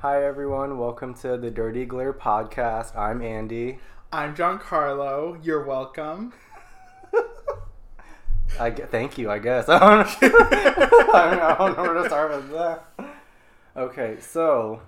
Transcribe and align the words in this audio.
Hi, 0.00 0.24
everyone. 0.24 0.78
Welcome 0.78 1.12
to 1.14 1.36
the 1.36 1.50
Dirty 1.50 1.84
Glare 1.84 2.12
podcast. 2.12 2.96
I'm 2.96 3.20
Andy. 3.20 3.80
I'm 4.12 4.32
Giancarlo. 4.32 5.44
You're 5.44 5.64
welcome. 5.64 6.32
I 8.60 8.70
thank 8.70 9.18
you. 9.18 9.28
I 9.28 9.40
guess 9.40 9.68
I 9.68 9.80
don't, 9.80 10.22
know. 10.22 10.28
I 10.28 11.30
don't 11.30 11.42
I 11.42 11.56
don't 11.58 11.76
know 11.76 11.82
where 11.82 11.94
to 11.94 12.06
start 12.06 12.30
with 12.30 12.52
that. 12.52 12.84
Okay, 13.76 14.18
so 14.20 14.82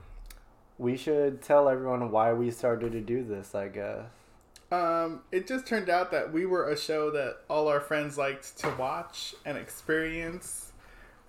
we 0.78 0.96
should 0.96 1.42
tell 1.42 1.68
everyone 1.68 2.12
why 2.12 2.32
we 2.32 2.52
started 2.52 2.92
to 2.92 3.00
do 3.00 3.24
this. 3.24 3.52
I 3.52 3.66
guess. 3.66 4.04
Um, 4.70 5.22
it 5.32 5.48
just 5.48 5.66
turned 5.66 5.90
out 5.90 6.12
that 6.12 6.32
we 6.32 6.46
were 6.46 6.68
a 6.68 6.78
show 6.78 7.10
that 7.10 7.38
all 7.50 7.66
our 7.66 7.80
friends 7.80 8.16
liked 8.16 8.56
to 8.58 8.72
watch 8.78 9.34
and 9.44 9.58
experience. 9.58 10.69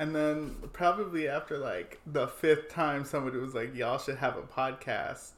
And 0.01 0.15
then 0.15 0.55
probably 0.73 1.27
after 1.27 1.59
like 1.59 1.99
the 2.07 2.27
fifth 2.27 2.69
time, 2.69 3.05
somebody 3.05 3.37
was 3.37 3.53
like, 3.53 3.75
"Y'all 3.75 3.99
should 3.99 4.17
have 4.17 4.35
a 4.35 4.41
podcast." 4.41 5.33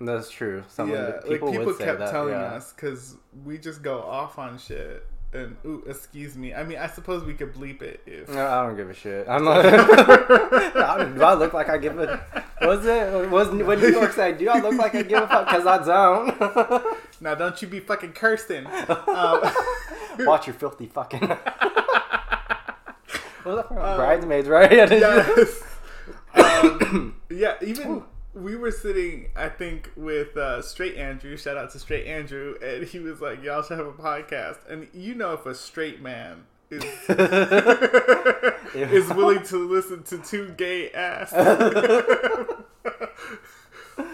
That's 0.00 0.30
true. 0.30 0.64
Some 0.66 0.90
yeah, 0.90 1.20
people, 1.28 1.48
like 1.48 1.58
people 1.58 1.74
kept 1.74 1.98
that. 1.98 2.10
telling 2.10 2.32
yeah. 2.32 2.54
us 2.54 2.72
because 2.72 3.16
we 3.44 3.58
just 3.58 3.82
go 3.82 4.00
off 4.00 4.38
on 4.38 4.56
shit. 4.56 5.06
And 5.34 5.58
ooh, 5.66 5.84
excuse 5.86 6.36
me. 6.36 6.54
I 6.54 6.64
mean, 6.64 6.78
I 6.78 6.86
suppose 6.86 7.22
we 7.22 7.34
could 7.34 7.52
bleep 7.52 7.82
it 7.82 8.00
if. 8.06 8.30
No, 8.30 8.46
I 8.46 8.66
don't 8.66 8.78
give 8.78 8.88
a 8.88 8.94
shit. 8.94 9.28
I'm 9.28 9.44
not. 9.44 9.60
Do 11.14 11.22
I 11.22 11.34
look 11.34 11.52
like 11.52 11.68
I 11.68 11.76
give 11.76 11.98
a? 11.98 12.24
Was 12.62 12.86
it? 12.86 13.30
Was 13.30 13.50
what 13.50 13.78
New 13.78 13.90
York 13.90 14.12
said? 14.12 14.38
Do 14.38 14.48
I 14.48 14.58
look 14.60 14.78
like 14.78 14.94
I 14.94 15.02
give 15.02 15.22
a 15.22 15.28
fuck? 15.28 15.48
Because 15.48 15.66
I 15.66 15.84
don't. 15.84 16.84
Now, 17.20 17.34
don't 17.34 17.60
you 17.60 17.66
be 17.66 17.80
fucking 17.80 18.12
cursing. 18.12 18.64
Um, 18.66 19.42
Watch 20.20 20.46
your 20.46 20.54
filthy 20.54 20.86
fucking. 20.86 21.36
What 23.48 23.56
was 23.56 23.64
that 23.64 23.68
from? 23.68 23.78
Um, 23.78 23.96
Bridesmaids, 23.96 24.48
right? 24.48 24.72
yes. 24.90 25.62
um, 26.34 27.16
yeah, 27.30 27.54
even 27.62 28.02
we 28.34 28.56
were 28.56 28.70
sitting, 28.70 29.28
I 29.34 29.48
think, 29.48 29.90
with 29.96 30.36
uh, 30.36 30.62
Straight 30.62 30.96
Andrew. 30.96 31.36
Shout 31.36 31.56
out 31.56 31.70
to 31.72 31.78
Straight 31.78 32.06
Andrew, 32.06 32.56
and 32.62 32.84
he 32.84 32.98
was 32.98 33.20
like, 33.20 33.42
"Y'all 33.42 33.62
should 33.62 33.78
have 33.78 33.86
a 33.86 33.92
podcast." 33.92 34.58
And 34.68 34.88
you 34.92 35.14
know, 35.14 35.32
if 35.32 35.46
a 35.46 35.54
straight 35.54 36.02
man 36.02 36.44
is 36.70 36.84
is 38.74 39.08
willing 39.14 39.42
to 39.44 39.68
listen 39.68 40.02
to 40.04 40.18
two 40.18 40.50
gay 40.56 40.90
ass, 40.90 41.30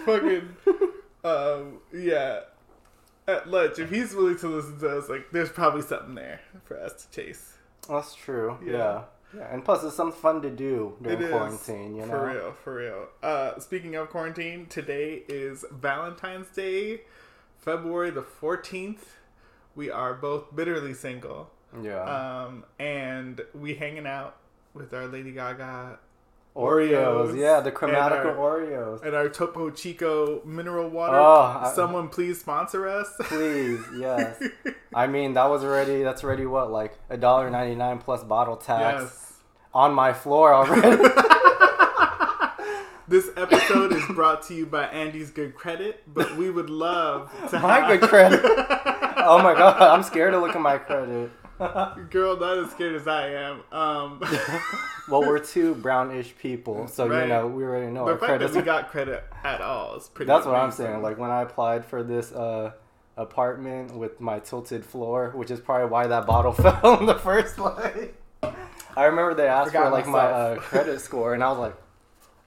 fucking, 0.05 0.55
um, 1.23 1.79
yeah. 1.93 2.41
At 3.27 3.49
lunch, 3.49 3.79
if 3.79 3.89
he's 3.89 4.13
willing 4.13 4.37
to 4.37 4.47
listen 4.47 4.79
to 4.81 4.99
us, 4.99 5.09
like, 5.09 5.31
there's 5.31 5.49
probably 5.49 5.81
something 5.81 6.13
there 6.13 6.41
for 6.63 6.79
us 6.79 7.05
to 7.05 7.09
chase. 7.09 7.53
That's 7.89 8.13
true. 8.13 8.59
Yeah. 8.63 8.71
Yeah. 8.71 9.01
Yeah. 9.35 9.53
And 9.53 9.63
plus, 9.63 9.83
it's 9.83 9.95
something 9.95 10.19
fun 10.19 10.41
to 10.41 10.49
do 10.49 10.95
during 11.01 11.21
It 11.21 11.25
is, 11.25 11.31
quarantine. 11.31 11.95
You 11.95 12.01
know. 12.01 12.07
For 12.07 12.27
real, 12.27 12.51
for 12.63 12.75
real. 12.75 13.07
Uh, 13.23 13.59
speaking 13.59 13.95
of 13.95 14.09
quarantine, 14.09 14.65
today 14.67 15.23
is 15.27 15.65
Valentine's 15.71 16.47
Day, 16.49 17.01
February 17.57 18.11
the 18.11 18.23
14th. 18.23 19.05
We 19.75 19.89
are 19.89 20.13
both 20.13 20.55
bitterly 20.55 20.93
single. 20.93 21.51
Yeah. 21.81 22.01
Um, 22.03 22.65
and 22.79 23.41
we 23.53 23.75
hanging 23.75 24.07
out 24.07 24.37
with 24.73 24.93
our 24.93 25.07
Lady 25.07 25.31
Gaga 25.31 25.99
Oreos. 26.55 27.31
Oreos 27.33 27.37
Yeah, 27.37 27.59
the 27.59 27.69
and 27.85 27.95
our- 27.95 28.35
Oreos. 28.35 29.03
and 29.03 29.13
our 29.13 29.27
Topo 29.29 29.69
Chico 29.71 30.41
mineral 30.45 30.89
water. 30.89 31.17
Oh, 31.17 31.61
I- 31.63 31.71
Someone 31.75 32.07
please 32.09 32.39
sponsor 32.39 32.87
us. 32.87 33.11
Please, 33.19 33.81
yes. 33.97 34.41
I 34.93 35.07
mean, 35.07 35.33
that 35.33 35.49
was 35.49 35.63
already. 35.65 36.01
That's 36.03 36.23
already 36.23 36.45
what 36.45 36.71
like 36.71 36.97
a 37.09 37.17
dollar 37.17 37.49
ninety 37.49 37.75
nine 37.75 37.97
plus 37.99 38.23
bottle 38.23 38.55
tax 38.55 39.01
yes. 39.03 39.33
on 39.73 39.93
my 39.93 40.13
floor 40.13 40.53
already. 40.53 41.03
This 43.07 43.29
episode 43.37 43.93
is 43.93 44.03
brought 44.07 44.41
to 44.47 44.55
you 44.55 44.65
by 44.65 44.85
Andy's 44.85 45.29
Good 45.29 45.53
Credit, 45.53 46.01
but 46.11 46.35
we 46.37 46.49
would 46.49 46.71
love 46.71 47.31
to 47.51 47.59
my 47.59 47.81
have- 47.81 47.99
good 47.99 48.09
credit. 48.09 48.41
Oh 49.27 49.41
my 49.41 49.53
god, 49.55 49.81
I'm 49.81 50.03
scared 50.03 50.33
to 50.33 50.39
look 50.39 50.55
at 50.55 50.61
my 50.61 50.77
credit. 50.77 51.31
Girl, 52.09 52.37
not 52.37 52.57
as 52.57 52.71
scared 52.71 52.95
as 52.95 53.07
I 53.07 53.29
am. 53.29 53.61
Um, 53.71 54.19
well, 55.09 55.21
we're 55.21 55.39
two 55.39 55.75
brownish 55.75 56.35
people, 56.37 56.87
so 56.87 57.05
you 57.05 57.27
know 57.27 57.47
we 57.47 57.63
already 57.63 57.91
know 57.91 58.05
the 58.05 58.11
our 58.13 58.17
fact 58.17 58.39
that 58.41 58.51
we 58.51 58.61
got 58.61 58.89
credit 58.91 59.23
at 59.43 59.61
all 59.61 59.95
is 59.95 60.09
pretty. 60.09 60.27
That's 60.27 60.45
what 60.45 60.55
I'm 60.55 60.71
saying. 60.71 61.01
Like 61.01 61.17
when 61.17 61.31
I 61.31 61.41
applied 61.43 61.85
for 61.85 62.03
this 62.03 62.31
uh, 62.33 62.71
apartment 63.15 63.95
with 63.95 64.19
my 64.19 64.39
tilted 64.39 64.83
floor, 64.85 65.31
which 65.35 65.49
is 65.51 65.59
probably 65.59 65.87
why 65.87 66.07
that 66.07 66.25
bottle 66.25 66.51
fell 66.53 66.99
in 66.99 67.05
the 67.05 67.15
first 67.15 67.55
place. 67.55 68.09
I 68.97 69.05
remember 69.05 69.33
they 69.33 69.47
asked 69.47 69.71
for 69.71 69.77
Forgot 69.79 69.91
like 69.93 70.07
my 70.07 70.19
uh, 70.19 70.55
credit 70.57 70.99
score, 71.01 71.33
and 71.33 71.43
I 71.43 71.49
was 71.49 71.59
like, 71.59 71.75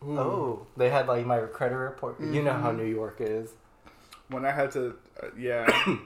Ooh. 0.06 0.18
"Oh, 0.18 0.66
they 0.76 0.90
had 0.90 1.06
like 1.06 1.24
my 1.26 1.40
credit 1.40 1.76
report." 1.76 2.20
You 2.20 2.42
know 2.42 2.52
how 2.52 2.72
Mhm. 2.72 2.76
New 2.78 2.84
York 2.86 3.16
is. 3.20 3.50
when 4.28 4.44
I 4.44 4.50
had 4.50 4.70
to, 4.72 4.94
uh, 5.22 5.26
yeah, 5.38 5.66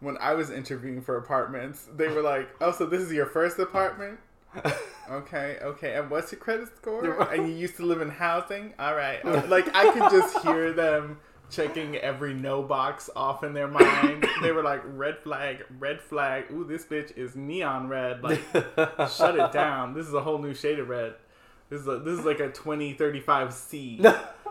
when 0.00 0.16
I 0.18 0.34
was 0.34 0.50
interviewing 0.50 1.00
for 1.00 1.16
apartments, 1.16 1.88
they 1.96 2.08
were 2.08 2.22
like, 2.22 2.48
"Oh, 2.60 2.72
so 2.72 2.86
this 2.86 3.02
is 3.02 3.12
your 3.12 3.26
first 3.26 3.58
apartment? 3.58 4.18
Okay, 5.08 5.58
okay. 5.62 5.94
And 5.94 6.10
what's 6.10 6.32
your 6.32 6.40
credit 6.40 6.68
score? 6.76 7.22
And 7.32 7.48
you 7.48 7.54
used 7.54 7.76
to 7.76 7.84
live 7.86 8.00
in 8.00 8.08
housing? 8.10 8.74
All 8.76 8.96
right. 8.96 9.24
Like 9.48 9.72
I 9.72 9.92
could 9.92 10.10
just 10.10 10.38
hear 10.40 10.72
them 10.72 11.18
checking 11.48 11.96
every 11.96 12.34
no 12.34 12.62
box 12.62 13.08
off 13.14 13.44
in 13.44 13.52
their 13.54 13.68
mind. 13.68 14.26
They 14.42 14.50
were 14.50 14.64
like, 14.64 14.82
"Red 14.84 15.18
flag, 15.18 15.64
red 15.78 16.00
flag. 16.00 16.46
Ooh, 16.50 16.64
this 16.64 16.84
bitch 16.84 17.16
is 17.16 17.36
neon 17.36 17.86
red. 17.88 18.22
Like, 18.24 18.40
shut 19.08 19.38
it 19.38 19.52
down. 19.52 19.94
This 19.94 20.08
is 20.08 20.14
a 20.14 20.20
whole 20.20 20.38
new 20.38 20.54
shade 20.54 20.80
of 20.80 20.88
red." 20.88 21.14
This 21.70 21.82
is 21.82 21.86
a, 21.88 21.98
this 21.98 22.18
is 22.18 22.24
like 22.24 22.40
a 22.40 22.48
twenty 22.48 22.92
thirty 22.92 23.20
five 23.20 23.52
C. 23.52 24.00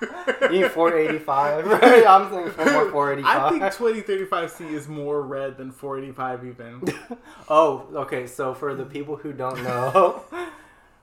You 0.42 0.62
need 0.62 0.70
485, 0.70 1.66
right? 1.66 2.06
I'm 2.06 2.30
saying 2.30 2.50
for 2.50 2.64
more 2.70 2.90
485. 2.90 3.24
I 3.26 3.50
think 3.50 3.62
2035C 4.06 4.72
is 4.72 4.88
more 4.88 5.22
red 5.22 5.56
than 5.56 5.70
485 5.70 6.44
even. 6.46 7.16
Oh, 7.48 7.86
okay. 7.94 8.26
So 8.26 8.54
for 8.54 8.74
the 8.74 8.84
people 8.84 9.16
who 9.16 9.32
don't 9.32 9.62
know, 9.62 10.22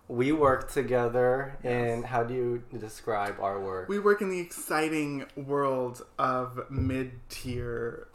we 0.08 0.32
work 0.34 0.72
together, 0.72 1.58
and 1.64 2.06
how 2.06 2.24
do 2.24 2.34
you 2.34 2.64
describe 2.78 3.40
our 3.40 3.60
work? 3.60 3.88
We 3.88 4.00
work 4.00 4.22
in 4.22 4.30
the 4.30 4.40
exciting 4.40 5.26
world 5.36 6.06
of 6.20 6.70
mid-tier, 6.70 8.08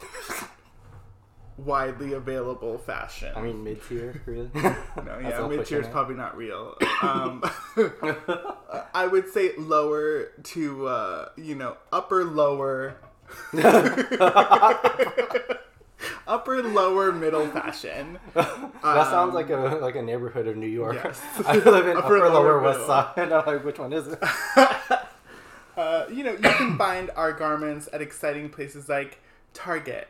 widely 1.65 2.13
available 2.13 2.77
fashion. 2.77 3.31
I 3.35 3.41
mean, 3.41 3.63
mid 3.63 3.81
tier, 3.87 4.21
really? 4.25 4.49
no, 4.55 4.73
yeah, 5.21 5.47
mid-tier 5.47 5.81
is 5.81 5.87
probably 5.87 6.15
not 6.15 6.35
real. 6.37 6.77
Um, 7.01 7.41
I 8.93 9.07
would 9.09 9.29
say 9.31 9.51
lower 9.57 10.25
to, 10.43 10.87
uh, 10.87 11.29
you 11.37 11.55
know, 11.55 11.77
upper 11.93 12.25
lower. 12.25 12.97
upper 16.27 16.61
lower 16.61 17.11
middle 17.11 17.47
fashion. 17.47 18.19
that 18.33 18.45
sounds 18.83 19.29
Um, 19.29 19.33
like 19.33 19.49
a 19.49 19.79
like 19.81 19.95
a 19.95 20.01
neighborhood 20.01 20.47
of 20.47 20.57
New 20.57 20.67
York. 20.67 20.95
yes. 20.95 21.21
I 21.45 21.55
live 21.57 21.87
in 21.87 21.97
Upper, 21.97 22.17
upper, 22.17 22.29
lower, 22.29 22.61
lower, 22.61 22.61
west 22.61 22.85
side. 22.85 23.13
I'm 23.31 23.45
like, 23.45 23.63
which 23.63 23.79
one 23.79 23.93
is 23.93 24.07
it? 24.07 24.19
Uh, 25.77 26.05
you 26.11 26.23
know, 26.25 26.31
you 26.31 26.37
can 26.39 26.77
find 26.77 27.09
our 27.15 27.31
garments 27.31 27.87
at 27.93 28.01
exciting 28.01 28.49
places 28.49 28.89
like 28.89 29.19
Target, 29.53 30.09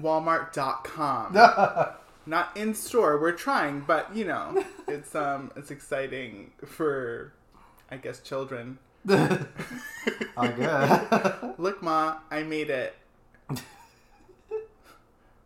Walmart.com. 0.00 1.34
Not 2.26 2.56
in 2.56 2.74
store. 2.74 3.20
We're 3.20 3.32
trying, 3.32 3.80
but 3.80 4.14
you 4.16 4.24
know, 4.24 4.64
it's 4.88 5.14
um, 5.14 5.52
it's 5.56 5.70
exciting 5.70 6.52
for, 6.64 7.32
I 7.90 7.96
guess, 7.98 8.20
children. 8.20 8.78
I 9.08 10.48
guess. 10.56 11.34
Look, 11.58 11.82
ma, 11.82 12.16
I 12.30 12.42
made 12.42 12.70
it. 12.70 12.94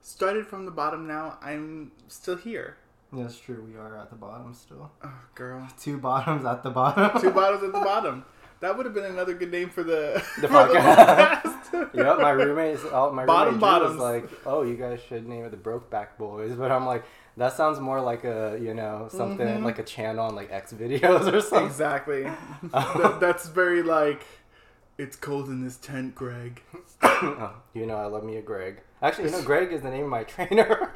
Started 0.00 0.46
from 0.46 0.64
the 0.64 0.70
bottom. 0.70 1.06
Now 1.06 1.38
I'm 1.42 1.92
still 2.08 2.36
here. 2.36 2.76
That's 3.12 3.38
true. 3.38 3.66
We 3.68 3.76
are 3.78 3.96
at 3.96 4.10
the 4.10 4.16
bottom 4.16 4.54
still. 4.54 4.90
Oh, 5.02 5.12
girl, 5.34 5.66
Two 5.80 5.98
bottoms 5.98 6.44
at 6.44 6.62
the 6.62 6.70
bottom. 6.70 7.20
two 7.20 7.30
bottoms 7.30 7.62
at 7.64 7.72
the 7.72 7.80
bottom. 7.80 8.24
That 8.60 8.76
would 8.76 8.86
have 8.86 8.94
been 8.94 9.04
another 9.04 9.34
good 9.34 9.52
name 9.52 9.70
for 9.70 9.82
the 9.84 10.22
The 10.40 10.48
podcast. 10.48 11.44
yep, 11.94 12.18
my 12.18 12.30
roommates, 12.30 12.84
all, 12.86 13.12
my 13.12 13.24
Bottom 13.24 13.60
roommate 13.60 13.82
was 13.90 13.96
like, 13.96 14.28
"Oh, 14.46 14.62
you 14.62 14.74
guys 14.76 15.00
should 15.08 15.28
name 15.28 15.44
it 15.44 15.50
the 15.50 15.56
Brokeback 15.56 16.16
Boys," 16.18 16.54
but 16.56 16.72
I'm 16.72 16.84
like, 16.86 17.04
that 17.36 17.52
sounds 17.52 17.78
more 17.78 18.00
like 18.00 18.24
a 18.24 18.58
you 18.60 18.74
know 18.74 19.08
something 19.10 19.46
Mhm. 19.46 19.64
like 19.64 19.78
a 19.78 19.84
channel 19.84 20.26
on 20.26 20.34
like 20.34 20.50
X 20.50 20.72
videos 20.72 21.32
or 21.32 21.40
something. 21.40 21.66
Exactly. 21.66 22.22
That- 22.72 23.18
that's 23.20 23.48
very 23.48 23.82
like, 23.82 24.24
it's 24.96 25.14
cold 25.16 25.46
in 25.48 25.62
this 25.64 25.76
tent, 25.76 26.14
Greg. 26.14 26.62
Oh, 27.02 27.52
you 27.74 27.84
know, 27.86 27.96
I 27.96 28.06
love 28.06 28.22
me 28.24 28.36
a 28.36 28.42
Greg. 28.42 28.80
Actually, 29.02 29.26
you 29.26 29.30
know, 29.32 29.42
Greg 29.42 29.72
is 29.72 29.82
the 29.82 29.90
name 29.90 30.04
of 30.04 30.10
my 30.10 30.22
trainer. 30.24 30.92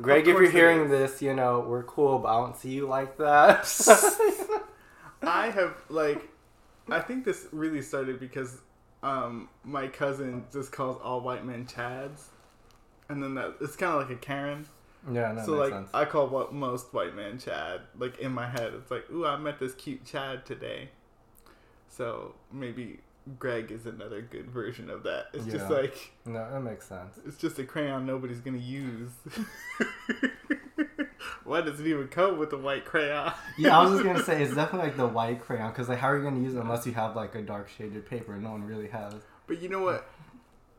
Greg, 0.00 0.26
if 0.26 0.36
you're 0.36 0.50
hearing 0.50 0.84
is. 0.84 0.90
this, 0.90 1.22
you 1.22 1.34
know 1.34 1.60
we're 1.68 1.84
cool, 1.84 2.18
but 2.18 2.28
I 2.28 2.40
don't 2.40 2.56
see 2.56 2.70
you 2.70 2.86
like 2.88 3.16
that. 3.18 3.66
I 5.22 5.50
have 5.50 5.76
like, 5.88 6.28
I 6.88 7.00
think 7.00 7.24
this 7.24 7.46
really 7.52 7.82
started 7.82 8.18
because 8.20 8.60
um, 9.02 9.48
my 9.64 9.88
cousin 9.88 10.44
just 10.52 10.72
calls 10.72 11.00
all 11.02 11.20
white 11.20 11.44
men 11.44 11.66
Chads, 11.66 12.26
and 13.08 13.22
then 13.22 13.34
that 13.34 13.56
it's 13.60 13.76
kind 13.76 13.92
of 13.94 14.08
like 14.08 14.16
a 14.16 14.20
Karen. 14.20 14.66
yeah, 15.10 15.32
no, 15.32 15.44
so 15.44 15.52
makes 15.52 15.60
like 15.60 15.72
sense. 15.72 15.90
I 15.94 16.04
call 16.04 16.28
what 16.28 16.52
most 16.52 16.92
white 16.94 17.14
men 17.14 17.38
Chad. 17.38 17.80
Like 17.98 18.18
in 18.18 18.32
my 18.32 18.48
head, 18.48 18.72
it's 18.74 18.90
like, 18.90 19.10
ooh, 19.10 19.26
I 19.26 19.36
met 19.36 19.58
this 19.58 19.74
cute 19.74 20.04
Chad 20.04 20.46
today. 20.46 20.90
So 21.88 22.34
maybe 22.50 23.00
Greg 23.38 23.70
is 23.70 23.86
another 23.86 24.20
good 24.22 24.50
version 24.50 24.90
of 24.90 25.04
that. 25.04 25.26
It's 25.32 25.46
just 25.46 25.70
like 25.70 26.12
No, 26.24 26.50
that 26.50 26.60
makes 26.60 26.88
sense. 26.88 27.18
it's 27.26 27.36
just 27.36 27.58
a 27.58 27.64
crayon 27.64 28.04
nobody's 28.06 28.40
gonna 28.40 28.58
use. 28.58 29.10
Why 31.44 31.60
does 31.60 31.80
it 31.80 31.86
even 31.86 32.08
come 32.08 32.38
with 32.38 32.52
a 32.52 32.56
white 32.58 32.84
crayon? 32.84 33.32
Yeah, 33.58 33.78
I 33.78 33.82
was 33.82 33.92
just 33.92 34.04
gonna 34.04 34.22
say 34.22 34.42
it's 34.42 34.54
definitely 34.54 34.88
like 34.88 34.96
the 34.96 35.06
white 35.06 35.40
crayon 35.40 35.70
because 35.70 35.88
like 35.88 35.98
how 35.98 36.08
are 36.10 36.16
you 36.18 36.22
gonna 36.24 36.40
use 36.40 36.54
it 36.54 36.58
unless 36.60 36.86
you 36.86 36.92
have 36.92 37.14
like 37.16 37.34
a 37.34 37.42
dark 37.42 37.68
shaded 37.68 38.06
paper? 38.08 38.36
No 38.36 38.52
one 38.52 38.64
really 38.64 38.88
has. 38.88 39.14
But 39.46 39.60
you 39.60 39.68
know 39.68 39.80
what? 39.82 40.08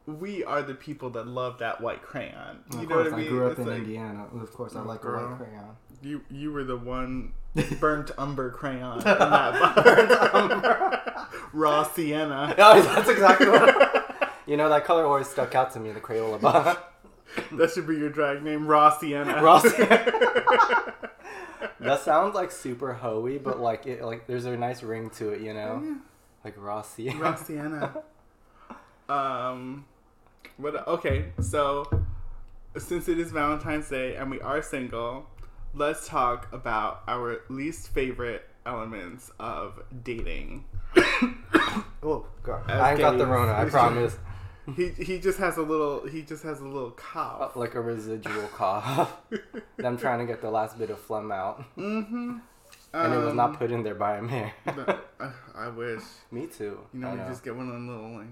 We 0.05 0.43
are 0.43 0.61
the 0.61 0.73
people 0.73 1.09
that 1.11 1.27
love 1.27 1.59
that 1.59 1.79
white 1.79 2.01
crayon. 2.01 2.59
You 2.73 2.79
of 2.79 2.89
know 2.89 2.95
course, 2.95 3.05
what 3.11 3.13
I 3.13 3.17
mean? 3.17 3.25
I 3.27 3.29
grew 3.29 3.45
up 3.45 3.51
It's 3.51 3.59
in 3.61 3.67
like, 3.67 3.77
Indiana. 3.77 4.25
Of 4.41 4.51
course, 4.53 4.75
I 4.75 4.81
Oh, 4.81 4.83
like 4.83 5.03
a 5.03 5.07
white 5.11 5.37
crayon. 5.37 5.75
You 6.01 6.21
you 6.29 6.51
were 6.51 6.63
the 6.65 6.77
one 6.77 7.33
burnt 7.79 8.11
umber 8.17 8.49
crayon 8.51 8.97
in 8.97 9.03
that 9.03 9.53
raw 11.53 11.83
sienna. 11.83 12.55
Oh, 12.59 12.81
that's 12.81 13.09
exactly 13.09 13.47
what. 13.49 14.33
you 14.47 14.57
know 14.57 14.69
that 14.69 14.85
color 14.85 15.05
always 15.05 15.27
stuck 15.27 15.53
out 15.55 15.71
to 15.73 15.79
me. 15.79 15.91
The 15.91 15.99
Crayola 16.01 16.41
bar. 16.41 16.77
That 17.53 17.71
should 17.71 17.87
be 17.87 17.95
your 17.95 18.09
drag 18.09 18.43
name, 18.43 18.67
raw 18.67 18.89
sienna. 18.97 19.41
Raw 19.43 19.59
that 21.79 21.99
sounds 22.01 22.35
like 22.35 22.51
super 22.51 22.93
hoey, 22.93 23.37
but 23.37 23.59
like 23.59 23.85
it 23.85 24.03
like 24.03 24.27
there's 24.27 24.45
a 24.45 24.55
nice 24.57 24.83
ring 24.83 25.09
to 25.11 25.29
it. 25.29 25.41
You 25.41 25.53
know, 25.53 25.81
Yeah. 25.83 25.95
like 26.43 26.55
Rossi. 26.57 27.09
raw 27.09 27.35
sienna. 27.35 27.93
Um, 29.09 29.85
what? 30.57 30.87
Okay, 30.87 31.25
so 31.41 31.85
since 32.77 33.07
it 33.09 33.19
is 33.19 33.31
Valentine's 33.31 33.89
Day 33.89 34.15
and 34.15 34.31
we 34.31 34.39
are 34.41 34.61
single, 34.61 35.27
let's 35.73 36.07
talk 36.07 36.51
about 36.53 37.03
our 37.07 37.41
least 37.49 37.89
favorite 37.89 38.47
elements 38.65 39.31
of 39.39 39.81
dating. 40.03 40.65
oh 42.03 42.25
God, 42.43 42.69
As 42.69 42.79
I 42.81 42.97
got 42.97 43.17
the. 43.17 43.25
Rona. 43.25 43.53
I 43.53 43.65
promise. 43.65 44.17
He 44.77 44.91
he 44.91 45.19
just 45.19 45.39
has 45.39 45.57
a 45.57 45.61
little 45.61 46.07
he 46.07 46.21
just 46.21 46.41
has 46.43 46.61
a 46.61 46.63
little 46.63 46.87
Uh, 46.87 46.91
cough. 46.91 47.55
like 47.57 47.75
a 47.75 47.81
residual 47.81 48.47
cough. 48.55 49.11
I'm 49.83 49.97
trying 49.97 50.19
to 50.19 50.25
get 50.25 50.39
the 50.41 50.49
last 50.49 50.79
bit 50.79 50.89
of 50.89 50.99
phlegm 51.01 51.33
out, 51.33 51.65
Mm-hmm. 51.75 52.37
and 52.93 53.13
it 53.13 53.17
was 53.17 53.33
not 53.33 53.59
put 53.59 53.71
in 53.73 53.83
there 53.83 53.93
by 53.95 54.15
a 54.19 54.21
man. 54.21 54.53
I, 55.19 55.31
I 55.55 55.67
wish. 55.67 55.99
Me 56.31 56.47
too. 56.47 56.79
You 56.93 56.99
know, 57.01 57.09
I 57.09 57.11
you 57.11 57.17
know. 57.17 57.27
just 57.27 57.43
get 57.43 57.57
one 57.57 57.67
of 57.67 57.73
them 57.73 57.89
little 57.89 58.23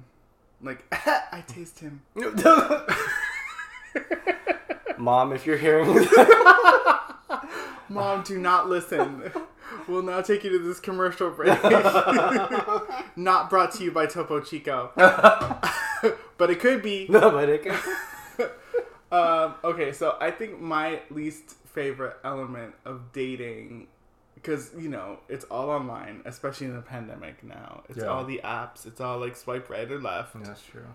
like, 0.61 0.79
like 0.93 1.07
I 1.33 1.43
taste 1.45 1.79
him. 1.79 2.01
Mom, 4.97 5.33
if 5.33 5.45
you're 5.45 5.57
hearing 5.57 5.93
this, 5.93 6.07
Mom, 7.93 8.23
do 8.23 8.39
not 8.39 8.69
listen. 8.69 9.31
We'll 9.87 10.01
now 10.03 10.21
take 10.21 10.43
you 10.43 10.49
to 10.49 10.59
this 10.59 10.81
commercial 10.81 11.29
break. 11.31 11.57
not 13.15 13.49
brought 13.49 13.71
to 13.75 13.83
you 13.85 13.91
by 13.91 14.05
Topo 14.05 14.41
Chico, 14.41 14.91
but 14.95 16.49
it 16.49 16.59
could 16.59 16.81
be. 16.81 17.05
no, 17.09 17.31
but 17.31 17.47
it 17.47 17.63
can. 17.63 17.79
Um, 19.13 19.55
okay, 19.63 19.93
so 19.93 20.17
I 20.19 20.29
think 20.31 20.59
my 20.59 20.99
least 21.09 21.55
favorite 21.67 22.17
element 22.25 22.75
of 22.83 23.13
dating, 23.13 23.87
because 24.35 24.71
you 24.77 24.89
know 24.89 25.19
it's 25.29 25.45
all 25.45 25.69
online, 25.69 26.21
especially 26.25 26.67
in 26.67 26.75
the 26.75 26.81
pandemic 26.81 27.41
now. 27.43 27.83
It's 27.87 27.99
Yeah. 27.99 28.05
all 28.07 28.25
the 28.25 28.41
apps. 28.43 28.85
It's 28.85 28.99
all 28.99 29.19
like 29.19 29.37
swipe 29.37 29.69
right 29.69 29.89
or 29.89 30.01
left. 30.01 30.33
That's 30.43 30.63
true. 30.63 30.87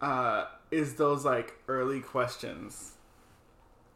Uh, 0.00 0.46
is 0.70 0.94
those 0.94 1.24
like 1.24 1.54
early 1.66 2.00
questions? 2.00 2.92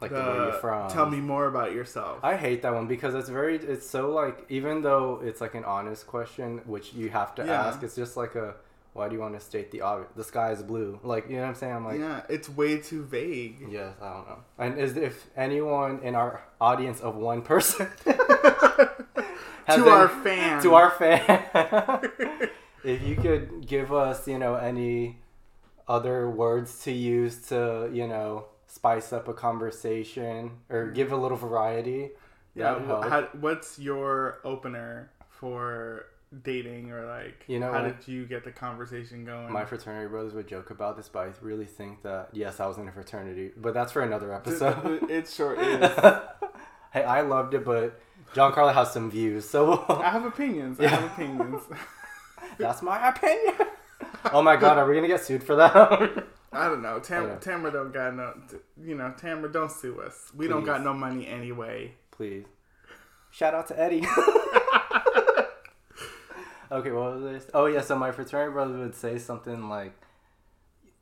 Like 0.01 0.11
The, 0.11 0.17
where 0.21 0.35
you're 0.45 0.53
from. 0.55 0.91
Tell 0.91 1.07
me 1.07 1.21
more 1.21 1.47
about 1.47 1.73
yourself. 1.73 2.19
I 2.23 2.37
hate 2.37 2.61
that 2.63 2.75
one 2.75 2.87
because 2.87 3.15
it's 3.15 3.29
very. 3.31 3.57
It's 3.57 3.89
so 3.89 4.11
like 4.13 4.45
even 4.51 4.83
though 4.83 5.21
it's 5.25 5.41
like 5.41 5.55
an 5.55 5.65
honest 5.65 6.07
question, 6.07 6.61
which 6.67 6.93
you 6.93 7.09
have 7.11 7.35
to 7.37 7.45
Yeah. 7.47 7.67
ask. 7.67 7.83
It's 7.83 7.97
just 7.97 8.17
like 8.17 8.35
a. 8.35 8.55
Why 8.93 9.09
do 9.09 9.15
you 9.15 9.21
want 9.21 9.35
to 9.35 9.41
state 9.41 9.71
the 9.71 9.83
obvious? 9.83 10.11
The 10.17 10.25
sky 10.25 10.53
is 10.53 10.63
blue. 10.63 10.99
Like 11.03 11.29
you 11.29 11.37
know 11.37 11.43
what 11.43 11.49
I'm 11.49 11.55
saying? 11.55 11.75
I'm 11.75 11.85
like. 11.85 11.99
yeah, 12.01 12.23
it's 12.29 12.49
way 12.49 12.79
too 12.79 13.05
vague. 13.05 13.67
Yes, 13.71 13.95
I 14.01 14.13
don't 14.13 14.27
know. 14.29 14.39
And 14.59 14.79
is 14.79 14.97
if 14.97 15.27
anyone 15.37 16.01
in 16.03 16.15
our 16.15 16.43
audience 16.61 17.01
of 17.01 17.15
one 17.17 17.43
person 17.43 17.89
to 18.05 18.97
any- 19.69 19.89
our 19.89 20.09
fans. 20.09 20.63
to 20.63 20.75
our 20.75 20.91
fan, 20.91 21.43
if 22.85 23.03
you 23.03 23.17
could 23.17 23.67
give 23.67 23.93
us, 23.93 24.27
you 24.29 24.39
know, 24.39 24.55
any 24.57 25.19
other 25.89 26.29
words 26.31 26.83
to 26.85 26.93
use 26.93 27.37
to, 27.49 27.91
you 27.93 28.07
know, 28.07 28.47
spice 28.67 29.13
up 29.13 29.29
a 29.29 29.35
conversation 29.35 30.51
or 30.69 30.87
mm. 30.87 30.95
give 30.95 31.13
a 31.13 31.17
little 31.17 31.37
variety, 31.37 32.11
yeah. 32.55 32.73
that'd 32.73 32.85
wh- 32.85 32.87
help. 32.87 33.05
How, 33.09 33.29
what's 33.41 33.79
your 33.79 34.39
opener 34.45 35.11
for 35.29 36.07
dating 36.43 36.91
or 36.91 37.07
like? 37.07 37.45
You 37.47 37.61
know 37.61 37.73
how 37.73 37.83
did 37.83 38.07
you 38.07 38.27
get 38.27 38.45
the 38.45 38.53
conversation 38.53 39.25
going? 39.25 39.53
My 39.53 39.65
fraternity 39.65 40.09
brothers 40.09 40.35
would 40.35 40.49
joke 40.49 40.71
about 40.71 40.97
this, 40.97 41.09
but 41.09 41.21
I 41.21 41.33
really 41.41 41.65
think 41.65 42.03
that 42.03 42.31
yes, 42.33 42.61
I 42.61 42.67
was 42.67 42.79
in 42.79 42.89
a 42.89 42.93
fraternity, 42.93 43.53
but 43.57 43.75
that's 43.75 43.93
for 43.93 44.03
another 44.03 44.33
episode. 44.33 45.11
it 45.11 45.29
sure 45.29 45.55
is. 45.61 45.91
hey, 46.93 47.05
I 47.05 47.23
loved 47.23 47.55
it, 47.55 47.65
but 47.65 48.01
Giancarlo 48.35 48.75
has 48.75 48.93
some 48.93 49.11
views, 49.11 49.49
so 49.49 49.85
I 49.89 50.11
have 50.11 50.25
opinions. 50.25 50.81
I 50.81 50.89
have 50.89 51.05
opinions. 51.05 51.63
that's 52.59 52.83
my 52.83 53.09
opinion. 53.09 53.55
oh 54.33 54.43
my 54.43 54.57
god, 54.57 54.79
are 54.79 54.89
we 54.89 54.95
gonna 54.95 55.09
get 55.09 55.25
sued 55.25 55.43
for 55.43 55.57
that? 55.57 56.27
I 56.57 56.69
don't 56.69 56.83
know. 56.83 56.99
Tam- 56.99 57.29
Yeah. 57.29 57.37
Tamara 57.37 57.71
don't 57.73 57.93
got 57.93 58.15
no. 58.15 58.35
You 58.83 58.95
know, 58.97 59.13
Tamara 59.17 59.51
don't 59.53 59.71
sue 59.71 60.01
us. 60.01 60.33
We 60.35 60.49
don't 60.49 60.65
got 60.65 60.83
no 60.83 60.93
money 60.95 61.27
anyway. 61.27 61.95
Please. 62.11 62.45
Shout 63.31 63.55
out 63.55 63.67
to 63.69 63.79
Eddie. 63.79 64.01
okay, 66.73 66.91
what 66.91 67.15
was 67.17 67.23
this? 67.23 67.47
Oh 67.55 67.67
yeah, 67.67 67.81
so 67.81 67.97
my 67.97 68.11
fraternity 68.13 68.53
brother 68.53 68.79
would 68.79 68.95
say 68.95 69.19
something 69.19 69.69
like, 69.69 69.93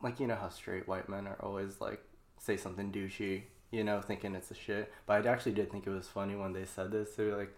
like 0.03 0.21
you 0.21 0.27
know 0.27 0.35
how 0.35 0.49
straight 0.49 0.87
white 0.89 1.09
men 1.09 1.27
are 1.27 1.37
always 1.41 1.81
like 1.81 2.01
say 2.39 2.57
something 2.57 2.91
douchey, 2.93 3.43
you 3.71 3.85
know, 3.85 4.01
thinking 4.01 4.35
it's 4.35 4.51
a 4.51 4.55
shit. 4.55 4.93
But 5.07 5.27
I 5.27 5.31
actually 5.31 5.53
did 5.53 5.71
think 5.71 5.87
it 5.87 5.91
was 5.91 6.09
funny 6.09 6.35
when 6.37 6.53
they 6.53 6.65
said 6.65 6.91
this. 6.91 7.15
They 7.15 7.25
were 7.27 7.37
like, 7.37 7.55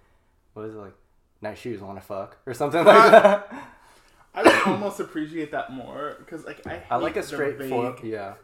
what 0.54 0.66
was 0.66 0.74
it 0.74 0.78
like? 0.78 0.94
Nice 1.42 1.58
shoes, 1.58 1.80
want 1.80 1.98
to 1.98 2.04
fuck 2.04 2.38
or 2.46 2.54
something 2.54 2.84
like 2.84 3.10
that. 3.12 3.52
I 4.36 4.42
would 4.42 4.66
almost 4.66 5.00
appreciate 5.00 5.50
that 5.52 5.72
more 5.72 6.16
because, 6.18 6.44
like, 6.44 6.66
I 6.66 6.70
hate 6.74 6.82
I 6.90 6.96
like 6.96 7.16
a 7.16 7.20
the 7.22 7.26
straightforward, 7.26 8.00
yeah. 8.04 8.34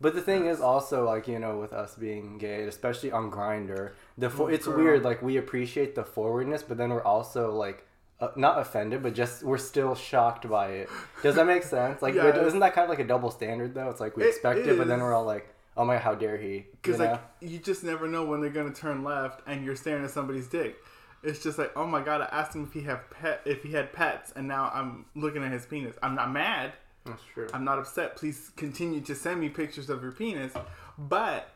But 0.00 0.14
the 0.14 0.22
thing 0.22 0.46
is 0.46 0.60
also 0.60 1.04
like 1.04 1.26
you 1.26 1.40
know 1.40 1.58
with 1.58 1.72
us 1.72 1.96
being 1.96 2.38
gay, 2.38 2.62
especially 2.64 3.10
on 3.10 3.30
Grindr, 3.32 3.92
the 4.16 4.30
fo- 4.30 4.44
Oh, 4.44 4.46
it's 4.46 4.66
girl. 4.66 4.76
weird. 4.76 5.02
Like 5.02 5.22
we 5.22 5.38
appreciate 5.38 5.94
the 5.96 6.04
forwardness, 6.04 6.62
but 6.62 6.76
then 6.76 6.90
we're 6.90 7.02
also 7.02 7.52
like 7.52 7.84
uh, 8.20 8.28
not 8.36 8.60
offended, 8.60 9.02
but 9.02 9.14
just 9.14 9.42
we're 9.42 9.58
still 9.58 9.94
shocked 9.96 10.48
by 10.48 10.68
it. 10.68 10.88
Does 11.22 11.34
that 11.34 11.46
make 11.46 11.64
sense? 11.64 12.00
Like, 12.02 12.14
isn't 12.14 12.60
that 12.60 12.74
kind 12.74 12.84
of 12.84 12.90
like 12.90 13.00
a 13.00 13.06
double 13.06 13.30
standard 13.30 13.74
though? 13.74 13.90
It's 13.90 14.00
like 14.00 14.16
we 14.16 14.22
It 14.24 14.28
expect 14.28 14.60
it, 14.60 14.78
but 14.78 14.86
then 14.86 15.00
we're 15.00 15.14
all 15.14 15.24
like, 15.24 15.52
oh 15.76 15.84
my, 15.84 15.98
how 15.98 16.14
dare 16.14 16.36
he? 16.36 16.66
Because 16.82 17.00
know? 17.00 17.12
like 17.12 17.20
you 17.40 17.58
just 17.58 17.82
never 17.82 18.06
know 18.06 18.24
when 18.24 18.40
they're 18.40 18.50
gonna 18.50 18.72
turn 18.72 19.02
left 19.02 19.42
and 19.48 19.64
you're 19.64 19.76
staring 19.76 20.04
at 20.04 20.10
somebody's 20.10 20.46
dick. 20.46 20.76
It's 21.22 21.42
just 21.42 21.58
like, 21.58 21.72
oh 21.76 21.86
my 21.86 22.00
god, 22.02 22.20
I 22.20 22.26
asked 22.26 22.54
him 22.54 22.64
if 22.64 22.72
he 22.72 22.82
have 22.82 23.10
pet 23.10 23.40
if 23.44 23.62
he 23.62 23.72
had 23.72 23.92
pets, 23.92 24.32
and 24.36 24.46
now 24.46 24.70
I'm 24.72 25.06
looking 25.14 25.42
at 25.42 25.50
his 25.52 25.66
penis. 25.66 25.94
I'm 26.02 26.14
not 26.14 26.30
mad. 26.32 26.72
That's 27.04 27.22
true. 27.34 27.48
I'm 27.52 27.64
not 27.64 27.78
upset. 27.78 28.16
Please 28.16 28.50
continue 28.56 29.00
to 29.02 29.14
send 29.14 29.40
me 29.40 29.48
pictures 29.48 29.88
of 29.90 30.02
your 30.02 30.12
penis, 30.12 30.52
but 30.98 31.48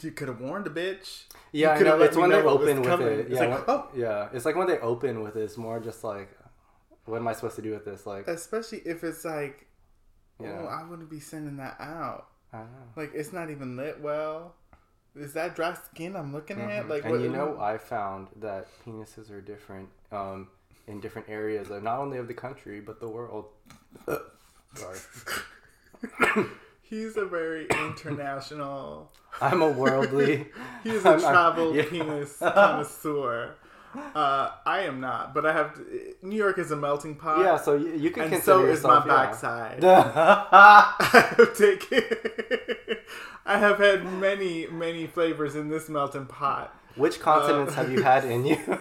you 0.00 0.10
could 0.10 0.28
have 0.28 0.40
warned 0.40 0.66
a 0.66 0.70
bitch. 0.70 1.24
You 1.52 1.62
Yeah, 1.62 1.70
I 1.72 1.80
know. 1.80 2.00
It's 2.00 2.16
when 2.16 2.30
they 2.30 2.38
know 2.40 2.46
what 2.46 2.60
was 2.60 2.68
open 2.70 2.80
with 2.80 2.88
coming. 2.88 3.06
it. 3.08 3.18
It's 3.20 3.30
Yeah, 3.30 3.40
like, 3.46 3.68
when- 3.68 3.76
oh. 3.76 3.88
yeah. 3.94 4.28
It's 4.32 4.44
like 4.46 4.56
when 4.56 4.66
they 4.66 4.78
open 4.78 5.22
with 5.22 5.36
it, 5.36 5.42
it's 5.42 5.58
more 5.58 5.78
just 5.80 6.02
like, 6.02 6.30
what 7.04 7.18
am 7.18 7.28
I 7.28 7.34
supposed 7.34 7.56
to 7.56 7.62
do 7.62 7.72
with 7.72 7.84
this? 7.84 8.06
Like, 8.06 8.26
Especially 8.26 8.78
if 8.78 9.04
it's 9.04 9.24
like, 9.24 9.66
oh, 10.40 10.44
Yeah. 10.44 10.58
oh, 10.62 10.66
I 10.66 10.88
wouldn't 10.88 11.10
be 11.10 11.20
sending 11.20 11.58
that 11.58 11.76
out. 11.78 12.28
I 12.54 12.58
don't 12.58 12.72
know. 12.72 12.78
Like 12.96 13.12
it's 13.14 13.32
not 13.32 13.50
even 13.50 13.76
lit 13.76 14.00
well. 14.00 14.54
Is 15.14 15.32
that 15.34 15.54
dry 15.54 15.74
skin 15.74 16.16
I'm 16.16 16.32
looking 16.32 16.58
at? 16.60 16.84
Mhm. 16.84 16.88
Like, 16.88 17.02
and 17.04 17.12
what, 17.12 17.20
you 17.20 17.28
know, 17.28 17.58
I 17.60 17.76
found 17.78 18.28
that 18.40 18.66
penises 18.84 19.30
are 19.30 19.40
different 19.42 19.88
um, 20.10 20.48
in 20.86 21.00
different 21.00 21.28
areas 21.28 21.70
of 21.70 21.82
not 21.82 21.98
only 21.98 22.18
of 22.18 22.28
the 22.28 22.34
country 22.34 22.80
but 22.80 22.98
the 23.00 23.08
world. 23.08 23.46
Sorry, 24.74 24.98
he's 26.82 27.16
a 27.18 27.26
very 27.26 27.66
international. 27.68 29.10
I'm 29.40 29.60
a 29.62 29.68
worldly. 29.70 30.46
He's 30.84 31.04
a 31.04 31.10
I'm- 31.10 31.20
I'm- 31.24 31.32
travel 31.32 31.74
yeah. 31.76 31.84
penis 31.88 32.36
connoisseur. 32.42 33.54
Uh, 34.14 34.50
I 34.66 34.80
am 34.80 35.00
not, 35.00 35.32
but 35.34 35.46
I 35.46 35.52
have. 35.52 35.74
To, 35.74 36.14
New 36.22 36.36
York 36.36 36.58
is 36.58 36.70
a 36.70 36.76
melting 36.76 37.14
pot. 37.14 37.40
Yeah, 37.40 37.56
so 37.56 37.76
you, 37.76 37.92
you 37.94 38.10
can 38.10 38.32
and 38.32 38.42
so 38.42 38.64
is 38.66 38.82
my 38.82 38.96
yeah. 38.96 39.04
backside. 39.04 39.84
I 39.84 41.34
have 41.36 41.56
taken. 41.56 42.02
I 43.46 43.58
have 43.58 43.78
had 43.78 44.04
many, 44.04 44.66
many 44.66 45.06
flavors 45.06 45.56
in 45.56 45.68
this 45.68 45.88
melting 45.88 46.26
pot. 46.26 46.74
Which 46.96 47.20
continents 47.20 47.72
Uh, 47.72 47.76
have 47.76 47.92
you 47.92 48.02
had 48.02 48.24
in 48.24 48.44
you? 48.44 48.78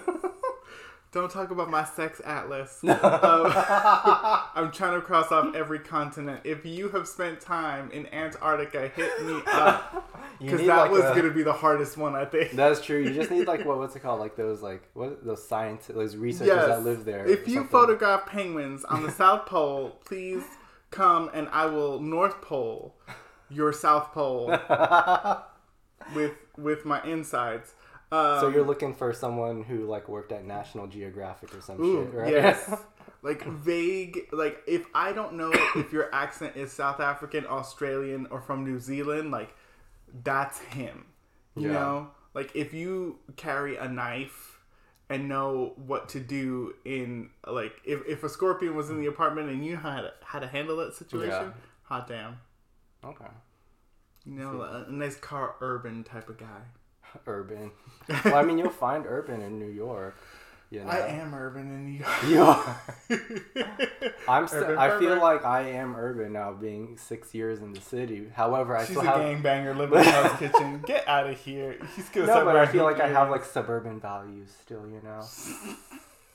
Don't 1.11 1.29
talk 1.29 1.51
about 1.51 1.69
my 1.69 1.83
sex 1.83 2.21
atlas. 2.23 2.79
um, 2.83 2.97
I'm 3.03 4.71
trying 4.71 4.95
to 4.95 5.01
cross 5.01 5.29
off 5.29 5.53
every 5.53 5.79
continent. 5.79 6.41
If 6.45 6.65
you 6.65 6.87
have 6.89 7.05
spent 7.05 7.41
time 7.41 7.91
in 7.91 8.07
Antarctica, 8.13 8.87
hit 8.87 9.25
me 9.25 9.41
up 9.47 10.09
because 10.39 10.61
that 10.61 10.67
like, 10.67 10.91
was 10.91 11.01
gonna 11.01 11.31
be 11.31 11.43
the 11.43 11.51
hardest 11.51 11.97
one, 11.97 12.15
I 12.15 12.23
think. 12.23 12.53
That's 12.53 12.79
true. 12.79 12.99
You 12.99 13.13
just 13.13 13.29
need 13.29 13.45
like 13.45 13.65
what 13.65 13.77
what's 13.77 13.95
it 13.95 13.99
called? 13.99 14.21
Like 14.21 14.37
those 14.37 14.61
like 14.61 14.83
what 14.93 15.25
those 15.25 15.45
scientists, 15.45 15.89
those 15.89 16.15
researchers 16.15 16.55
yes. 16.55 16.67
that 16.67 16.83
live 16.83 17.03
there. 17.03 17.27
If 17.27 17.45
you 17.45 17.55
something. 17.55 17.69
photograph 17.69 18.25
penguins 18.25 18.85
on 18.85 19.03
the 19.03 19.11
South 19.11 19.45
Pole, 19.45 19.99
please 20.05 20.43
come 20.91 21.29
and 21.33 21.49
I 21.51 21.65
will 21.65 21.99
North 21.99 22.41
Pole 22.41 22.95
your 23.49 23.73
South 23.73 24.13
Pole 24.13 24.47
with 26.15 26.33
with 26.57 26.85
my 26.85 27.03
insides. 27.03 27.73
Um, 28.11 28.39
so 28.41 28.49
you're 28.49 28.65
looking 28.65 28.93
for 28.93 29.13
someone 29.13 29.63
who 29.63 29.85
like 29.85 30.09
worked 30.09 30.31
at 30.31 30.43
National 30.45 30.87
Geographic 30.87 31.55
or 31.55 31.61
some 31.61 31.81
Ooh, 31.81 32.05
shit, 32.05 32.13
right? 32.13 32.31
Yes. 32.31 32.69
like 33.23 33.43
vague 33.45 34.27
like 34.31 34.61
if 34.67 34.85
I 34.93 35.11
don't 35.13 35.33
know 35.33 35.51
if 35.75 35.93
your 35.93 36.13
accent 36.13 36.55
is 36.57 36.71
South 36.71 36.99
African, 36.99 37.45
Australian, 37.47 38.27
or 38.31 38.41
from 38.41 38.63
New 38.65 38.79
Zealand, 38.79 39.31
like 39.31 39.55
that's 40.23 40.59
him. 40.59 41.05
You 41.55 41.67
Yeah. 41.67 41.73
know? 41.73 42.11
Like 42.33 42.55
if 42.55 42.73
you 42.73 43.19
carry 43.37 43.75
a 43.77 43.87
knife 43.87 44.59
and 45.09 45.27
know 45.27 45.73
what 45.75 46.07
to 46.09 46.19
do 46.19 46.73
in 46.85 47.29
like 47.45 47.73
if, 47.85 48.01
if 48.07 48.23
a 48.23 48.29
scorpion 48.29 48.75
was 48.75 48.89
in 48.89 48.99
the 48.99 49.07
apartment 49.07 49.49
and 49.49 49.65
you 49.65 49.75
had 49.75 49.81
how 49.91 50.01
to 50.01 50.13
how 50.23 50.39
to 50.39 50.47
handle 50.47 50.77
that 50.77 50.93
situation, 50.95 51.29
Yeah. 51.29 51.51
hot 51.83 52.07
damn. 52.07 52.39
okay. 53.05 53.25
You 54.25 54.33
know, 54.35 54.61
a, 54.61 54.85
a 54.87 54.91
nice 54.91 55.15
car 55.15 55.55
urban 55.61 56.03
type 56.03 56.29
of 56.29 56.37
guy. 56.37 56.61
Urban. 57.27 57.71
Well, 58.25 58.35
I 58.35 58.43
mean, 58.43 58.57
you'll 58.57 58.69
find 58.69 59.05
urban 59.07 59.41
in 59.41 59.57
New 59.59 59.69
York. 59.69 60.15
You 60.69 60.83
know. 60.83 60.89
I 60.89 60.99
am 61.07 61.33
urban 61.35 61.61
in 61.71 61.85
New 61.85 61.99
York. 61.99 62.23
You 62.27 62.41
are. 62.43 62.81
I'm. 64.27 64.47
St- 64.47 64.63
Urban 64.63 64.77
I 64.77 64.99
feel 64.99 65.19
like 65.19 65.45
I 65.45 65.61
am 65.71 65.95
urban 65.95 66.33
now, 66.33 66.51
being 66.53 66.97
six 66.97 67.33
years 67.35 67.59
in 67.61 67.73
the 67.73 67.81
city. 67.81 68.27
However, 68.33 68.75
I 68.75 68.85
She's 68.85 68.97
still 68.97 69.01
a 69.01 69.05
have. 69.11 69.19
gangbanger 69.21 69.75
living 69.77 69.99
in 69.99 70.05
Hell's 70.05 70.39
Kitchen. 70.39 70.81
Get 70.87 71.07
out 71.07 71.29
of 71.29 71.37
here. 71.39 71.77
He's 71.95 72.09
gonna 72.09 72.27
No, 72.27 72.45
but 72.45 72.55
I 72.55 72.65
feel 72.65 72.83
like 72.85 72.99
I 72.99 73.07
have 73.09 73.29
like 73.29 73.43
suburban 73.45 73.99
values 73.99 74.49
still. 74.61 74.87
You 74.87 75.01
know. 75.03 75.21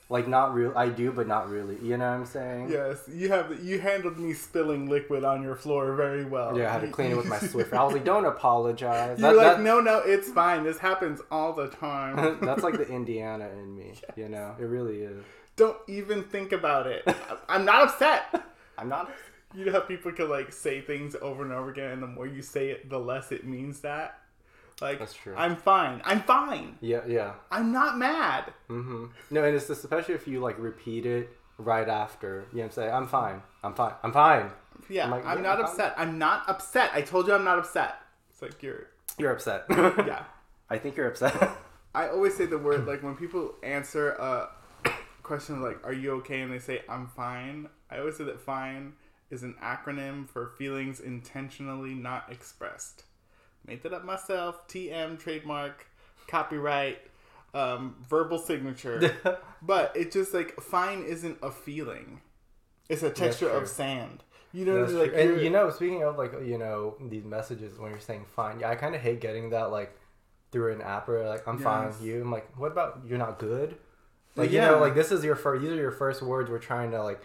Like 0.09 0.27
not 0.27 0.53
real. 0.53 0.71
I 0.75 0.89
do, 0.89 1.11
but 1.11 1.27
not 1.27 1.49
really. 1.49 1.77
You 1.81 1.97
know 1.97 2.09
what 2.09 2.17
I'm 2.19 2.25
saying? 2.25 2.69
Yes, 2.71 3.03
you 3.11 3.29
have. 3.29 3.63
You 3.63 3.79
handled 3.79 4.17
me 4.17 4.33
spilling 4.33 4.87
liquid 4.89 5.23
on 5.23 5.43
your 5.43 5.55
floor 5.55 5.95
very 5.95 6.23
well. 6.25 6.57
Yeah, 6.57 6.69
I 6.69 6.73
had 6.73 6.81
to 6.81 6.87
clean 6.87 7.11
it 7.11 7.17
with 7.17 7.25
my 7.25 7.37
Swiffer. 7.39 7.73
I 7.73 7.83
was 7.83 7.93
like, 7.93 8.05
don't 8.05 8.25
apologize. 8.25 9.19
You're 9.19 9.31
That- 9.33 9.37
like, 9.37 9.57
that- 9.57 9.61
no, 9.63 9.79
no, 9.81 9.99
it's 9.99 10.29
fine. 10.29 10.63
This 10.63 10.77
happens 10.77 11.19
all 11.29 11.53
the 11.53 11.67
time. 11.67 12.37
That's 12.41 12.63
like 12.63 12.77
the 12.77 12.87
Indiana 12.87 13.49
in 13.49 13.75
me. 13.75 13.93
You 14.15 14.29
know, 14.29 14.55
it 14.59 14.63
really 14.65 15.01
is. 15.01 15.23
Don't 15.57 15.77
even 15.87 16.23
think 16.23 16.51
about 16.53 16.87
it. 16.87 17.03
I'm 17.49 17.65
not 17.65 17.83
upset. 17.89 18.43
I'm 18.77 18.89
not. 18.89 19.11
You 19.55 19.65
know 19.65 19.71
how 19.73 19.79
people 19.81 20.11
can 20.11 20.29
like 20.29 20.51
say 20.51 20.81
things 20.81 21.15
over 21.21 21.43
and 21.43 21.51
over 21.51 21.69
again, 21.69 21.91
and 21.91 22.03
the 22.03 22.07
more 22.07 22.27
you 22.27 22.41
say 22.41 22.69
it, 22.69 22.89
the 22.89 22.99
less 22.99 23.31
it 23.31 23.45
means 23.45 23.79
that. 23.81 24.19
Like, 24.81 24.99
That's 24.99 25.13
true. 25.13 25.33
I'm 25.35 25.55
fine. 25.55 26.01
I'm 26.05 26.21
fine. 26.21 26.77
Yeah, 26.81 27.01
yeah. 27.07 27.33
I'm 27.51 27.71
not 27.71 27.97
mad. 27.97 28.53
Mm-hmm. 28.69 29.05
No, 29.31 29.43
and 29.43 29.55
it's 29.55 29.67
just 29.67 29.83
especially 29.83 30.13
if 30.15 30.27
you 30.27 30.39
like 30.39 30.57
repeat 30.59 31.05
it 31.05 31.29
right 31.57 31.87
after. 31.89 32.45
You 32.51 32.57
know 32.57 32.63
what 32.63 32.65
I'm 32.65 32.71
saying? 32.71 32.93
I'm 32.93 33.07
fine. 33.07 33.41
I'm 33.63 33.73
fine. 33.73 33.93
I'm 34.03 34.11
fine. 34.11 34.51
Yeah, 34.89 35.05
I'm 35.07 35.13
I'm, 35.13 35.37
yeah, 35.37 35.41
not 35.41 35.57
I'm- 35.57 35.65
upset. 35.65 35.93
I'm 35.97 36.17
not 36.19 36.47
upset. 36.47 36.91
I 36.93 37.01
told 37.01 37.27
you 37.27 37.33
I'm 37.33 37.43
not 37.43 37.57
upset. 37.57 37.95
It's 38.29 38.41
like 38.41 38.61
you're. 38.61 38.87
You're 39.17 39.31
upset. 39.31 39.65
Yeah. 39.69 40.23
I 40.69 40.77
think 40.77 40.95
you're 40.97 41.07
upset. 41.07 41.33
I 41.95 42.09
always 42.09 42.37
say 42.37 42.45
the 42.45 42.57
word 42.59 42.85
like 42.85 43.01
when 43.01 43.15
people 43.15 43.55
answer 43.63 44.11
a 44.11 44.49
question 45.23 45.61
like 45.61 45.83
"Are 45.83 45.93
you 45.93 46.11
okay?" 46.17 46.41
and 46.41 46.53
they 46.53 46.59
say 46.59 46.81
"I'm 46.87 47.07
fine." 47.07 47.69
I 47.89 47.97
always 47.97 48.17
say 48.17 48.25
that 48.25 48.39
"fine" 48.39 48.93
is 49.31 49.41
an 49.41 49.55
acronym 49.63 50.29
for 50.29 50.51
feelings 50.57 50.99
intentionally 50.99 51.95
not 51.95 52.31
expressed. 52.31 53.05
Made 53.67 53.83
that 53.83 53.93
up 53.93 54.05
myself. 54.05 54.67
TM 54.67 55.19
trademark, 55.19 55.87
copyright, 56.27 56.99
um, 57.53 57.95
verbal 58.09 58.37
signature. 58.39 59.15
but 59.61 59.91
it 59.95 60.11
just 60.11 60.33
like 60.33 60.59
fine 60.61 61.03
isn't 61.03 61.37
a 61.41 61.51
feeling. 61.51 62.21
It's 62.89 63.03
a 63.03 63.09
texture 63.09 63.49
of 63.49 63.67
sand. 63.67 64.23
You 64.53 64.63
know, 64.65 64.79
That's 64.81 64.93
what 64.93 65.01
I 65.01 65.03
mean? 65.07 65.11
like 65.13 65.21
and 65.21 65.29
you're- 65.41 65.49
know, 65.49 65.69
speaking 65.69 66.03
of 66.03 66.17
like 66.17 66.31
you 66.45 66.57
know 66.57 66.95
these 67.09 67.25
messages 67.25 67.77
when 67.77 67.91
you're 67.91 67.99
saying 67.99 68.25
fine, 68.35 68.59
yeah, 68.61 68.69
I 68.69 68.75
kind 68.75 68.95
of 68.95 69.01
hate 69.01 69.19
getting 69.19 69.49
that 69.49 69.71
like 69.71 69.93
through 70.51 70.73
an 70.73 70.81
app 70.81 71.09
or 71.09 71.27
like 71.27 71.45
I'm 71.47 71.59
fine. 71.59 71.87
with 71.87 72.01
You, 72.01 72.21
I'm 72.21 72.31
like, 72.31 72.57
what 72.57 72.71
about 72.71 73.01
you're 73.05 73.17
not 73.17 73.37
good? 73.39 73.75
Like 74.37 74.49
Yeah. 74.51 74.67
you 74.67 74.71
know, 74.71 74.79
like 74.79 74.95
this 74.95 75.11
is 75.11 75.25
your 75.25 75.35
first. 75.35 75.61
These 75.63 75.71
are 75.71 75.75
your 75.75 75.91
first 75.91 76.21
words. 76.21 76.49
We're 76.49 76.59
trying 76.59 76.91
to 76.91 77.03
like. 77.03 77.21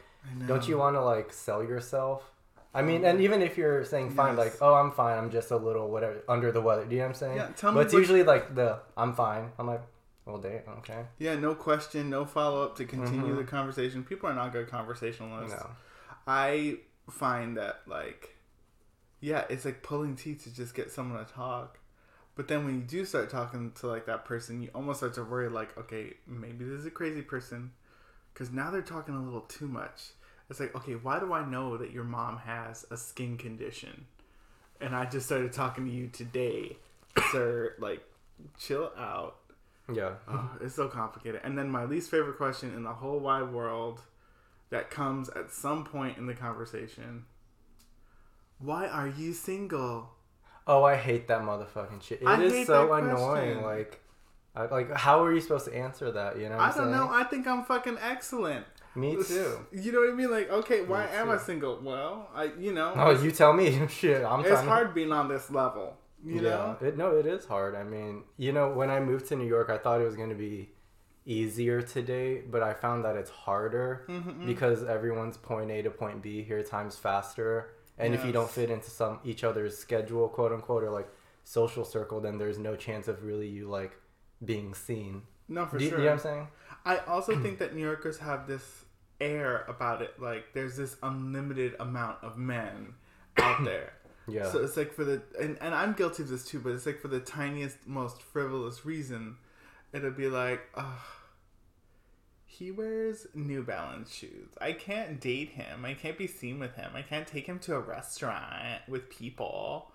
Don't 0.47 0.67
you 0.69 0.79
want 0.79 0.97
to 0.97 1.01
like 1.05 1.33
sell 1.33 1.63
yourself? 1.65 2.32
I 2.75 2.81
mean, 2.83 3.05
and 3.05 3.21
even 3.21 3.43
if 3.43 3.59
you're 3.59 3.85
saying 3.85 4.13
fine, 4.13 4.37
Yes. 4.37 4.39
like, 4.39 4.63
oh, 4.63 4.73
I'm 4.75 4.93
fine. 4.93 5.19
I'm 5.19 5.31
just 5.31 5.51
a 5.51 5.57
little 5.57 5.91
whatever 5.91 6.23
under 6.29 6.51
the 6.53 6.61
weather. 6.63 6.85
Do 6.87 6.93
you 6.95 6.99
know 7.01 7.05
what 7.09 7.09
I'm 7.11 7.15
saying? 7.15 7.37
Yeah, 7.37 7.49
tell 7.57 7.71
me 7.73 7.77
but 7.77 7.85
it's 7.87 7.95
usually 7.95 8.23
like 8.23 8.55
the 8.55 8.81
I'm 8.97 9.15
fine. 9.15 9.53
I'm 9.59 9.67
like, 9.67 9.83
well, 10.25 10.39
damn, 10.39 10.63
okay. 10.79 11.05
Yeah, 11.19 11.35
no 11.35 11.55
question, 11.55 12.09
no 12.09 12.25
follow 12.25 12.63
up 12.63 12.77
to 12.77 12.85
continue 12.87 13.35
Mhm. 13.35 13.39
the 13.39 13.45
conversation. 13.45 14.05
People 14.05 14.31
are 14.31 14.35
not 14.35 14.53
good 14.53 14.69
conversationalists. 14.71 15.55
No. 15.61 15.71
I 16.27 16.79
find 17.11 17.57
that 17.59 17.81
like, 17.87 18.37
yeah, 19.21 19.45
it's 19.51 19.65
like 19.65 19.83
pulling 19.83 20.17
teeth 20.17 20.45
to 20.45 20.55
just 20.55 20.75
get 20.75 20.91
someone 20.91 21.25
to 21.25 21.31
talk. 21.31 21.79
But 22.35 22.49
then 22.49 22.65
when 22.65 22.77
you 22.77 22.83
do 22.87 23.05
start 23.05 23.29
talking 23.29 23.73
to 23.81 23.87
like 23.87 24.07
that 24.07 24.25
person, 24.25 24.63
you 24.63 24.71
almost 24.75 25.01
start 25.01 25.13
to 25.15 25.25
worry 25.25 25.49
like, 25.51 25.77
okay, 25.77 26.15
maybe 26.27 26.65
this 26.65 26.79
is 26.81 26.87
a 26.87 26.91
crazy 26.91 27.21
person, 27.21 27.73
because 28.33 28.51
now 28.51 28.71
they're 28.71 28.81
talking 28.81 29.15
a 29.15 29.23
little 29.23 29.43
too 29.43 29.69
much. 29.69 30.13
It's 30.53 30.61
like, 30.61 30.77
okay, 30.77 30.97
why 30.97 31.19
do 31.19 31.33
I 31.33 31.47
know 31.47 31.79
that 31.79 31.93
your 31.93 32.05
mom 32.05 32.37
has 32.37 32.85
a 32.91 32.97
skin 32.99 33.39
condition? 33.39 34.05
And 34.83 34.95
I 34.95 35.07
just 35.07 35.25
started 35.25 35.51
talking 35.51 35.87
to 35.87 35.91
you 35.91 36.09
today, 36.09 36.77
sir. 37.31 37.75
Like, 37.79 38.03
chill 38.59 38.93
out. 38.99 39.37
Yeah. 39.91 40.17
Oh, 40.29 40.51
it's 40.61 40.75
so 40.75 40.89
complicated. 40.89 41.41
And 41.43 41.57
then 41.57 41.71
my 41.71 41.87
least 41.87 42.11
favorite 42.11 42.37
question 42.37 42.75
in 42.75 42.83
the 42.83 42.93
whole 42.93 43.19
wide 43.19 43.51
world 43.51 44.03
that 44.69 44.91
comes 44.91 45.31
at 45.31 45.51
some 45.51 45.85
point 45.85 46.19
in 46.19 46.27
the 46.27 46.35
conversation. 46.35 47.25
Why 48.59 48.89
are 48.89 49.09
you 49.09 49.33
single? 49.33 50.11
Oh, 50.67 50.85
I 50.85 50.97
hate 50.97 51.29
that 51.29 51.41
motherfucking 51.41 52.03
shit. 52.03 52.21
It 52.21 52.27
I 52.27 52.43
is 52.43 52.67
so 52.67 52.93
annoying. 52.93 53.17
question. 53.17 53.63
Like, 53.63 54.03
I, 54.55 54.67
like, 54.67 54.95
how 54.95 55.25
are 55.25 55.33
you 55.33 55.41
supposed 55.41 55.65
to 55.65 55.75
answer 55.75 56.13
that? 56.13 56.39
You 56.39 56.51
know? 56.51 56.59
What 56.59 56.75
I 56.75 56.77
don't 56.77 56.93
know. 56.93 57.09
I 57.11 57.25
think 57.25 57.47
I'm 57.47 57.65
fucking 57.65 57.97
excellent. 58.03 58.67
Me 58.95 59.17
too. 59.27 59.67
You 59.73 59.93
know 59.93 60.01
what 60.01 60.11
I 60.11 60.15
mean? 60.15 60.31
Like, 60.31 60.51
okay, 60.51 60.83
why 60.83 61.07
am 61.07 61.31
I 61.31 61.39
single? 61.39 61.81
Well, 61.83 62.29
I, 62.35 62.51
you 62.59 62.73
know, 62.73 62.93
Oh, 62.97 63.11
you 63.23 63.31
tell 63.31 63.53
me. 63.53 63.87
shit, 63.89 64.25
I'm 64.25 64.41
it's 64.41 64.49
trying. 64.51 64.65
to- 64.65 64.71
hard 64.71 64.95
being 64.95 65.13
on 65.13 65.29
this 65.29 65.51
level. 65.51 65.97
You 66.25 66.41
know? 66.41 66.77
it, 66.81 66.97
no, 66.97 67.17
it 67.17 67.27
is 67.27 67.47
hard. 67.47 67.75
I 67.75 67.83
mean, 67.83 68.23
you 68.37 68.53
know, 68.53 68.71
when 68.71 68.91
I 68.91 69.01
moved 69.01 69.27
to 69.29 69.37
New 69.37 69.47
York, 69.47 69.71
I 69.71 69.77
thought 69.79 70.01
it 70.01 70.05
was 70.05 70.15
going 70.15 70.29
to 70.29 70.37
be 70.37 70.71
easier 71.27 71.83
to 71.83 72.03
date, 72.03 72.51
but 72.51 72.63
I 72.63 72.75
found 72.75 73.05
that 73.05 73.17
it's 73.17 73.31
harder 73.31 74.05
Mhm. 74.09 74.47
because 74.47 74.85
everyone's 74.85 75.37
point 75.37 75.71
A 75.73 75.83
to 75.83 75.91
point 75.91 76.23
B 76.23 76.43
here 76.43 76.63
times 76.63 76.97
faster. 76.97 77.75
And 77.99 78.15
if 78.15 78.25
you 78.25 78.33
don't 78.33 78.49
fit 78.51 78.71
into 78.71 78.91
some 78.91 79.19
each 79.25 79.43
other's 79.45 79.77
schedule, 79.77 80.29
quote 80.29 80.53
unquote, 80.53 80.83
or 80.85 80.91
like 80.91 81.09
social 81.45 81.85
circle, 81.85 82.21
then 82.21 82.39
there's 82.39 82.59
no 82.59 82.75
chance 82.77 83.07
of 83.09 83.23
really 83.25 83.49
you 83.49 83.69
like 83.69 83.97
being 84.45 84.75
seen. 84.75 85.23
No, 85.49 85.67
for 85.67 85.79
Do 85.79 85.89
sure. 85.89 85.99
you 85.99 86.05
know 86.05 86.11
what 86.11 86.15
I'm 86.15 86.19
saying? 86.21 86.49
I 86.85 86.97
also 86.99 87.37
think 87.43 87.59
that 87.59 87.75
New 87.75 87.83
Yorkers 87.83 88.19
have 88.19 88.47
this 88.49 88.82
air 89.23 89.65
about 89.69 90.03
it. 90.03 90.21
Like, 90.21 90.53
there's 90.53 90.77
this 90.77 90.97
unlimited 91.03 91.77
amount 91.81 92.19
of 92.23 92.37
men 92.37 92.95
out 93.39 93.65
there. 93.65 93.93
Yeah. 94.29 94.51
So 94.51 94.63
it's 94.63 94.77
like 94.77 94.93
for 94.93 95.05
the 95.05 95.23
and, 95.41 95.59
and 95.61 95.75
I'm 95.75 95.95
guilty 95.95 96.23
of 96.23 96.29
this 96.29 96.45
too, 96.45 96.61
but 96.61 96.73
it's 96.73 96.87
like 96.87 97.01
for 97.01 97.09
the 97.09 97.21
tiniest, 97.21 97.87
most 97.87 98.23
frivolous 98.23 98.85
reason, 98.85 99.37
it'll 99.93 100.11
be 100.13 100.29
like, 100.29 100.61
oh, 100.77 101.03
he 102.47 102.71
wears 102.71 103.27
New 103.35 103.63
Balance 103.63 104.15
shoes. 104.15 104.51
I 104.61 104.73
can't 104.73 105.21
date 105.21 105.51
him. 105.51 105.85
I 105.85 105.95
can't 105.95 106.19
be 106.19 106.27
seen 106.27 106.59
with 106.59 106.75
him. 106.77 106.93
I 106.95 107.03
can't 107.03 107.27
take 107.27 107.47
him 107.47 107.59
to 107.61 107.75
a 107.75 107.81
restaurant 107.81 108.83
with 108.89 109.11
people. 109.11 109.91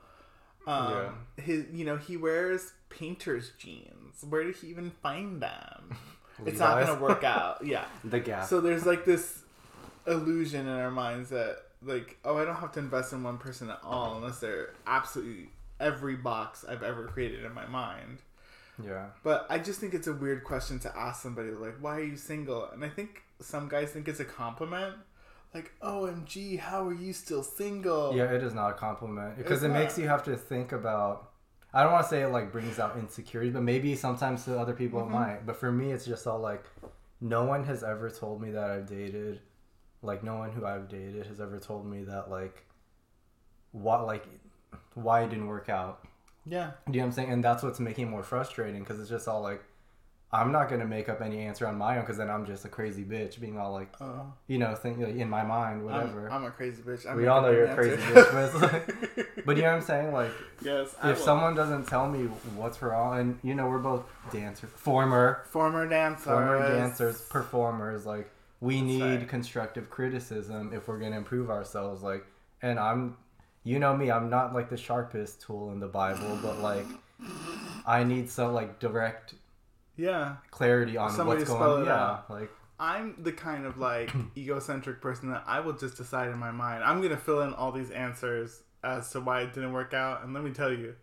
Um, 0.66 1.14
his 1.38 1.66
you 1.72 1.86
know 1.86 1.96
he 1.96 2.18
wears 2.18 2.74
painter's 2.90 3.52
jeans. 3.58 4.26
Where 4.28 4.44
did 4.44 4.58
he 4.58 4.68
even 4.68 4.92
find 5.02 5.42
them? 5.42 5.96
It's 6.46 6.60
not 6.60 6.86
gonna 6.86 7.00
work 7.02 7.24
out. 7.36 7.66
Yeah. 7.66 7.86
the 8.04 8.20
gap. 8.20 8.46
So 8.46 8.62
there's 8.62 8.86
like 8.86 9.06
this 9.06 9.40
illusion 10.06 10.68
in 10.68 10.74
our 10.74 10.92
minds 10.92 11.30
that 11.30 11.58
like, 11.84 12.18
oh, 12.26 12.38
I 12.38 12.46
don't 12.46 12.56
have 12.56 12.72
to 12.74 12.80
invest 12.80 13.14
in 13.14 13.24
one 13.24 13.38
person 13.38 13.70
at 13.70 13.80
all 13.84 14.16
unless 14.18 14.40
they're 14.40 14.74
absolutely 14.86 15.50
every 15.80 16.16
box 16.16 16.66
I've 16.68 16.84
ever 16.84 17.06
created 17.08 17.44
in 17.46 17.54
my 17.54 17.68
mind. 17.68 18.20
yeah. 18.84 19.08
But 19.24 19.46
I 19.50 19.60
just 19.60 19.80
think 19.80 19.94
it's 19.94 20.08
a 20.08 20.14
weird 20.14 20.44
question 20.44 20.80
to 20.80 20.98
ask 20.98 21.22
somebody 21.22 21.52
like, 21.52 21.76
why 21.80 21.98
are 21.98 22.04
you 22.04 22.18
single? 22.18 22.70
And 22.72 22.84
I 22.84 22.90
think 22.90 23.24
some 23.40 23.68
guys 23.70 23.92
think 23.92 24.08
it's 24.08 24.20
a 24.20 24.26
compliment. 24.26 24.96
Like, 25.54 25.72
OMG, 25.82 26.60
how 26.60 26.88
are 26.88 26.94
you 26.94 27.14
still 27.14 27.42
single? 27.44 28.16
Yeah, 28.16 28.26
it 28.26 28.44
is 28.44 28.54
not 28.54 28.72
a 28.72 28.74
compliment 28.74 29.38
because 29.38 29.64
it 29.64 29.70
makes 29.70 29.98
you 29.98 30.08
have 30.08 30.24
to 30.26 30.36
think 30.36 30.72
about. 30.72 31.30
I 31.74 31.84
don't 31.84 31.92
want 31.92 32.06
to 32.06 32.10
say 32.10 32.22
it 32.24 32.30
like 32.30 32.52
brings 32.52 32.80
out 32.80 32.98
insecurities, 32.98 33.54
but 33.54 33.64
maybe 33.64 33.96
sometimes 33.96 34.46
to 34.46 34.60
other 34.60 34.74
people 34.74 35.02
Mm-hmm. 35.02 35.14
it 35.14 35.18
might. 35.20 35.46
But 35.46 35.58
for 35.58 35.72
me, 35.72 35.92
it's 35.92 36.06
just 36.06 36.26
all 36.26 36.40
like, 36.40 36.64
no 37.22 37.44
one 37.46 37.64
has 37.66 37.84
ever 37.84 38.10
told 38.10 38.42
me 38.42 38.52
that 38.52 38.70
I've 38.70 38.88
dated, 38.88 39.42
like 40.02 40.24
no 40.24 40.36
one 40.38 40.52
who 40.52 40.66
I've 40.66 40.88
dated 40.88 41.26
has 41.28 41.40
ever 41.42 41.60
told 41.60 41.86
me 41.86 42.04
that 42.04 42.30
like, 42.30 42.66
what 43.72 44.06
like, 44.06 44.26
why 44.94 45.24
it 45.24 45.30
didn't 45.30 45.48
work 45.48 45.70
out. 45.70 46.06
Yeah. 46.46 46.72
Do 46.86 46.94
you 46.94 47.00
know 47.00 47.02
what 47.02 47.06
I'm 47.08 47.12
saying? 47.14 47.32
And 47.32 47.44
that's 47.44 47.64
what's 47.64 47.80
making 47.80 48.08
it 48.08 48.10
more 48.10 48.24
frustrating 48.24 48.80
because 48.80 49.00
it's 49.00 49.10
just 49.10 49.28
all 49.28 49.42
like, 49.42 49.64
I'm 50.30 50.52
not 50.52 50.70
gonna 50.70 50.86
make 50.86 51.08
up 51.08 51.22
any 51.22 51.40
answer 51.40 51.66
on 51.68 51.78
my 51.78 51.96
own 51.96 52.02
because 52.02 52.18
then 52.18 52.30
I'm 52.30 52.46
just 52.46 52.66
a 52.66 52.68
crazy 52.68 53.06
bitch 53.06 53.40
being 53.40 53.58
all 53.58 53.72
like, 53.72 53.94
Uh, 54.02 54.24
you 54.48 54.58
know, 54.58 54.76
think 54.76 55.00
like, 55.00 55.16
in 55.16 55.30
my 55.30 55.44
mind, 55.44 55.86
whatever. 55.86 56.28
I'm, 56.28 56.38
I'm 56.38 56.44
a 56.46 56.52
crazy 56.52 56.82
bitch. 56.82 57.06
I 57.06 57.16
we 57.16 57.28
all 57.28 57.42
know 57.42 57.52
you're 57.52 57.66
a 57.68 57.76
crazy 57.76 57.96
bitch, 57.96 58.32
but, 58.34 58.62
like, 58.62 59.46
but 59.46 59.56
you 59.56 59.64
know 59.64 59.70
what 59.70 59.76
I'm 59.76 59.82
saying? 59.82 60.12
Like, 60.12 60.32
yes. 60.62 60.94
If 61.02 61.18
someone 61.18 61.56
doesn't 61.56 61.88
tell 61.88 62.10
me 62.10 62.26
what's 62.56 62.82
wrong, 62.82 63.20
and 63.20 63.40
you 63.42 63.56
know, 63.56 63.68
we're 63.70 63.78
both 63.80 64.04
dancers, 64.32 64.70
former, 64.76 65.46
former 65.50 65.88
dancers, 65.88 66.26
former 66.26 66.76
dancers, 66.76 67.22
performers, 67.22 68.06
like, 68.06 68.30
we 68.60 68.76
That's 68.76 68.86
need 68.86 69.02
right. 69.20 69.30
constructive 69.30 69.90
criticism 69.90 70.74
if 70.74 70.90
we're 70.90 71.00
gonna 71.00 71.16
improve 71.18 71.50
ourselves. 71.50 72.04
Like, 72.04 72.26
and 72.62 72.78
I'm, 72.80 73.16
you 73.64 73.80
know 73.80 73.96
me, 73.96 74.12
I'm 74.12 74.30
not 74.30 74.54
like 74.54 74.70
the 74.70 74.78
sharpest 74.78 75.42
tool 75.42 75.72
in 75.72 75.80
the 75.80 75.88
Bible, 75.88 76.38
but 76.42 76.60
like, 76.60 76.86
I 77.86 78.04
need 78.04 78.30
some 78.30 78.54
like 78.54 78.80
direct 78.80 79.34
Yeah. 79.98 80.36
clarity 80.52 80.96
on 80.98 81.12
Somebody 81.12 81.40
what's 81.40 81.50
going 81.52 81.82
on. 81.82 81.86
Yeah, 81.86 81.94
out. 81.94 82.30
like, 82.30 82.50
I'm 82.80 83.16
the 83.24 83.32
kind 83.32 83.66
of 83.66 83.78
like 83.80 84.12
egocentric 84.38 85.02
person 85.02 85.32
that 85.32 85.44
I 85.48 85.60
will 85.60 85.74
just 85.74 85.98
decide 85.98 86.30
in 86.30 86.38
my 86.38 86.52
mind. 86.52 86.84
I'm 86.84 87.02
gonna 87.02 87.18
fill 87.18 87.42
in 87.42 87.54
all 87.54 87.72
these 87.72 87.90
answers 87.92 88.62
as 88.84 89.10
to 89.12 89.20
why 89.22 89.42
it 89.42 89.54
didn't 89.54 89.74
work 89.74 89.94
out, 89.94 90.24
and 90.24 90.34
let 90.34 90.44
me 90.44 90.52
tell 90.52 90.72
you, 90.72 90.96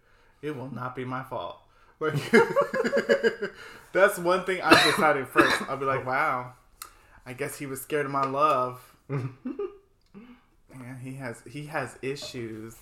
it 0.43 0.57
will 0.57 0.73
not 0.73 0.95
be 0.97 1.05
my 1.05 1.23
fault. 1.23 1.59
Like 2.01 2.15
that's 3.93 4.19
one 4.19 4.45
thing 4.45 4.61
I 4.63 4.71
decided 4.85 5.29
first. 5.29 5.63
I'll 5.69 5.77
be 5.77 5.85
like, 5.87 6.05
wow, 6.05 6.55
I 7.25 7.33
guess 7.35 7.57
he 7.57 7.67
was 7.67 7.81
scared 7.81 8.05
of 8.05 8.13
my 8.13 8.25
love. 8.25 8.81
Yeah, 10.81 10.99
he 10.99 11.15
has 11.15 11.41
he 11.49 11.67
has 11.67 11.97
issues. 12.03 12.75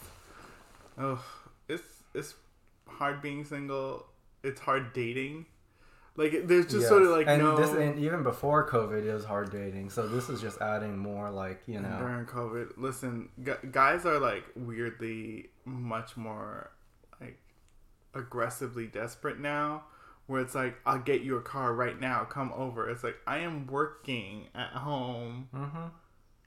Oh, 0.98 1.22
it's 1.68 1.82
it's 2.14 2.34
hard 2.88 3.20
being 3.20 3.44
single. 3.44 4.06
It's 4.42 4.60
hard 4.60 4.92
dating. 4.92 5.46
Like 6.14 6.46
there's 6.46 6.66
just 6.66 6.88
sort 6.88 7.02
of 7.02 7.08
like 7.08 7.26
and 7.26 7.42
no. 7.42 7.56
this, 7.56 7.70
and 7.70 7.98
even 7.98 8.22
before 8.22 8.68
COVID, 8.68 9.06
it 9.06 9.14
was 9.14 9.24
hard 9.24 9.50
dating. 9.50 9.88
So 9.88 10.06
this 10.06 10.28
is 10.28 10.42
just 10.42 10.60
adding 10.60 10.98
more, 10.98 11.30
like, 11.30 11.62
you 11.66 11.80
know. 11.80 11.96
during 11.98 12.26
COVID, 12.26 12.72
listen, 12.76 13.30
gu- 13.42 13.70
guys 13.70 14.04
are 14.04 14.18
like 14.18 14.44
weirdly 14.54 15.48
much 15.64 16.16
more 16.16 16.70
like 17.18 17.38
aggressively 18.14 18.86
desperate 18.86 19.40
now. 19.40 19.84
Where 20.26 20.40
it's 20.40 20.54
like, 20.54 20.76
I'll 20.86 21.00
get 21.00 21.22
you 21.22 21.36
a 21.36 21.42
car 21.42 21.74
right 21.74 21.98
now. 21.98 22.24
Come 22.24 22.52
over. 22.54 22.88
It's 22.88 23.02
like 23.02 23.16
I 23.26 23.38
am 23.38 23.66
working 23.66 24.48
at 24.54 24.70
home. 24.70 25.48
Mm-hmm. 25.54 25.86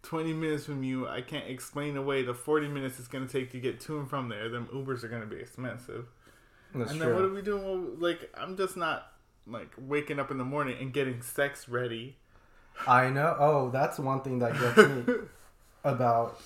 20 0.03 0.33
minutes 0.33 0.65
from 0.65 0.83
you, 0.83 1.07
I 1.07 1.21
can't 1.21 1.49
explain 1.49 1.97
away 1.97 2.21
the 2.21 2.33
40 2.33 2.67
minutes 2.67 2.99
it's 2.99 3.07
going 3.07 3.25
to 3.27 3.31
take 3.31 3.51
to 3.51 3.59
get 3.59 3.79
to 3.81 3.99
and 3.99 4.07
from 4.07 4.29
there. 4.29 4.47
Them 4.49 4.69
Ubers 4.71 5.03
are 5.03 5.07
going 5.07 5.21
to 5.21 5.27
be 5.27 5.37
expensive. 5.37 6.05
That's 6.73 6.91
and 6.91 6.99
true. 6.99 7.09
then 7.09 7.15
what 7.15 7.25
are 7.25 7.33
we 7.33 7.41
doing? 7.41 7.63
Well, 7.63 7.95
like, 7.97 8.29
I'm 8.37 8.55
just 8.55 8.77
not, 8.77 9.11
like, 9.47 9.69
waking 9.77 10.19
up 10.19 10.31
in 10.31 10.37
the 10.37 10.45
morning 10.45 10.77
and 10.79 10.93
getting 10.93 11.21
sex 11.21 11.67
ready. 11.69 12.17
I 12.87 13.09
know. 13.09 13.35
Oh, 13.39 13.69
that's 13.69 13.99
one 13.99 14.21
thing 14.21 14.39
that 14.39 14.53
gets 14.53 14.77
me 15.07 15.13
about, 15.83 16.39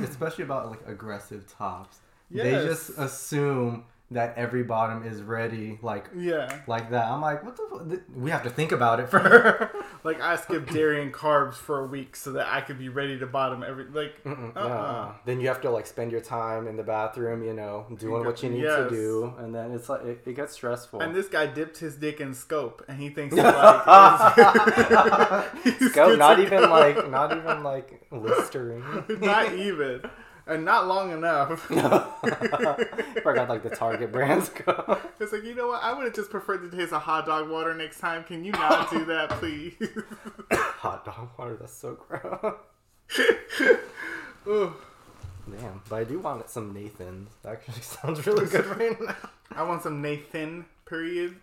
especially 0.00 0.44
about 0.44 0.70
like 0.70 0.80
aggressive 0.86 1.46
tops. 1.46 1.98
They 2.30 2.50
just 2.50 2.90
assume 2.98 3.84
that 4.12 4.34
every 4.36 4.62
bottom 4.62 5.04
is 5.04 5.20
ready, 5.22 5.78
like 5.82 6.06
Yeah. 6.16 6.60
like 6.68 6.90
that. 6.90 7.10
I'm 7.10 7.20
like, 7.20 7.42
what 7.44 7.56
the? 7.56 7.84
Th- 7.88 8.00
We 8.14 8.30
have 8.30 8.44
to 8.44 8.50
think 8.50 8.70
about 8.72 9.00
it 9.00 9.08
for. 9.10 9.70
Like, 10.04 10.20
I 10.20 10.36
skipped 10.36 10.72
dairy 10.72 11.02
and 11.02 11.12
carbs 11.12 11.54
for 11.54 11.82
a 11.82 11.86
week 11.88 12.14
so 12.14 12.30
that 12.32 12.46
I 12.46 12.60
could 12.60 12.78
be 12.78 12.88
ready 12.88 13.18
to 13.18 13.26
bottom 13.26 13.64
every, 13.64 13.86
like, 13.86 14.14
Uh-uh. 14.24 14.36
no. 14.54 15.14
Then 15.24 15.40
you 15.40 15.48
have 15.48 15.60
to 15.62 15.70
like 15.70 15.86
spend 15.88 16.12
your 16.12 16.20
time 16.20 16.68
in 16.68 16.76
the 16.76 16.84
bathroom, 16.84 17.42
you 17.42 17.52
know, 17.54 17.86
doing 17.98 18.24
what 18.24 18.40
you 18.44 18.50
need 18.50 18.62
Yes. 18.62 18.88
to 18.88 18.90
do, 18.90 19.34
and 19.38 19.52
then 19.52 19.72
it's 19.72 19.88
like 19.88 20.04
it, 20.04 20.22
it 20.24 20.34
gets 20.36 20.52
stressful. 20.52 21.00
and 21.00 21.12
this 21.14 21.26
guy 21.28 21.46
dipped 21.46 21.78
his 21.78 21.96
dick 21.96 22.20
in 22.20 22.32
scope 22.34 22.84
and 22.86 23.00
he 23.00 23.08
thinks, 23.10 23.34
it's 23.36 23.42
like, 23.44 25.52
He's 25.64 25.90
Scope, 25.90 26.16
not 26.18 26.38
even 26.38 26.60
schizophrenic. 26.60 26.96
like 26.96 27.10
not 27.10 27.36
even 27.36 27.62
like 27.64 28.06
Listerine. 28.12 28.84
not 29.20 29.52
even. 29.52 30.02
And 30.48 30.64
not 30.64 30.86
long 30.86 31.10
enough. 31.10 31.60
Forgot 31.62 33.48
like 33.48 33.64
the 33.64 33.74
Target 33.74 34.12
brands 34.12 34.48
go. 34.64 34.98
It's 35.18 35.32
like, 35.32 35.42
you 35.42 35.56
know 35.56 35.66
what? 35.68 35.82
I 35.82 35.92
would 35.92 36.04
have 36.04 36.14
just 36.14 36.30
preferred 36.30 36.70
to 36.70 36.76
taste 36.76 36.92
a 36.92 37.00
hot 37.00 37.26
dog 37.26 37.48
water 37.50 37.74
next 37.74 37.98
time. 37.98 38.22
Can 38.22 38.44
you 38.44 38.52
not 38.52 38.88
do 38.90 39.04
that, 39.06 39.30
please? 39.30 39.74
Hot 40.52 41.04
dog 41.04 41.30
water, 41.36 41.56
that's 41.56 41.72
so 41.72 41.94
gross. 41.94 42.54
Damn, 44.46 45.82
but 45.88 45.96
I 45.96 46.04
do 46.04 46.20
want 46.20 46.48
some 46.48 46.72
Nathan's. 46.72 47.30
That 47.42 47.54
actually 47.54 47.80
sounds 47.80 48.24
really 48.26 48.46
good 48.46 48.66
right 48.66 49.00
now. 49.00 49.16
I 49.50 49.64
want 49.64 49.82
some 49.82 50.00
Nathan, 50.00 50.64
period. 50.86 51.36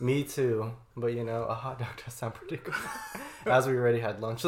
Me 0.00 0.22
too, 0.22 0.72
but 0.96 1.08
you 1.08 1.24
know, 1.24 1.44
a 1.44 1.54
hot 1.54 1.78
dog 1.80 1.88
does 2.04 2.14
sound 2.14 2.34
pretty 2.34 2.58
good. 2.58 2.74
As 3.46 3.66
we 3.66 3.74
already 3.74 4.00
had 4.00 4.20
lunch. 4.20 4.44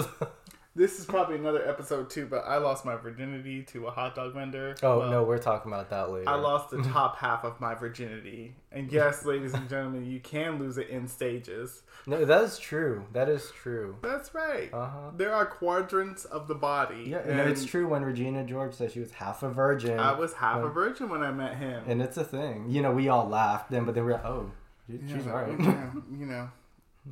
This 0.77 0.99
is 0.99 1.07
probably 1.07 1.37
another 1.37 1.67
episode 1.67 2.11
too, 2.11 2.27
but 2.27 2.45
I 2.47 2.59
lost 2.59 2.85
my 2.85 2.97
virginity 2.97 3.63
to 3.65 3.87
a 3.87 3.91
hot 3.91 4.15
dog 4.15 4.35
vendor. 4.35 4.75
oh 4.83 4.99
Well, 4.99 5.11
no, 5.11 5.23
we're 5.25 5.39
talking 5.39 5.73
about 5.73 5.89
that 5.89 6.11
later. 6.11 6.29
I 6.29 6.35
lost 6.35 6.69
the 6.69 6.83
top 6.93 7.17
half 7.17 7.45
of 7.45 7.59
my 7.63 7.75
virginity. 7.75 8.55
And 8.71 8.93
yes, 8.93 9.25
ladies 9.25 9.55
and 9.55 9.67
gentlemen, 9.71 10.05
you 10.05 10.21
can 10.21 10.59
lose 10.59 10.77
it 10.77 10.91
in 10.91 11.09
stages. 11.09 11.83
No, 12.07 12.23
that 12.27 12.45
is 12.45 12.59
true. 12.59 13.07
That 13.15 13.31
is 13.31 13.51
true. 13.53 13.97
That's 14.03 14.35
right. 14.35 14.69
Uh 14.73 14.87
huh. 14.87 15.11
There 15.17 15.35
are 15.35 15.47
quadrants 15.47 16.27
of 16.27 16.47
the 16.47 16.55
body. 16.55 17.07
Yeah, 17.09 17.19
and 17.19 17.49
it's 17.51 17.65
true 17.65 17.89
when 17.89 18.05
Regina 18.05 18.45
George 18.45 18.75
said 18.75 18.93
she 18.93 19.01
was 19.01 19.13
half 19.13 19.43
a 19.43 19.49
virgin. 19.49 19.99
I 19.99 20.13
was 20.13 20.35
half 20.35 20.63
a 20.63 20.69
virgin 20.69 21.09
when 21.09 21.23
I 21.23 21.33
met 21.33 21.57
him. 21.57 21.85
and 21.89 22.03
it's 22.03 22.19
a 22.19 22.25
thing. 22.25 22.69
You 22.69 22.83
know, 22.83 22.93
we 22.93 23.09
all 23.09 23.27
laughed 23.27 23.71
then, 23.71 23.87
but 23.87 23.95
then 23.95 24.05
we're 24.05 24.13
like, 24.13 24.27
oh, 24.27 24.51
she- 24.87 24.99
Yeah, 25.07 25.17
she's 25.17 25.27
alright. 25.27 25.59
yeah, 25.59 25.91
you 26.17 26.27
know, 26.27 26.51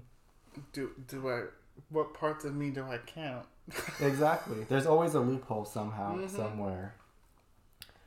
do 0.74 0.90
do 1.09 1.31
I? 1.31 1.42
What 1.88 2.14
parts 2.14 2.44
of 2.44 2.55
me 2.55 2.70
do 2.70 2.85
I 2.85 2.98
count? 2.98 3.46
Exactly. 4.00 4.64
There's 4.68 4.87
always 4.87 5.14
a 5.14 5.20
loophole 5.20 5.64
somehow, 5.64 6.16
Mhm. 6.16 6.31
somewhere. 6.31 6.94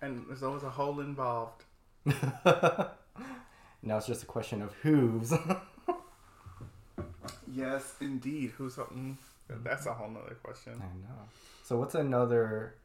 And 0.01 0.25
there's 0.27 0.43
always 0.43 0.63
a 0.63 0.69
hole 0.69 0.99
involved. 0.99 1.63
now 2.05 2.91
it's 3.97 4.07
just 4.07 4.23
a 4.23 4.27
question 4.27 4.61
of 4.61 4.73
who's. 4.83 5.33
Yes, 7.49 7.95
indeed. 8.01 8.51
Who's 8.57 8.75
something? 8.75 9.17
That's 9.49 9.85
a 9.85 9.93
whole 9.93 10.09
nother 10.09 10.35
question. 10.43 10.73
I 10.75 10.85
know. 11.07 11.21
So 11.63 11.77
what's 11.77 11.95
another 11.95 12.75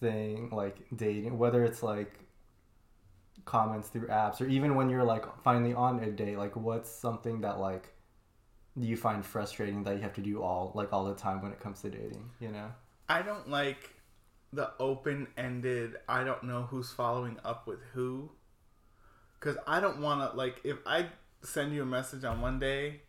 thing 0.00 0.50
like 0.50 0.76
dating, 0.94 1.36
whether 1.36 1.64
it's 1.64 1.82
like 1.82 2.20
comments 3.44 3.88
through 3.88 4.06
apps 4.06 4.40
or 4.40 4.46
even 4.46 4.76
when 4.76 4.88
you're 4.88 5.02
like 5.04 5.24
finally 5.42 5.74
on 5.74 5.98
a 6.00 6.10
date, 6.10 6.38
like 6.38 6.54
what's 6.56 6.90
something 6.90 7.40
that 7.42 7.58
like 7.58 7.92
you 8.76 8.96
find 8.96 9.24
frustrating 9.24 9.84
that 9.84 9.96
you 9.96 10.02
have 10.02 10.14
to 10.14 10.20
do 10.22 10.42
all 10.42 10.72
like 10.74 10.92
all 10.92 11.04
the 11.04 11.14
time 11.14 11.42
when 11.42 11.52
it 11.52 11.60
comes 11.60 11.82
to 11.82 11.90
dating, 11.90 12.30
you 12.40 12.48
know? 12.50 12.68
I 13.08 13.22
don't 13.22 13.48
like 13.50 13.90
the 14.52 14.70
open 14.78 15.28
ended. 15.36 15.96
I 16.08 16.24
don't 16.24 16.44
know 16.44 16.62
who's 16.62 16.90
following 16.90 17.38
up 17.44 17.66
with 17.66 17.80
who. 17.92 18.30
Cause 19.40 19.56
I 19.66 19.80
don't 19.80 20.00
want 20.00 20.30
to 20.30 20.36
like 20.36 20.60
if 20.64 20.76
I 20.86 21.06
send 21.42 21.74
you 21.74 21.82
a 21.82 21.86
message 21.86 22.22
on 22.24 22.40
one 22.40 22.58
day, 22.60 23.00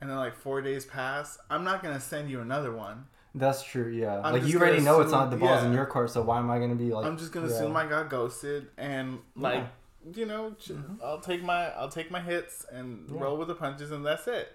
and 0.00 0.08
then 0.08 0.16
like 0.16 0.34
four 0.34 0.62
days 0.62 0.86
pass, 0.86 1.38
I'm 1.50 1.62
not 1.62 1.82
gonna 1.82 2.00
send 2.00 2.30
you 2.30 2.40
another 2.40 2.72
one. 2.74 3.06
That's 3.34 3.62
true, 3.62 3.90
yeah. 3.90 4.20
I'm 4.24 4.32
like 4.32 4.46
you 4.46 4.58
already 4.58 4.80
know 4.80 5.00
it's 5.02 5.12
not 5.12 5.30
the 5.30 5.36
balls 5.36 5.64
in 5.64 5.72
your 5.72 5.84
court, 5.86 6.10
so 6.10 6.22
why 6.22 6.38
am 6.38 6.50
I 6.50 6.58
gonna 6.58 6.74
be 6.74 6.90
like 6.90 7.04
I'm 7.06 7.18
just 7.18 7.32
gonna 7.32 7.48
yeah. 7.48 7.54
assume 7.54 7.76
I 7.76 7.86
got 7.86 8.08
ghosted 8.08 8.68
and 8.78 9.18
like 9.36 9.64
Yeah. 10.06 10.12
you 10.14 10.26
know 10.26 10.52
Mhm. 10.58 11.02
I'll 11.04 11.20
take 11.20 11.42
my 11.44 11.66
I'll 11.72 11.90
take 11.90 12.10
my 12.10 12.20
hits 12.20 12.64
and 12.72 13.08
Yeah. 13.10 13.20
roll 13.20 13.36
with 13.36 13.48
the 13.48 13.54
punches 13.54 13.90
and 13.92 14.04
that's 14.06 14.26
it. 14.26 14.48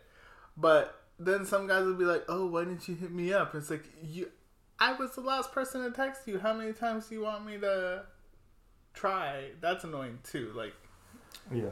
But 0.58 1.00
then 1.20 1.46
some 1.46 1.68
guys 1.68 1.86
will 1.86 1.96
be 1.96 2.06
like, 2.06 2.24
"Oh, 2.30 2.46
why 2.48 2.66
didn't 2.66 2.88
you 2.88 2.96
hit 2.96 3.12
me 3.12 3.34
up?" 3.34 3.56
It's 3.56 3.70
like 3.70 3.84
you, 4.04 4.30
I 4.80 4.94
was 4.94 5.16
the 5.16 5.22
last 5.22 5.52
person 5.52 5.84
to 5.84 5.92
text 5.92 6.28
you. 6.28 6.40
How 6.40 6.54
many 6.54 6.74
times 6.74 7.08
do 7.08 7.16
you 7.16 7.22
want 7.22 7.46
me 7.46 7.58
to 7.60 8.04
try? 8.94 9.52
That's 9.62 9.84
annoying 9.84 10.20
too. 10.24 10.52
Like 10.56 10.74
Yeah. 11.52 11.70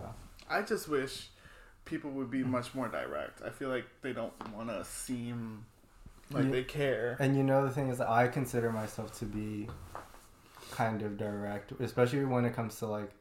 I 0.49 0.61
just 0.63 0.87
wish 0.89 1.29
people 1.85 2.11
would 2.11 2.29
be 2.31 2.43
much 2.43 2.73
more 2.75 2.87
direct. 2.87 3.41
I 3.41 3.49
feel 3.49 3.69
like 3.69 3.85
they 4.01 4.13
don't 4.13 4.33
want 4.53 4.69
to 4.69 4.83
seem 4.85 5.65
like 6.31 6.45
Yeah. 6.45 6.51
they 6.51 6.63
care. 6.63 7.17
And 7.19 7.35
you 7.35 7.43
know 7.43 7.65
the 7.65 7.71
thing 7.71 7.89
is 7.89 7.97
that 7.99 8.09
I 8.09 8.27
consider 8.27 8.71
myself 8.71 9.17
to 9.19 9.25
be 9.25 9.69
kind 10.71 11.01
of 11.01 11.17
direct, 11.17 11.71
especially 11.79 12.25
when 12.25 12.45
it 12.45 12.53
comes 12.55 12.77
to 12.79 12.85
like 12.87 13.11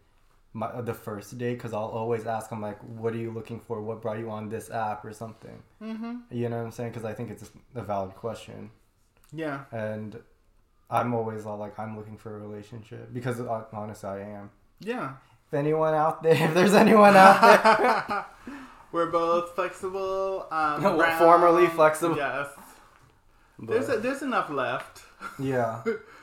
my 0.53 0.81
the 0.81 0.95
first 0.95 1.37
date, 1.39 1.55
because 1.55 1.73
I'll 1.73 1.85
always 1.85 2.27
ask 2.27 2.51
them 2.51 2.61
like, 2.61 2.79
"What 2.83 3.15
are 3.15 3.19
you 3.19 3.31
looking 3.31 3.61
for? 3.61 3.81
What 3.81 4.03
brought 4.03 4.19
you 4.19 4.31
on 4.31 4.49
this 4.49 4.71
app 4.71 5.05
or 5.05 5.13
something?" 5.13 5.63
Mm-hmm. 5.83 6.17
You 6.31 6.49
know 6.49 6.57
what 6.59 6.65
I'm 6.65 6.71
saying? 6.73 6.91
Because 6.91 7.05
I 7.05 7.13
think 7.15 7.31
it's 7.31 7.51
a 7.75 7.83
valid 7.83 8.15
question, 8.17 8.71
Yeah. 9.33 9.65
and 9.71 10.21
I'm 10.91 11.15
always 11.15 11.47
all 11.47 11.57
like, 11.59 11.79
"I'm 11.79 11.97
looking 11.97 12.17
for 12.19 12.37
a 12.37 12.39
relationship," 12.41 13.13
because 13.13 13.41
uh, 13.41 13.65
honestly, 13.73 14.09
I 14.11 14.21
am. 14.21 14.51
Yeah. 14.81 15.13
If 15.49 15.55
anyone 15.55 15.95
out 15.95 16.23
there, 16.23 16.35
if 16.49 16.55
there's 16.55 16.75
anyone 16.75 17.17
out 17.17 17.41
there, 17.41 18.25
We're 18.93 19.07
both 19.11 19.55
flexible. 19.55 20.49
Um, 20.51 20.83
formerly 21.19 21.69
flexible. 21.69 22.17
Yes. 22.17 22.49
But, 23.57 23.69
There's 23.69 23.89
a, 23.89 23.97
there's 23.99 24.23
enough 24.23 24.49
left. 24.51 25.03
yeah. 25.39 25.83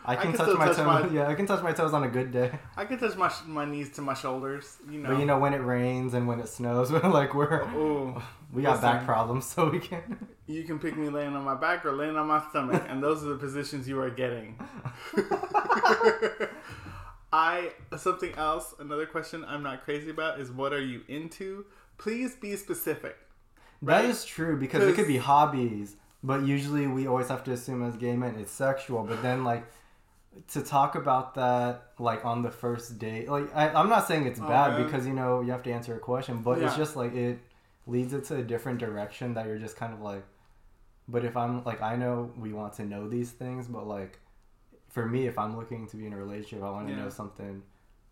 I 0.10 0.15
can, 0.15 0.32
can 0.32 0.46
touch 0.46 0.58
my 0.58 0.65
touch 0.67 0.78
my- 0.86 1.08
Yeah, 1.10 1.28
I 1.28 1.36
can 1.36 1.46
touch 1.46 1.62
my 1.62 1.74
toes 1.74 1.93
on 1.93 2.04
a 2.04 2.08
good 2.08 2.32
day. 2.32 2.52
I 2.78 2.86
can 2.86 2.98
touch 2.98 3.15
my 3.17 3.32
my 3.46 3.65
knees 3.65 3.89
to 3.96 4.02
my 4.02 4.13
shoulders. 4.13 4.78
You 4.89 5.00
know. 5.00 5.10
But 5.10 5.20
you 5.20 5.26
know 5.26 5.38
when 5.38 5.54
it 5.54 5.58
rains 5.58 6.13
and 6.13 6.28
when 6.28 6.39
it 6.39 6.48
snows, 6.48 6.89
like 7.20 7.34
we're 7.34 7.63
Ooh, 7.76 8.22
we 8.54 8.62
got 8.62 8.82
back 8.82 9.06
problems, 9.06 9.46
so 9.46 9.70
we 9.70 9.80
can. 9.80 10.28
you 10.48 10.63
can 10.63 10.80
pick 10.80 10.96
me 10.98 11.10
laying 11.10 11.36
on 11.36 11.43
my 11.43 11.56
back 11.56 11.86
or 11.86 11.91
laying 11.91 12.15
on 12.15 12.28
my 12.28 12.41
stomach, 12.50 12.84
and 12.88 13.04
those 13.04 13.24
are 13.24 13.28
the 13.30 13.36
positions 13.38 13.88
you 13.88 14.00
are 14.00 14.10
getting. 14.10 14.58
I 17.34 17.72
something 17.98 18.34
else. 18.36 18.74
Another 18.80 19.06
question 19.06 19.43
I'm 19.46 19.63
not 19.63 19.84
crazy 19.84 20.10
about 20.10 20.39
is 20.39 20.52
what 20.52 20.72
are 20.74 20.82
you 20.82 21.02
into? 21.08 21.65
Please 21.98 22.36
be 22.36 22.56
specific. 22.56 23.17
That 23.82 24.02
Right? 24.02 24.06
is 24.06 24.24
true 24.26 24.58
because 24.58 24.84
it 24.84 24.96
could 24.96 25.08
be 25.08 25.17
hobbies, 25.17 25.98
but 26.24 26.43
usually 26.43 26.88
we 26.88 27.06
always 27.08 27.28
have 27.28 27.43
to 27.43 27.52
assume 27.52 27.84
as 27.84 27.96
gay 27.98 28.15
men 28.15 28.36
it's 28.39 28.52
sexual. 28.52 29.04
But 29.04 29.22
then 29.22 29.43
like 29.43 29.65
to 30.50 30.62
talk 30.62 30.95
about 30.95 31.36
that 31.36 31.91
like 32.00 32.23
on 32.26 32.41
the 32.41 32.52
first 32.52 33.00
date, 33.00 33.30
like 33.30 33.54
I, 33.56 33.69
I'm 33.69 33.89
not 33.89 34.08
saying 34.08 34.26
it's 34.28 34.39
Oh, 34.39 34.47
bad 34.47 34.73
man. 34.73 34.86
because 34.86 35.06
you 35.08 35.13
know 35.13 35.41
you 35.41 35.52
have 35.52 35.63
to 35.63 35.71
answer 35.71 35.95
a 35.95 36.00
question, 36.00 36.41
but 36.41 36.62
it's 36.62 36.76
just 36.76 36.95
like 36.95 37.13
it 37.13 37.39
leads 37.86 38.13
it 38.13 38.26
to 38.26 38.36
a 38.38 38.43
different 38.43 38.80
direction 38.80 39.34
that 39.36 39.45
you're 39.47 39.58
just 39.60 39.76
kind 39.78 39.93
of 39.93 40.02
like. 40.02 40.23
But 41.08 41.23
if 41.26 41.38
I'm 41.38 41.63
like 41.63 41.82
I 41.82 41.95
know 41.95 42.32
we 42.38 42.54
want 42.54 42.73
to 42.73 42.86
know 42.86 43.08
these 43.08 43.32
things, 43.32 43.67
but 43.67 43.88
like 43.88 44.19
for 44.89 45.06
me, 45.06 45.28
if 45.28 45.38
I'm 45.38 45.56
looking 45.58 45.88
to 45.88 45.97
be 45.97 46.06
in 46.06 46.13
a 46.13 46.17
relationship, 46.17 46.63
I 46.63 46.69
want 46.69 46.88
to 46.88 46.93
Yeah. 46.93 47.04
know 47.04 47.10
something 47.10 47.63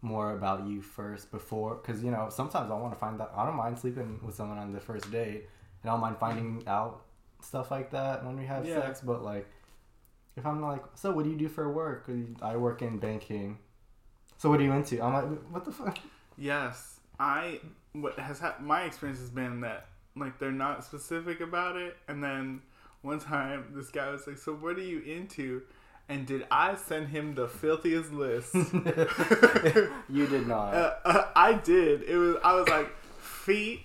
more 0.01 0.33
about 0.33 0.67
you 0.67 0.81
first 0.81 1.31
before 1.31 1.75
because 1.75 2.03
you 2.03 2.11
know 2.11 2.27
sometimes 2.29 2.69
i 2.69 2.75
want 2.75 2.93
to 2.93 2.99
find 2.99 3.19
out 3.19 3.31
i 3.35 3.43
don't 3.43 3.55
mind 3.55 3.79
sleeping 3.79 4.19
with 4.23 4.35
someone 4.35 4.59
on 4.59 4.71
the 4.71 4.79
first 4.79 5.09
date 5.09 5.47
and 5.81 5.89
i 5.89 5.93
don't 5.93 5.99
mind 6.01 6.15
finding 6.19 6.61
out 6.67 7.01
stuff 7.41 7.71
like 7.71 7.89
that 7.89 8.23
when 8.23 8.37
we 8.37 8.45
have 8.45 8.67
Yeah. 8.67 8.81
sex 8.81 9.01
but 9.01 9.23
like 9.23 9.47
if 10.37 10.45
i'm 10.45 10.61
like 10.61 10.83
so 10.95 11.11
what 11.11 11.23
do 11.23 11.29
you 11.31 11.37
do 11.37 11.47
for 11.47 11.71
work 11.71 12.09
i 12.41 12.55
work 12.55 12.81
in 12.81 12.97
banking 12.97 13.57
so 14.37 14.49
what 14.49 14.59
are 14.59 14.63
you 14.63 14.71
into 14.71 15.01
i'm 15.01 15.13
like 15.13 15.39
what 15.51 15.65
the 15.65 15.71
fuck 15.71 15.97
Yes, 16.37 16.99
I 17.19 17.59
what 17.93 18.19
has 18.19 18.39
ha- 18.39 18.57
my 18.59 18.83
experience 18.83 19.19
has 19.19 19.29
been 19.29 19.61
that 19.61 19.87
like 20.15 20.37
they're 20.39 20.51
not 20.51 20.83
specific 20.83 21.39
about 21.39 21.77
it, 21.77 21.95
and 22.07 22.23
then 22.23 22.61
one 23.01 23.19
time 23.19 23.71
this 23.73 23.89
guy 23.89 24.09
was 24.09 24.27
like, 24.27 24.37
"So 24.37 24.53
what 24.53 24.77
are 24.77 24.81
you 24.81 24.99
into?" 24.99 25.61
And 26.07 26.27
did 26.27 26.45
I 26.51 26.75
send 26.75 27.07
him 27.07 27.33
the 27.33 27.47
filthiest 27.47 28.11
list? 28.11 28.53
you 30.09 30.27
did 30.27 30.45
not 30.47 30.73
uh, 30.75 30.93
uh, 31.03 31.27
I 31.35 31.53
did. 31.53 32.03
It 32.03 32.17
was 32.17 32.35
I 32.43 32.53
was 32.55 32.67
like 32.67 32.95
feet. 33.19 33.81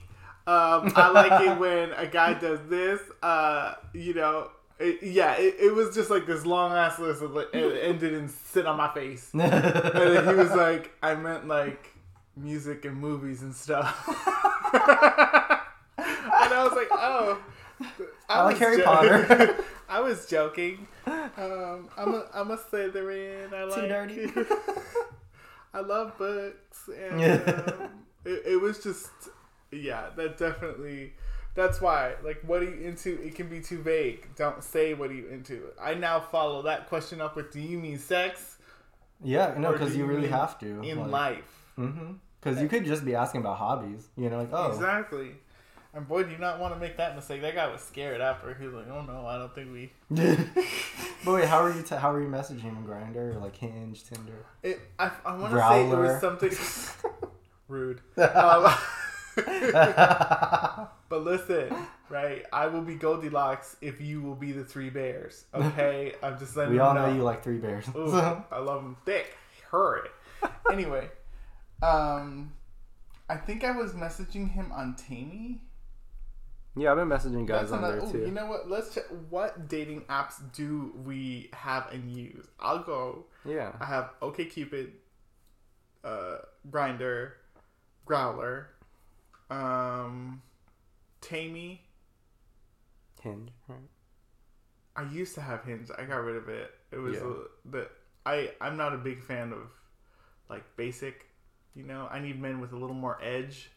Um, 0.47 0.93
I 0.97 1.11
like 1.11 1.43
it 1.43 1.59
when 1.59 1.93
a 1.93 2.07
guy 2.07 2.35
does 2.35 2.59
this. 2.69 3.01
Uh, 3.23 3.75
you 3.95 4.15
know, 4.15 4.51
it, 4.81 5.03
yeah. 5.03 5.35
It, 5.35 5.57
it 5.61 5.75
was 5.75 5.95
just 5.95 6.11
like 6.11 6.27
this 6.27 6.45
long 6.47 6.73
ass 6.73 6.99
list 6.99 7.23
of 7.23 7.33
like, 7.33 7.49
it 7.53 7.83
ended 7.83 8.13
in 8.13 8.29
sit 8.29 8.67
on 8.67 8.77
my 8.77 8.93
face. 8.93 9.31
And 9.35 9.53
then 10.17 10.29
he 10.29 10.35
was 10.35 10.53
like, 10.53 10.93
I 11.03 11.15
meant 11.15 11.47
like 11.47 11.95
music 12.37 12.85
and 12.85 12.97
movies 12.97 13.43
and 13.43 13.55
stuff. 13.55 14.05
and 14.09 14.17
I 15.99 16.65
was 16.65 16.73
like, 16.73 16.89
oh. 16.91 17.41
I 18.29 18.43
like 18.43 18.53
was 18.53 18.59
Harry 18.59 18.83
Potter. 18.83 19.65
I 19.89 20.01
was 20.01 20.27
joking. 20.27 20.87
Um, 21.07 21.89
I'm 21.97 22.15
a 22.15 22.27
I'm 22.33 22.51
a 22.51 22.57
Slytherin. 22.57 23.53
I 23.53 23.65
like. 23.65 23.89
dirty. 23.89 24.31
I 25.73 25.81
love 25.81 26.17
books, 26.19 26.89
and 26.89 27.23
um, 27.23 27.91
it, 28.25 28.43
it 28.47 28.61
was 28.61 28.83
just 28.83 29.11
yeah. 29.73 30.11
That 30.17 30.37
definitely. 30.39 31.15
That's 31.61 31.79
why, 31.79 32.15
like, 32.25 32.41
what 32.47 32.63
are 32.63 32.71
you 32.71 32.87
into? 32.87 33.23
It 33.23 33.35
can 33.35 33.49
be 33.49 33.61
too 33.61 33.83
vague. 33.83 34.35
Don't 34.35 34.65
say 34.65 34.95
what 34.95 35.11
are 35.11 35.15
you 35.15 35.29
into. 35.29 35.65
I 35.79 35.93
now 35.93 36.19
follow 36.19 36.63
that 36.63 36.89
question 36.89 37.21
up 37.21 37.37
with, 37.37 37.53
"Do 37.53 37.61
you 37.61 37.79
mean 37.79 37.99
sex 37.99 38.57
yeah 39.23 39.55
no 39.59 39.71
because 39.73 39.95
you 39.95 40.05
you 40.05 40.11
really 40.11 40.29
have 40.29 40.59
to 40.59 40.81
in 40.81 40.99
like, 40.99 41.11
life?" 41.11 41.63
mm-hmm 41.79 42.13
because 42.41 42.63
you 42.63 42.69
could 42.69 42.87
just 42.87 43.05
be 43.05 43.15
asking 43.15 43.43
about 43.43 43.59
hobbies 43.59 44.09
you 44.17 44.31
know 44.31 44.39
like 44.39 44.49
oh 44.53 44.73
Exactly. 44.73 45.33
And 45.93 46.07
boy, 46.07 46.23
do 46.23 46.31
you 46.31 46.39
not 46.39 46.61
want 46.61 46.73
to 46.73 46.79
make 46.79 46.97
that 46.99 47.17
mistake. 47.17 47.43
That 47.43 47.57
guy 47.57 47.67
was 47.67 47.81
scared 47.81 48.21
after. 48.21 48.55
He 48.55 48.65
was 48.65 48.75
like, 48.75 48.87
"Oh 48.89 49.03
no, 49.03 49.27
I 49.27 49.39
don't 49.39 49.53
think 49.53 49.73
we." 49.73 49.91
but 51.25 51.35
wait, 51.35 51.49
how 51.49 51.65
are 51.65 51.75
you? 51.75 51.83
T- 51.83 51.97
how 51.97 52.13
are 52.13 52.23
you 52.23 52.29
messaging 52.29 52.61
him? 52.61 52.87
Grindr 52.87 53.35
or 53.35 53.41
like 53.41 53.57
Hinge, 53.57 54.05
Tinder? 54.05 54.47
It, 54.63 54.79
I, 55.01 55.11
I 55.25 55.35
want 55.35 55.53
to 55.53 55.59
say 55.59 55.91
it 55.91 55.99
was 55.99 56.21
something 56.21 56.53
rude. 57.69 58.01
Um, 58.17 58.73
but 61.09 61.25
listen, 61.25 61.75
right? 62.09 62.45
I 62.53 62.67
will 62.67 62.83
be 62.83 62.95
Goldilocks 62.95 63.77
if 63.81 64.01
you 64.01 64.23
will 64.23 64.35
be 64.35 64.53
the 64.53 64.65
three 64.65 64.91
bears. 64.91 65.45
Okay, 65.55 66.15
I'm 66.23 66.39
just 66.39 66.57
letting 66.57 66.73
we 66.73 66.77
you 66.79 66.83
all 66.83 66.95
know. 66.95 67.07
know 67.07 67.15
you 67.15 67.23
like 67.23 67.43
three 67.43 67.59
bears. 67.59 67.87
Ooh, 67.97 68.15
I 68.51 68.59
love 68.59 68.83
them 68.83 68.97
thick. 69.05 69.35
Hurry. 69.71 70.09
Anyway, 70.73 71.11
um, 71.83 72.53
I 73.29 73.37
think 73.37 73.63
I 73.65 73.73
was 73.73 73.93
messaging 73.93 74.51
him 74.53 74.71
on 74.73 74.95
Tammy. 74.95 75.61
yeah, 76.77 76.93
I've 76.93 76.97
been 76.97 77.09
messaging 77.09 77.45
guys 77.47 77.63
That's 77.69 77.73
on 77.73 77.79
another- 77.81 78.01
there 78.01 78.09
ooh, 78.09 78.13
too. 78.13 78.19
You 78.21 78.31
know 78.31 78.47
what? 78.47 78.71
Let's 78.71 78.95
check. 78.95 79.05
What 79.29 79.69
dating 79.69 80.03
apps 80.03 80.35
do 80.55 80.93
we 81.05 81.51
have 81.53 81.93
and 81.93 82.11
use? 82.11 82.47
I'll 82.61 82.79
go. 82.85 83.27
yeah, 83.45 83.73
I 83.81 83.85
have 83.85 84.11
OkCupid, 84.23 84.91
uh, 86.05 86.37
Grindr, 86.71 87.33
Growlr, 88.07 88.67
um, 89.51 90.43
Tammy. 91.21 91.83
Hinge. 93.23 93.51
Right? 93.69 93.79
I 94.97 95.03
used 95.05 95.35
to 95.35 95.41
have 95.41 95.65
Hinge. 95.65 95.89
I 95.97 96.05
got 96.05 96.17
rid 96.25 96.37
of 96.37 96.49
it. 96.49 96.71
It 96.93 96.99
was 96.99 97.17
Yeah. 97.17 97.25
a, 97.25 97.69
the 97.71 97.89
I. 98.27 98.53
I'm 98.61 98.77
not 98.77 98.93
a 98.95 98.99
big 98.99 99.23
fan 99.23 99.53
of 99.53 99.71
like 100.49 100.65
basic. 100.77 101.27
You 101.75 101.85
know, 101.85 102.09
I 102.11 102.19
need 102.21 102.41
men 102.41 102.61
with 102.61 102.73
a 102.73 102.77
little 102.77 102.97
more 102.97 103.19
edge, 103.23 103.71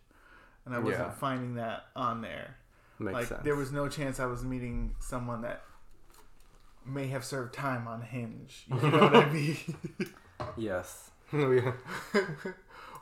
and 0.66 0.74
I 0.74 0.80
wasn't 0.80 1.08
Yeah. 1.08 1.12
finding 1.14 1.56
that 1.56 1.86
on 1.96 2.22
there. 2.22 2.58
Makes 3.00 3.14
like 3.14 3.28
sense. 3.28 3.44
there 3.44 3.56
was 3.56 3.72
no 3.72 3.88
chance 3.90 4.20
I 4.20 4.26
was 4.26 4.44
meeting 4.44 4.96
someone 5.00 5.42
that 5.42 5.64
may 6.86 7.08
have 7.08 7.24
served 7.26 7.54
time 7.54 7.88
on 7.88 8.02
Hinge. 8.02 8.66
You 8.70 8.76
know 8.90 9.00
what 9.00 9.16
I 9.16 9.30
mean? 9.34 9.58
yes. 10.58 11.12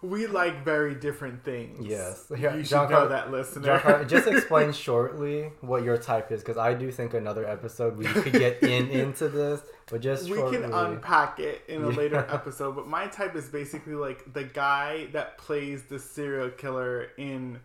we 0.02 0.26
like 0.28 0.66
very 0.66 0.96
different 0.96 1.44
things. 1.44 1.86
Yes. 1.86 2.26
Yeah, 2.36 2.56
you 2.56 2.64
should 2.64 2.70
John 2.72 2.90
know 2.90 2.98
Car- 3.02 3.08
that, 3.10 3.32
listener. 3.32 3.66
John 3.66 3.80
Car- 3.82 4.06
just 4.06 4.28
explain 4.36 4.72
shortly 4.74 5.52
what 5.62 5.84
your 5.84 5.98
type 5.98 6.32
is, 6.32 6.42
because 6.42 6.58
I 6.58 6.74
do 6.74 6.92
think 6.92 7.14
another 7.14 7.48
episode 7.48 7.98
we 7.98 8.06
could 8.06 8.34
get 8.34 8.64
in 8.64 8.90
into 8.90 9.30
this, 9.30 9.62
but 9.92 10.02
just 10.02 10.30
we 10.30 10.38
shortly. 10.38 10.58
can 10.60 10.74
unpack 10.74 11.40
it 11.40 11.62
in 11.68 11.84
a 11.84 11.90
Yeah. 11.92 11.96
later 11.98 12.26
episode, 12.32 12.76
but 12.76 12.88
my 12.88 13.08
type 13.08 13.36
is 13.36 13.48
basically 13.50 13.94
like 13.94 14.34
the 14.34 14.44
guy 14.44 15.08
that 15.14 15.38
plays 15.38 15.84
the 15.84 16.00
serial 16.00 16.50
killer 16.50 17.10
in 17.18 17.60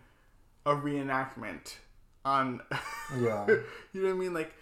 a 0.66 0.74
reenactment 0.74 1.76
on 2.24 2.60
Yeah. 3.18 3.46
you 3.92 4.02
know 4.02 4.08
what 4.08 4.14
I 4.14 4.18
mean? 4.18 4.34
Like 4.34 4.52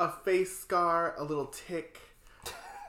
a 0.00 0.10
face 0.10 0.58
scar, 0.58 1.14
a 1.18 1.22
little 1.22 1.46
tick, 1.46 2.00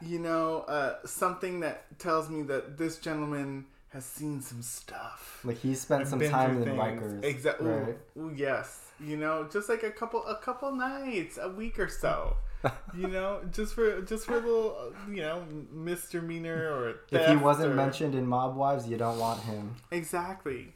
you 0.02 0.18
know, 0.18 0.62
uh, 0.62 0.96
something 1.06 1.60
that 1.60 2.00
tells 2.00 2.30
me 2.30 2.42
that 2.44 2.78
this 2.78 2.98
gentleman 2.98 3.66
has 3.94 4.04
seen 4.06 4.42
some 4.42 4.62
stuff. 4.62 5.40
Like 5.44 5.58
he 5.60 5.76
spent 5.76 6.02
I've 6.02 6.08
some 6.10 6.20
time 6.20 6.64
through 6.64 6.74
in 6.74 6.78
things. 6.80 7.02
Rikers. 7.04 7.24
Exactly. 7.24 7.70
Right. 7.70 7.98
Yes. 8.36 8.80
You 9.00 9.18
know, 9.18 9.48
just 9.52 9.70
like 9.70 9.84
a 9.84 9.92
couple, 9.92 10.26
a 10.26 10.38
couple 10.38 10.72
nights, 10.76 11.38
a 11.42 11.50
week 11.50 11.80
or 11.80 11.88
so. 11.88 12.36
you 12.98 13.08
know, 13.08 13.42
just 13.52 13.74
for 13.76 14.02
just 14.02 14.26
for 14.26 14.34
a 14.36 14.40
little, 14.40 14.94
you 15.10 15.18
know, 15.18 15.44
misdemeanor 15.72 16.70
or 16.74 16.96
If 17.12 17.28
he 17.28 17.36
wasn't 17.36 17.72
or- 17.72 17.76
mentioned 17.76 18.16
in 18.16 18.26
Mob 18.26 18.56
Wives, 18.56 18.88
you 18.88 18.98
don't 18.98 19.20
want 19.20 19.42
him. 19.42 19.76
exactly. 19.92 20.74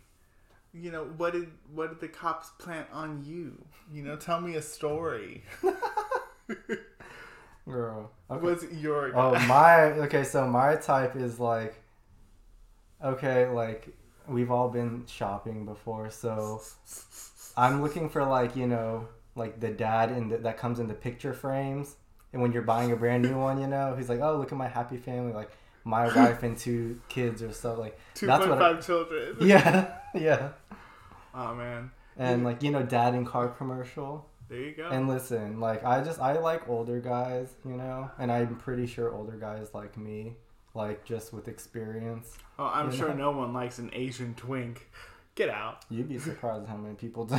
You 0.74 0.92
know 0.92 1.06
what 1.18 1.34
did 1.34 1.48
what 1.74 1.90
did 1.90 2.02
the 2.02 2.08
cops 2.10 2.50
plant 2.60 2.88
on 2.92 3.24
you? 3.26 3.64
You 3.92 4.04
know, 4.04 4.16
tell 4.18 4.42
me 4.42 4.56
a 4.56 4.62
story. 4.62 5.44
Girl. 7.68 8.12
Okay. 8.32 8.42
What's 8.46 8.64
your 8.74 9.12
Oh 9.18 9.38
my 9.48 9.84
okay, 10.06 10.24
so 10.24 10.48
my 10.48 10.76
type 10.76 11.16
is 11.16 11.40
like 11.40 11.76
okay, 13.04 13.48
like 13.48 13.90
we've 14.28 14.52
all 14.52 14.70
been 14.70 15.06
shopping 15.08 15.66
before, 15.66 16.10
so 16.10 16.62
I'm 17.56 17.82
looking 17.82 18.10
for 18.10 18.24
like, 18.24 18.56
you 18.56 18.68
know, 18.68 19.08
like 19.36 19.60
the 19.60 19.70
dad 19.70 20.12
in 20.12 20.30
the, 20.30 20.38
that 20.40 20.58
comes 20.58 20.80
in 20.80 20.88
the 20.88 20.94
picture 20.94 21.34
frames. 21.34 21.96
And 22.34 22.42
when 22.42 22.52
you're 22.52 22.62
buying 22.64 22.92
a 22.92 22.96
brand 22.96 23.24
new 23.24 23.38
one, 23.38 23.60
you 23.60 23.68
know, 23.68 23.96
he's 23.96 24.10
like, 24.10 24.20
"Oh, 24.20 24.36
look 24.38 24.52
at 24.52 24.58
my 24.58 24.68
happy 24.68 24.98
family, 24.98 25.32
like 25.34 25.50
my 25.86 26.06
wife 26.16 26.44
and 26.44 26.58
two 26.58 27.00
kids 27.08 27.42
or 27.42 27.54
so." 27.54 27.74
Like 27.76 27.98
two 28.14 28.28
that's 28.28 28.46
point 28.46 28.60
what 28.60 28.62
I- 28.62 28.74
five 28.74 28.86
children? 28.86 29.38
Yeah. 29.42 29.94
Yeah. 30.14 30.50
Oh 31.34 31.54
man, 31.56 31.92
And 32.18 32.44
like, 32.44 32.64
you 32.64 32.72
know, 32.72 32.82
dad 32.84 33.14
in 33.16 33.24
car 33.26 33.48
commercial. 33.50 34.28
there 34.50 34.60
you 34.60 34.72
go. 34.76 34.88
And 34.90 35.08
listen, 35.08 35.60
like 35.60 35.84
I 35.86 36.04
just 36.04 36.20
I 36.20 36.34
like 36.40 36.68
older 36.68 37.00
guys, 37.00 37.54
you 37.66 37.76
know, 37.78 38.12
and 38.20 38.32
I'm 38.32 38.56
pretty 38.58 38.88
sure 38.88 39.14
older 39.14 39.38
guys 39.38 39.70
like 39.74 39.98
me, 39.98 40.36
like 40.78 41.04
just 41.04 41.34
with 41.34 41.50
experience. 41.50 42.38
oh, 42.58 42.72
I'm 42.74 42.92
you 42.92 42.98
sure 42.98 43.10
know? 43.10 43.32
no 43.32 43.38
one 43.40 43.54
likes 43.54 43.80
an 43.80 43.90
Asian 43.94 44.34
twink. 44.36 44.88
Get 45.36 45.50
out. 45.50 45.84
You'd 45.90 46.08
be 46.08 46.20
surprised 46.20 46.68
how 46.68 46.78
many 46.78 46.96
people 46.96 47.26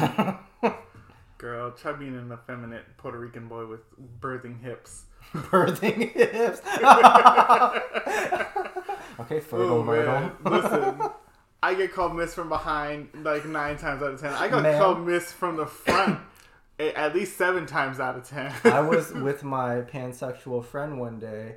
do. 0.63 0.73
Girl, 1.39 1.71
try 1.71 1.93
being 1.93 2.17
an 2.17 2.31
effeminate 2.33 2.85
Puerto 2.97 3.19
Rican 3.19 3.47
boy 3.49 3.67
with 3.67 3.81
birthing 4.21 4.61
hips. 4.61 5.05
Birthing 5.33 6.13
hips. 6.13 6.61
okay, 9.21 9.41
fertile 9.41 9.79
Oh, 9.79 9.83
man. 9.85 10.33
Listen, 10.45 11.01
I 11.63 11.75
get 11.75 11.93
called 11.93 12.17
miss 12.17 12.35
from 12.35 12.49
behind 12.49 13.09
like 13.23 13.45
nine 13.47 13.77
times 13.77 14.03
out 14.03 14.13
of 14.13 14.21
ten. 14.21 14.33
I 14.33 14.49
got 14.49 14.63
Ma'am. 14.63 14.79
called 14.81 15.07
miss 15.07 15.33
from 15.33 15.57
the 15.57 15.67
front 15.67 16.19
at 16.81 17.13
least 17.15 17.37
seven 17.37 17.67
times 17.67 17.99
out 18.01 18.17
of 18.17 18.29
ten. 18.29 18.53
I 18.65 18.81
was 18.81 19.13
with 19.13 19.43
my 19.45 19.81
pansexual 19.83 20.65
friend 20.65 20.99
one 21.01 21.19
day, 21.19 21.57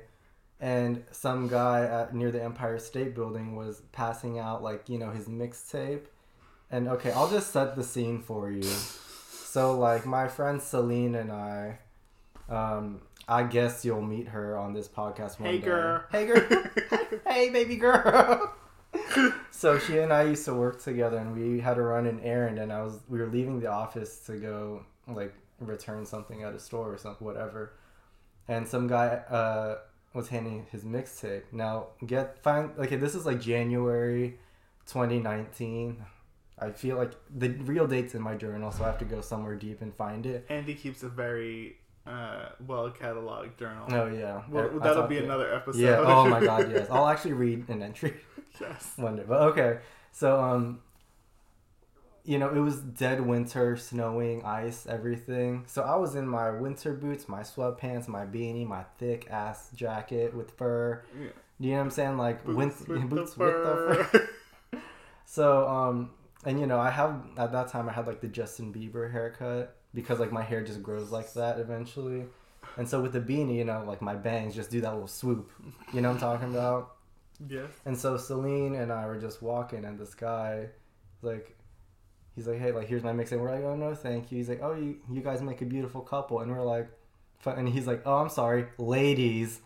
and 0.62 1.02
some 1.10 1.48
guy 1.48 1.84
at, 1.84 2.14
near 2.14 2.30
the 2.30 2.42
Empire 2.42 2.78
State 2.78 3.14
Building 3.16 3.56
was 3.56 3.82
passing 3.92 4.38
out 4.38 4.62
like 4.62 4.88
you 4.88 4.96
know 4.96 5.10
his 5.10 5.26
mixtape, 5.26 6.04
and 6.70 6.88
okay, 6.88 7.10
I'll 7.10 7.28
just 7.28 7.50
set 7.52 7.76
the 7.76 7.82
scene 7.84 8.20
for 8.22 8.50
you. 8.50 8.62
So 8.62 9.76
like 9.78 10.06
my 10.06 10.28
friend 10.28 10.62
Celine 10.62 11.16
and 11.16 11.30
I, 11.32 11.78
um, 12.48 13.02
I 13.28 13.42
guess 13.42 13.84
you'll 13.84 14.00
meet 14.02 14.28
her 14.28 14.56
on 14.56 14.72
this 14.72 14.88
podcast 14.88 15.38
one 15.40 15.50
Hey, 15.50 15.58
day. 15.58 15.64
girl. 15.66 16.04
Hey 16.10 16.26
girl. 16.26 16.42
hey 17.26 17.50
baby 17.50 17.76
girl. 17.76 18.54
so 19.50 19.78
she 19.78 19.98
and 19.98 20.12
I 20.12 20.22
used 20.22 20.44
to 20.44 20.54
work 20.54 20.80
together, 20.82 21.18
and 21.18 21.34
we 21.34 21.60
had 21.60 21.74
to 21.74 21.82
run 21.82 22.06
an 22.06 22.20
errand, 22.20 22.58
and 22.58 22.72
I 22.72 22.82
was 22.82 23.00
we 23.08 23.18
were 23.18 23.26
leaving 23.26 23.58
the 23.60 23.70
office 23.70 24.20
to 24.26 24.36
go 24.36 24.84
like 25.08 25.34
return 25.58 26.06
something 26.06 26.42
at 26.44 26.54
a 26.54 26.58
store 26.58 26.92
or 26.92 26.98
something, 26.98 27.26
whatever. 27.26 27.72
And 28.48 28.66
some 28.66 28.86
guy 28.86 29.06
uh, 29.30 29.78
was 30.14 30.28
handing 30.28 30.66
his 30.70 30.84
mixtape. 30.84 31.42
Now 31.52 31.86
get 32.06 32.42
find 32.42 32.70
okay, 32.78 32.96
this 32.96 33.14
is 33.14 33.24
like 33.26 33.40
January, 33.40 34.38
2019. 34.86 36.04
I 36.58 36.70
feel 36.70 36.96
like 36.96 37.12
the 37.34 37.48
real 37.48 37.86
date's 37.86 38.14
in 38.14 38.22
my 38.22 38.34
journal, 38.34 38.70
so 38.70 38.84
I 38.84 38.86
have 38.86 38.98
to 38.98 39.04
go 39.04 39.20
somewhere 39.20 39.56
deep 39.56 39.80
and 39.82 39.92
find 39.94 40.24
it. 40.26 40.46
Andy 40.48 40.74
keeps 40.74 41.02
a 41.02 41.08
very 41.08 41.76
uh, 42.06 42.50
well 42.66 42.90
cataloged 42.90 43.56
journal. 43.58 43.86
Oh 43.90 44.06
yeah, 44.06 44.42
Well, 44.48 44.64
I- 44.64 44.76
I 44.76 44.78
that'll 44.78 44.94
thought 45.02 45.08
be 45.08 45.18
another 45.18 45.52
episode. 45.52 45.80
Yeah. 45.80 45.98
Oh 45.98 46.28
my 46.28 46.40
god. 46.44 46.70
Yes. 46.70 46.86
I'll 46.90 47.08
actually 47.08 47.32
read 47.32 47.68
an 47.68 47.82
entry. 47.82 48.14
yes. 48.60 48.92
one 48.96 49.16
day. 49.16 49.24
But 49.26 49.40
okay, 49.52 49.78
so 50.12 50.40
um, 50.40 50.80
you 52.24 52.38
know, 52.38 52.50
it 52.54 52.58
was 52.60 52.78
dead 52.80 53.20
winter, 53.26 53.76
snowing, 53.76 54.44
ice, 54.44 54.86
everything. 54.86 55.64
So 55.66 55.82
I 55.82 55.96
was 55.96 56.14
in 56.14 56.26
my 56.28 56.50
winter 56.50 56.92
boots, 56.94 57.28
my 57.28 57.40
sweatpants, 57.40 58.06
my 58.08 58.24
beanie, 58.24 58.66
my 58.66 58.84
thick 58.98 59.28
ass 59.30 59.70
jacket 59.74 60.34
with 60.34 60.52
fur. 60.52 61.02
Yeah. 61.18 61.28
You 61.58 61.70
know 61.72 61.76
what 61.78 61.82
I'm 61.84 61.90
saying? 61.90 62.16
Like 62.18 62.44
Boots 62.44 62.56
win- 62.86 63.00
with 63.00 63.10
boots 63.10 63.34
the 63.34 63.44
with 63.44 63.54
the 63.54 63.62
fur. 63.62 64.04
fur. 64.04 64.28
So 65.24 65.66
um, 65.68 66.10
and 66.44 66.60
you 66.60 66.66
know, 66.66 66.78
I 66.78 66.90
have 66.90 67.22
at 67.38 67.52
that 67.52 67.68
time 67.68 67.88
I 67.88 67.92
had 67.92 68.06
like 68.06 68.20
the 68.20 68.28
Justin 68.28 68.72
Bieber 68.72 69.10
haircut 69.10 69.76
because 69.94 70.18
like 70.20 70.32
my 70.32 70.42
hair 70.42 70.62
just 70.62 70.82
grows 70.82 71.10
like 71.10 71.32
that 71.34 71.58
eventually. 71.58 72.24
And 72.76 72.88
so 72.88 73.00
with 73.00 73.12
the 73.12 73.20
beanie, 73.20 73.56
you 73.56 73.64
know, 73.64 73.82
like 73.86 74.02
my 74.02 74.14
bangs 74.14 74.54
just 74.54 74.70
do 74.70 74.80
that 74.82 74.92
little 74.92 75.08
swoop. 75.08 75.50
You 75.92 76.00
know 76.00 76.08
what 76.08 76.14
I'm 76.14 76.20
talking 76.20 76.50
about? 76.50 76.96
yes. 77.48 77.70
And 77.86 77.96
so 77.98 78.16
Celine 78.16 78.74
and 78.74 78.92
I 78.92 79.06
were 79.06 79.18
just 79.18 79.42
walking, 79.42 79.84
and 79.84 79.98
this 79.98 80.14
guy, 80.14 80.68
like, 81.22 81.56
he's 82.34 82.46
like, 82.46 82.58
"Hey, 82.58 82.72
like, 82.72 82.88
here's 82.88 83.02
my 83.02 83.12
mix," 83.12 83.32
and 83.32 83.40
we're 83.40 83.50
like, 83.50 83.64
"Oh 83.64 83.76
no, 83.76 83.94
thank 83.94 84.30
you." 84.32 84.38
He's 84.38 84.48
like, 84.48 84.60
"Oh, 84.62 84.74
you 84.74 84.96
you 85.10 85.20
guys 85.20 85.42
make 85.42 85.60
a 85.62 85.64
beautiful 85.66 86.00
couple," 86.00 86.40
and 86.40 86.50
we're 86.50 86.62
like, 86.62 86.88
and 87.46 87.68
he's 87.68 87.86
like, 87.86 88.02
"Oh, 88.06 88.16
I'm 88.16 88.28
sorry, 88.28 88.66
ladies." 88.78 89.60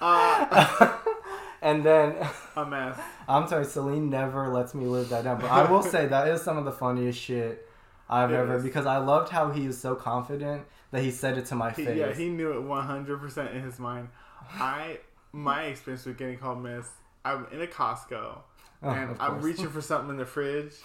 Uh, 0.00 0.96
and 1.62 1.82
then 1.84 2.16
a 2.56 2.64
mess. 2.64 2.98
I'm 3.28 3.46
sorry, 3.48 3.64
Celine 3.64 4.10
never 4.10 4.48
lets 4.48 4.74
me 4.74 4.84
live 4.86 5.08
that 5.10 5.24
down, 5.24 5.40
but 5.40 5.50
I 5.50 5.70
will 5.70 5.82
say 5.82 6.06
that 6.06 6.28
is 6.28 6.42
some 6.42 6.58
of 6.58 6.64
the 6.64 6.72
funniest 6.72 7.18
shit 7.18 7.66
I've 8.08 8.30
It 8.32 8.36
ever 8.36 8.56
is. 8.56 8.62
because 8.62 8.86
I 8.86 8.98
loved 8.98 9.30
how 9.30 9.50
he 9.50 9.66
was 9.66 9.78
so 9.78 9.94
confident 9.94 10.64
that 10.90 11.02
he 11.02 11.10
said 11.10 11.38
it 11.38 11.46
to 11.46 11.54
my 11.54 11.70
He, 11.70 11.84
face. 11.84 11.96
yeah, 11.98 12.12
he 12.12 12.28
knew 12.28 12.52
it 12.52 12.62
100% 12.62 13.54
in 13.54 13.62
his 13.62 13.78
mind. 13.78 14.08
I 14.52 14.98
my 15.32 15.64
experience 15.64 16.04
with 16.04 16.18
getting 16.18 16.38
called 16.38 16.62
miss, 16.62 16.86
I'm 17.24 17.46
in 17.50 17.60
a 17.62 17.66
Costco 17.66 18.38
Oh, 18.82 18.88
and 18.90 19.16
I'm 19.18 19.40
reaching 19.40 19.68
for 19.70 19.80
something 19.80 20.10
in 20.10 20.16
the 20.18 20.26
fridge. 20.26 20.74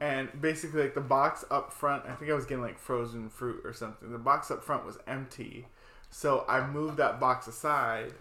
And 0.00 0.28
basically, 0.40 0.82
like 0.82 0.94
the 0.94 1.00
box 1.00 1.44
up 1.50 1.72
front, 1.72 2.04
I 2.06 2.14
think 2.14 2.30
I 2.30 2.34
was 2.34 2.46
getting 2.46 2.62
like 2.62 2.78
frozen 2.78 3.28
fruit 3.28 3.60
or 3.64 3.72
something. 3.72 4.10
The 4.10 4.18
box 4.18 4.50
up 4.50 4.64
front 4.64 4.84
was 4.84 4.98
empty, 5.06 5.66
so 6.10 6.44
I 6.48 6.66
moved 6.66 6.96
that 6.96 7.20
box 7.20 7.46
aside 7.46 8.12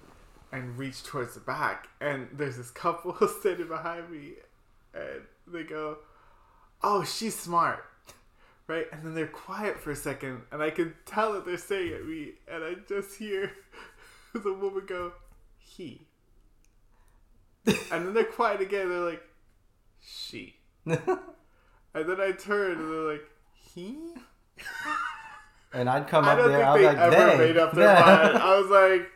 and 0.51 0.77
reached 0.77 1.05
towards 1.05 1.34
the 1.34 1.39
back. 1.39 1.88
And 1.99 2.27
there's 2.34 2.57
this 2.57 2.71
couple 2.71 3.15
standing 3.39 3.67
behind 3.67 4.12
me, 4.12 4.34
and 4.93 5.21
they 5.47 5.63
go, 5.63 5.99
"Oh, 6.84 7.03
she's 7.03 7.38
smart." 7.38 7.86
Right, 8.67 8.86
and 8.91 9.03
then 9.03 9.15
they're 9.15 9.27
quiet 9.27 9.79
for 9.79 9.91
a 9.91 9.95
second, 9.95 10.43
and 10.51 10.62
I 10.62 10.69
can 10.69 10.93
tell 11.05 11.34
that 11.34 11.45
they're 11.45 11.57
staring 11.57 11.93
at 11.93 12.05
me, 12.05 12.34
and 12.47 12.63
I 12.63 12.75
just 12.88 13.17
hear 13.17 13.51
the 14.34 14.53
woman 14.53 14.84
go, 14.86 15.13
"He," 15.57 16.01
and 17.65 17.75
then 17.89 18.13
they're 18.13 18.23
quiet 18.23 18.62
again. 18.62 18.89
They're 18.89 18.99
like, 18.99 19.23
"She," 19.99 20.57
and 21.93 22.10
then 22.10 22.19
I 22.21 22.32
turn, 22.32 22.73
and 22.80 22.91
they're 22.91 23.12
like, 23.13 23.23
"He." 23.54 23.97
and 25.73 25.89
I'd 25.89 26.08
come 26.08 26.25
I 26.25 26.34
up 26.34 26.45
there, 26.47 26.63
I 26.65 26.71
was 26.73 26.82
they 26.82 26.88
like, 26.88 26.97
ever 26.97 27.38
made 27.38 27.58
up 27.58 27.73
their 27.73 27.86
Yeah. 27.86 28.01
mind. 28.06 28.38
I 28.38 28.60
was 28.60 28.69
like, 28.69 29.12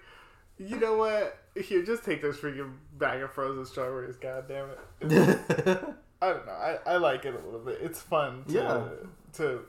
you 0.58 0.78
know 0.80 0.96
what? 0.98 1.38
Here, 1.56 1.84
just 1.84 2.04
take 2.04 2.22
this 2.22 2.38
freaking 2.38 2.74
bag 2.98 3.22
of 3.22 3.32
frozen 3.32 3.66
strawberries. 3.66 4.16
God 4.18 4.48
damn 4.48 4.70
it! 4.70 4.80
I 6.22 6.30
don't 6.30 6.46
know. 6.46 6.52
I, 6.52 6.78
I 6.86 6.98
like 6.98 7.26
it 7.26 7.34
a 7.36 7.46
little 7.46 7.60
bit. 7.60 7.80
It's 7.82 8.02
fun. 8.02 8.44
To, 8.48 8.54
Yeah. 8.54 8.84
To 9.34 9.62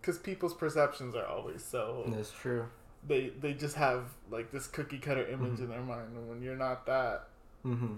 because 0.00 0.18
people's 0.18 0.54
perceptions 0.54 1.14
are 1.16 1.26
always 1.26 1.64
so 1.64 2.04
That's 2.08 2.30
true. 2.30 2.66
they 3.08 3.30
they 3.40 3.54
just 3.54 3.74
have 3.76 4.04
like 4.30 4.52
this 4.52 4.66
cookie 4.68 4.98
cutter 4.98 5.26
image 5.26 5.58
in 5.60 5.68
their 5.68 5.80
mind, 5.80 6.16
and 6.16 6.28
when 6.28 6.42
you're 6.42 6.56
not 6.56 6.86
that, 6.86 7.28
hmm 7.62 7.96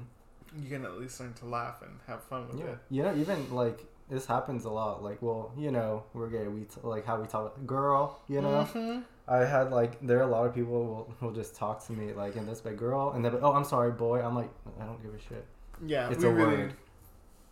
you 0.59 0.71
can 0.71 0.83
at 0.87 0.99
least 0.99 1.21
learn 1.21 1.35
to 1.35 1.45
laugh 1.45 1.83
and 1.83 1.91
have 2.07 2.23
fun 2.25 2.49
with 2.49 2.59
Yeah, 2.59 2.67
it. 2.71 2.79
you 2.89 3.03
know, 3.03 3.15
even 3.15 3.53
like 3.55 3.85
this 4.09 4.27
happens 4.27 4.65
a 4.65 4.71
lot. 4.71 5.03
Like, 5.03 5.21
well, 5.23 5.53
you 5.57 5.71
know, 5.71 6.05
we're 6.15 6.29
gay. 6.29 6.47
We 6.49 6.63
t- 6.63 6.81
like 6.83 7.05
how 7.07 7.21
we 7.21 7.27
talk, 7.27 7.55
girl. 7.67 8.21
You 8.29 8.41
know, 8.41 8.67
Mhm. 8.73 9.03
I 9.27 9.39
had 9.45 9.71
like 9.71 10.01
there 10.07 10.19
are 10.19 10.23
a 10.23 10.27
lot 10.27 10.47
of 10.47 10.55
people 10.55 10.73
will, 10.85 11.15
will 11.21 11.33
just 11.33 11.55
talk 11.55 11.85
to 11.87 11.93
me 11.93 12.13
like 12.13 12.37
in 12.37 12.47
this 12.47 12.65
way, 12.65 12.75
girl, 12.75 13.11
and 13.13 13.23
like, 13.25 13.35
oh, 13.43 13.53
I'm 13.53 13.65
sorry, 13.65 13.93
boy. 13.93 14.21
I'm 14.23 14.35
like, 14.35 14.51
I 14.81 14.85
don't 14.85 15.03
give 15.03 15.15
a 15.15 15.19
shit. 15.19 15.45
Yeah, 15.87 16.09
It's 16.11 16.25
a 16.25 16.31
really. 16.31 16.57
word. 16.57 16.73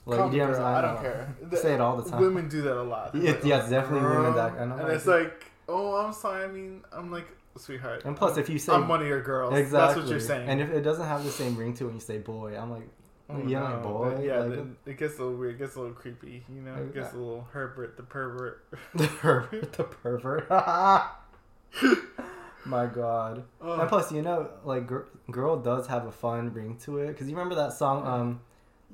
Like, 0.09 0.19
call 0.21 0.29
me 0.29 0.37
you 0.37 0.43
know 0.43 0.49
what 0.51 0.57
girl, 0.59 0.67
I'm 0.67 0.77
I 0.77 0.81
don't 0.83 1.01
care. 1.03 1.35
Say 1.61 1.75
it 1.75 1.81
all 1.81 1.97
the 1.97 2.09
time. 2.09 2.21
Women 2.21 2.49
do 2.49 2.63
that 2.63 2.77
a 2.81 2.83
lot. 2.83 3.15
It- 3.15 3.23
like, 3.25 3.45
yeah, 3.45 3.57
"Oh, 3.57 3.59
it's 3.61 3.71
definitely 3.71 4.09
women 4.09 4.35
that- 4.37 4.53
and 4.53 4.73
I'm 4.73 4.79
and 4.79 4.89
like- 4.89 4.97
it's 4.97 5.07
like, 5.07 5.45
oh, 5.69 5.97
I'm 5.97 6.13
sorry. 6.13 6.45
I 6.45 6.47
mean, 6.49 6.83
I'm 6.93 7.11
like, 7.11 7.27
sweetheart. 7.57 8.05
And 8.05 8.17
plus, 8.17 8.35
I'm, 8.35 8.39
if 8.41 8.49
you 8.49 8.59
say 8.59 8.73
I'm 8.73 8.87
one 8.87 9.01
of 9.01 9.07
your 9.09 9.21
girls, 9.23 9.53
exactly, 9.55 9.79
that's 9.79 9.97
what 9.97 10.07
you're 10.11 10.21
saying. 10.21 10.49
and 10.49 10.61
if 10.61 10.71
it 10.71 10.83
doesn't 10.83 11.07
have 11.07 11.25
the 11.25 11.31
same 11.31 11.57
ring 11.57 11.75
to 11.75 11.85
it 11.85 11.87
when 11.89 11.97
you 11.97 12.01
say 12.01 12.19
boy, 12.19 12.57
I'm 12.57 12.71
like, 12.71 12.89
Oh, 13.29 13.43
yeah, 13.45 13.69
no, 13.69 13.81
boy, 13.83 14.15
but 14.15 14.25
yeah, 14.25 14.39
like, 14.39 14.61
it 14.87 14.99
gets 14.99 15.19
a 15.19 15.23
little 15.25 15.37
weird. 15.37 15.57
It 15.57 15.59
gets 15.59 15.75
a 15.75 15.81
little 15.81 15.95
creepy. 15.95 16.45
You 16.49 16.63
know, 16.63 16.75
it 16.75 16.95
gets 16.95 17.13
a 17.13 17.17
little 17.17 17.49
Herbert 17.53 17.97
the 17.97 18.05
pervert. 18.05 18.65
the 18.95 19.09
pervert, 19.09 19.73
the 19.73 19.85
pervert. 20.03 20.49
My 22.65 22.87
God. 22.87 23.45
Oh. 23.61 23.81
And 23.81 23.89
plus, 23.89 24.11
you 24.13 24.23
know, 24.23 24.51
like 24.65 24.87
gr- 24.87 25.07
girl 25.31 25.57
does 25.57 25.87
have 25.87 26.07
a 26.07 26.13
fun 26.13 26.53
ring 26.53 26.77
to 26.85 26.99
it 26.99 27.09
because 27.09 27.29
you 27.29 27.37
remember 27.37 27.55
that 27.57 27.73
song, 27.73 28.07
um, 28.07 28.41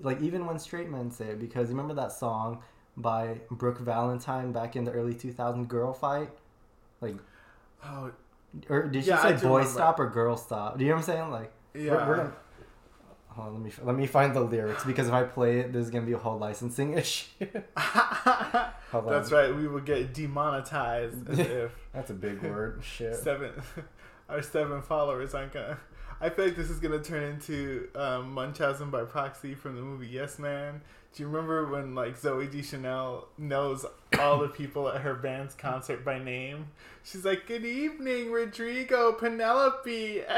like 0.01 0.21
even 0.21 0.47
when 0.47 0.59
straight 0.59 0.90
men 0.90 1.11
say 1.11 1.29
it, 1.29 1.38
because 1.40 1.68
you 1.71 1.75
remember 1.77 1.95
that 1.95 2.12
song 2.12 2.62
by 2.97 3.40
Brooke 3.51 3.79
Valentine 3.81 4.53
back 4.53 4.77
in 4.77 4.85
the 4.85 4.92
early 4.92 5.14
2000s, 5.14 5.66
"Girl 5.68 5.92
Fight," 5.95 6.31
like, 7.01 7.16
Oh, 7.85 8.12
or 8.68 8.83
did 8.88 9.05
she 9.05 9.09
Yeah, 9.11 9.23
say 9.23 9.33
"boy 9.33 9.59
remember. 9.59 9.64
stop" 9.71 9.99
or 9.99 10.09
"girl 10.11 10.37
stop"? 10.37 10.77
Do 10.79 10.85
you 10.85 10.90
know 10.90 10.97
what 10.97 11.01
I'm 11.01 11.07
saying? 11.07 11.31
Like, 11.31 11.53
yeah. 11.75 11.92
we're, 11.92 12.09
we're 12.09 12.16
gonna. 12.16 12.33
Hold 13.35 13.49
on, 13.49 13.55
let 13.55 13.62
me 13.62 13.73
let 13.83 13.97
me 13.97 14.07
find 14.07 14.35
the 14.35 14.40
lyrics 14.40 14.85
because 14.85 15.09
if 15.09 15.12
I 15.14 15.23
play 15.23 15.61
it, 15.61 15.73
there's 15.73 15.88
gonna 15.90 16.05
be 16.05 16.12
a 16.12 16.18
whole 16.18 16.38
licensing 16.38 16.92
issue. 16.99 17.47
That's 17.47 19.33
right. 19.33 19.55
We 19.55 19.66
will 19.68 19.81
get 19.81 20.12
demonetized 20.12 21.29
as 21.31 21.38
if 21.38 21.73
That's 21.95 22.11
a 22.11 22.14
big 22.14 22.42
word. 22.42 22.83
Shit. 22.85 23.14
seven 23.16 23.53
our 24.29 24.42
seven 24.42 24.83
followers 24.83 25.35
aren't 25.35 25.53
gonna. 25.53 25.79
I 26.21 26.29
feel 26.29 26.45
like 26.47 26.57
this 26.57 26.71
is 26.71 26.79
gonna 26.79 27.03
turn 27.03 27.23
into 27.23 27.88
um, 27.95 28.33
Munchausen 28.33 28.90
by 28.90 29.05
proxy 29.05 29.55
from 29.55 29.77
the 29.77 29.83
movie 29.83 30.09
Yes 30.09 30.38
Man. 30.38 30.83
Do 31.14 31.22
you 31.22 31.29
remember 31.29 31.66
when 31.66 31.94
like 31.94 32.18
Zooey 32.18 32.51
Deschanel 32.51 33.29
knows 33.37 33.85
all 34.18 34.38
the 34.38 34.48
people 34.48 34.88
at 34.88 35.03
her 35.03 35.14
band's 35.14 35.55
concert 35.55 36.07
by 36.07 36.18
name? 36.18 36.68
She's 37.05 37.25
like, 37.25 37.46
"Good 37.46 37.66
evening, 37.66 38.33
Rodrigo, 38.33 39.12
Penelope." 39.12 40.22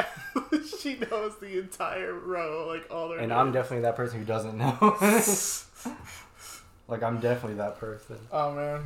She 0.81 0.97
knows 0.97 1.37
the 1.39 1.59
entire 1.59 2.15
row, 2.15 2.67
like 2.67 2.87
all 2.91 3.09
their. 3.09 3.19
And 3.19 3.33
I'm 3.33 3.53
definitely 3.53 3.83
that 3.83 3.97
person 3.97 4.21
who 4.21 4.25
doesn't 4.25 4.57
know. 4.57 4.77
like 6.89 7.03
I'm 7.03 7.21
definitely 7.21 7.57
that 7.57 7.79
person. 7.79 8.19
Oh 8.31 8.53
man. 8.53 8.85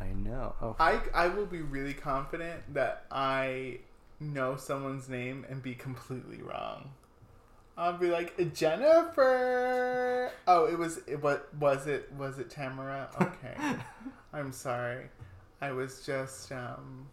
I 0.00 0.06
know. 0.12 0.54
Oh, 0.62 0.76
I 0.78 1.00
I 1.14 1.28
will 1.28 1.46
be 1.46 1.62
really 1.62 1.94
confident 1.94 2.74
that 2.74 3.04
I 3.10 3.78
know 4.18 4.56
someone's 4.56 5.08
name 5.08 5.46
and 5.48 5.62
be 5.62 5.74
completely 5.74 6.42
wrong. 6.42 6.90
I'll 7.80 7.96
be 7.96 8.08
like 8.08 8.52
Jennifer. 8.54 10.30
Oh, 10.46 10.66
it 10.66 10.78
was 10.78 11.00
it 11.06 11.22
what 11.22 11.48
was 11.54 11.86
it 11.86 12.12
was 12.12 12.38
it 12.38 12.50
Tamara? 12.50 13.08
Okay, 13.18 13.54
I'm 14.34 14.52
sorry. 14.52 15.06
I 15.62 15.72
was 15.72 16.04
just 16.04 16.52
um, 16.52 17.06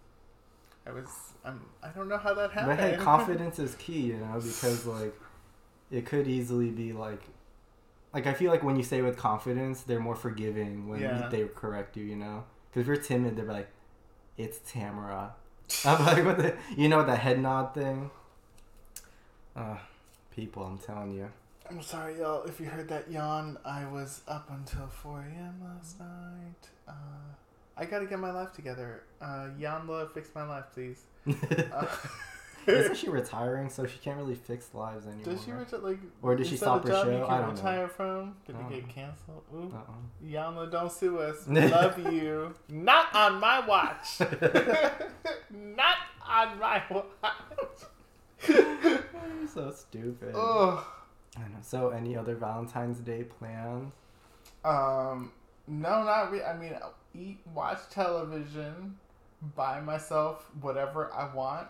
I 0.85 0.91
was 0.91 1.07
um, 1.45 1.65
I 1.81 1.87
don't 1.89 2.09
know 2.09 2.17
how 2.17 2.33
that 2.33 2.51
happened. 2.51 2.77
But 2.77 2.85
hey, 2.85 2.97
confidence 2.97 3.59
is 3.59 3.75
key, 3.79 4.01
you 4.01 4.17
know, 4.17 4.33
because 4.41 4.85
like 4.85 5.17
it 5.89 6.05
could 6.05 6.27
easily 6.27 6.69
be 6.69 6.91
like 6.91 7.21
like 8.13 8.27
I 8.27 8.33
feel 8.33 8.51
like 8.51 8.61
when 8.61 8.75
you 8.75 8.83
say 8.83 9.01
with 9.01 9.15
confidence, 9.15 9.83
they're 9.83 10.01
more 10.01 10.15
forgiving 10.17 10.89
when 10.89 10.99
Yeah. 10.99 11.29
they 11.29 11.45
correct 11.45 11.95
you, 11.95 12.03
you 12.03 12.17
know. 12.17 12.43
Because 12.69 12.81
if 12.81 12.87
you're 12.87 12.97
timid, 12.97 13.37
they're 13.37 13.45
like, 13.45 13.69
"It's 14.37 14.59
Tamara." 14.69 15.33
I'm 15.85 16.05
like, 16.05 16.25
what 16.25 16.37
the, 16.37 16.57
you 16.75 16.89
know, 16.89 17.05
the 17.05 17.15
head 17.15 17.39
nod 17.39 17.73
thing. 17.73 18.11
Uh, 19.55 19.77
people, 20.37 20.63
I'm 20.63 20.77
telling 20.77 21.13
you. 21.15 21.27
I'm 21.69 21.81
sorry, 21.81 22.19
y'all. 22.19 22.43
If 22.43 22.59
you 22.61 22.67
heard 22.67 22.87
that 22.89 23.11
yawn, 23.11 23.57
I 23.65 23.85
was 23.87 24.21
up 24.27 24.49
until 24.51 24.87
4 24.87 25.19
a.m. 25.35 25.55
last 25.65 25.99
night. 25.99 26.69
Uh, 26.87 26.91
I 27.75 27.85
gotta 27.85 28.05
get 28.05 28.19
my 28.19 28.31
life 28.31 28.53
together. 28.53 29.03
Uh, 29.19 29.49
Iyanla, 29.59 30.11
fix 30.13 30.29
my 30.33 30.43
life, 30.47 30.65
please. 30.73 31.01
Uh, 32.69 32.73
Isn't 32.73 32.97
she 32.97 33.07
retiring, 33.09 33.69
so 33.69 33.85
she 33.85 33.97
can't 33.99 34.17
really 34.17 34.35
fix 34.35 34.73
lives 34.73 35.07
anymore? 35.07 35.23
Does 35.23 35.41
she 35.45 35.51
retire? 35.53 35.79
Like, 35.79 35.99
Or 36.21 36.35
did 36.35 36.47
she 36.47 36.57
stop 36.57 36.83
her 36.85 36.89
show? 36.89 37.25
I 37.25 37.39
don't 37.39 37.63
know. 37.63 37.87
from? 37.87 38.35
Did 38.45 38.57
it 38.57 38.69
get 38.69 38.89
canceled? 38.89 39.43
Ooh, 39.55 39.73
Uh-uh. 39.73 40.25
Iyanla, 40.27 40.69
don't 40.69 40.91
sue 40.91 41.17
us. 41.19 41.37
Love 41.47 41.97
you. 42.11 42.53
Not 42.67 43.15
on 43.15 43.39
my 43.39 43.65
watch. 43.65 44.19
Not 45.49 45.97
on 46.27 46.59
my 46.59 46.83
watch. 46.89 47.05
You're 48.47 49.47
so 49.53 49.71
stupid. 49.71 50.33
Ugh. 50.35 50.83
I 51.35 51.41
know. 51.41 51.57
So, 51.61 51.89
any 51.89 52.15
other 52.17 52.35
Valentine's 52.35 52.99
Day 52.99 53.23
plans? 53.23 53.93
Um, 54.65 55.31
no, 55.67 56.03
not 56.03 56.31
really. 56.31 56.43
I 56.43 56.57
mean, 56.57 56.73
eat, 57.13 57.39
watch 57.53 57.79
television, 57.89 58.97
buy 59.55 59.79
myself 59.81 60.49
whatever 60.61 61.13
I 61.13 61.33
want. 61.33 61.67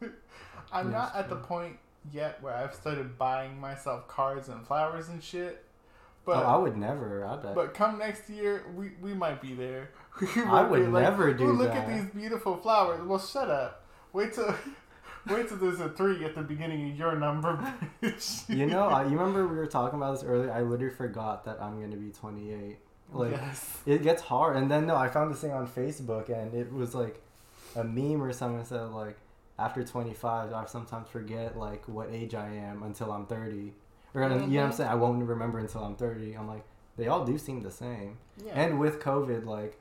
I'm 0.72 0.90
Yes, 0.90 0.92
not 0.92 1.16
at 1.16 1.28
the 1.28 1.36
point 1.36 1.76
yet 2.12 2.42
where 2.42 2.54
I've 2.54 2.74
started 2.74 3.18
buying 3.18 3.60
myself 3.60 4.08
cards 4.08 4.48
and 4.48 4.66
flowers 4.66 5.08
and 5.08 5.22
shit. 5.22 5.64
But 6.24 6.38
oh, 6.38 6.46
I 6.48 6.56
would 6.56 6.76
never. 6.76 7.24
I 7.26 7.36
bet. 7.36 7.54
but 7.54 7.74
come 7.74 7.98
next 7.98 8.30
year, 8.30 8.64
we, 8.74 8.92
we 9.00 9.12
might 9.12 9.42
be 9.42 9.54
there. 9.54 9.90
I 10.46 10.62
would 10.62 10.80
be 10.80 10.86
like, 10.86 11.02
never 11.02 11.34
do 11.34 11.48
"Ooh, 11.48 11.52
look 11.52 11.70
at 11.70 11.86
these 11.86 12.06
beautiful 12.14 12.56
flowers. 12.56 13.02
Well, 13.06 13.18
shut 13.18 13.50
up. 13.50 13.84
Wait 14.14 14.32
till 14.32 14.54
wait 15.28 15.48
till 15.48 15.56
there's 15.58 15.80
a 15.80 15.88
three 15.88 16.24
at 16.24 16.34
the 16.34 16.42
beginning 16.42 16.90
of 16.92 16.96
your 16.98 17.16
number. 17.16 17.74
bitch. 18.02 18.48
you 18.54 18.66
know, 18.66 18.88
I, 18.88 19.04
you 19.04 19.10
remember 19.18 19.46
we 19.46 19.56
were 19.56 19.66
talking 19.66 19.98
about 19.98 20.14
this 20.16 20.24
earlier. 20.24 20.52
I 20.52 20.62
literally 20.62 20.94
forgot 20.94 21.44
that 21.44 21.60
I'm 21.62 21.80
gonna 21.80 21.96
be 21.96 22.10
28. 22.10 22.78
Like, 23.12 23.32
yes. 23.32 23.78
it 23.86 24.02
gets 24.02 24.22
hard. 24.22 24.56
And 24.56 24.70
then 24.70 24.86
no, 24.86 24.96
I 24.96 25.08
found 25.08 25.30
this 25.32 25.40
thing 25.40 25.52
on 25.52 25.66
Facebook, 25.68 26.28
and 26.30 26.54
it 26.54 26.72
was 26.72 26.94
like 26.94 27.22
a 27.76 27.84
meme 27.84 28.22
or 28.22 28.32
something 28.32 28.58
that 28.58 28.66
said 28.66 28.82
like, 28.90 29.16
after 29.58 29.84
25, 29.84 30.52
I 30.52 30.64
sometimes 30.66 31.08
forget 31.08 31.56
like 31.56 31.86
what 31.86 32.08
age 32.10 32.34
I 32.34 32.48
am 32.48 32.82
until 32.82 33.12
I'm 33.12 33.26
30. 33.26 33.72
Or 34.14 34.22
you 34.22 34.28
know 34.28 34.34
what 34.36 34.44
I'm 34.44 34.50
Mhm. 34.50 34.74
saying? 34.74 34.90
I 34.90 34.94
won't 34.94 35.22
remember 35.24 35.58
until 35.58 35.82
I'm 35.84 35.96
30. 35.96 36.34
I'm 36.34 36.48
like, 36.48 36.64
they 36.96 37.08
all 37.08 37.24
do 37.24 37.36
seem 37.38 37.62
the 37.62 37.70
same. 37.70 38.18
Yeah. 38.44 38.52
And 38.54 38.78
with 38.80 39.00
COVID, 39.00 39.44
like, 39.44 39.78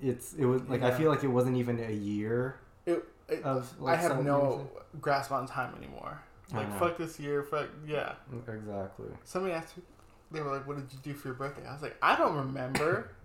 it's 0.00 0.34
it 0.34 0.44
was 0.44 0.62
like 0.64 0.82
I 0.82 0.90
feel 0.90 1.10
like 1.10 1.24
it 1.24 1.28
wasn't 1.28 1.56
even 1.56 1.80
a 1.80 1.90
year 1.90 2.58
it, 2.84 3.02
it, 3.28 3.42
of. 3.42 3.72
I 3.84 3.96
have 3.96 4.22
no 4.22 4.40
celebrating. 4.40 4.66
grasp 5.00 5.32
on 5.32 5.46
time 5.46 5.74
anymore. 5.76 6.20
Like 6.52 6.66
uh-huh. 6.68 6.78
fuck 6.78 6.98
this 6.98 7.18
year, 7.18 7.42
fuck 7.42 7.68
yeah. 7.86 8.12
Exactly. 8.32 9.06
Somebody 9.24 9.54
asked 9.54 9.76
me, 9.76 9.82
they 10.30 10.40
were 10.40 10.52
like, 10.52 10.66
"What 10.66 10.76
did 10.76 10.92
you 10.92 10.98
do 11.02 11.14
for 11.14 11.28
your 11.28 11.34
birthday?" 11.34 11.66
I 11.66 11.72
was 11.72 11.82
like, 11.82 11.96
"I 12.02 12.16
don't 12.16 12.36
remember." 12.36 13.10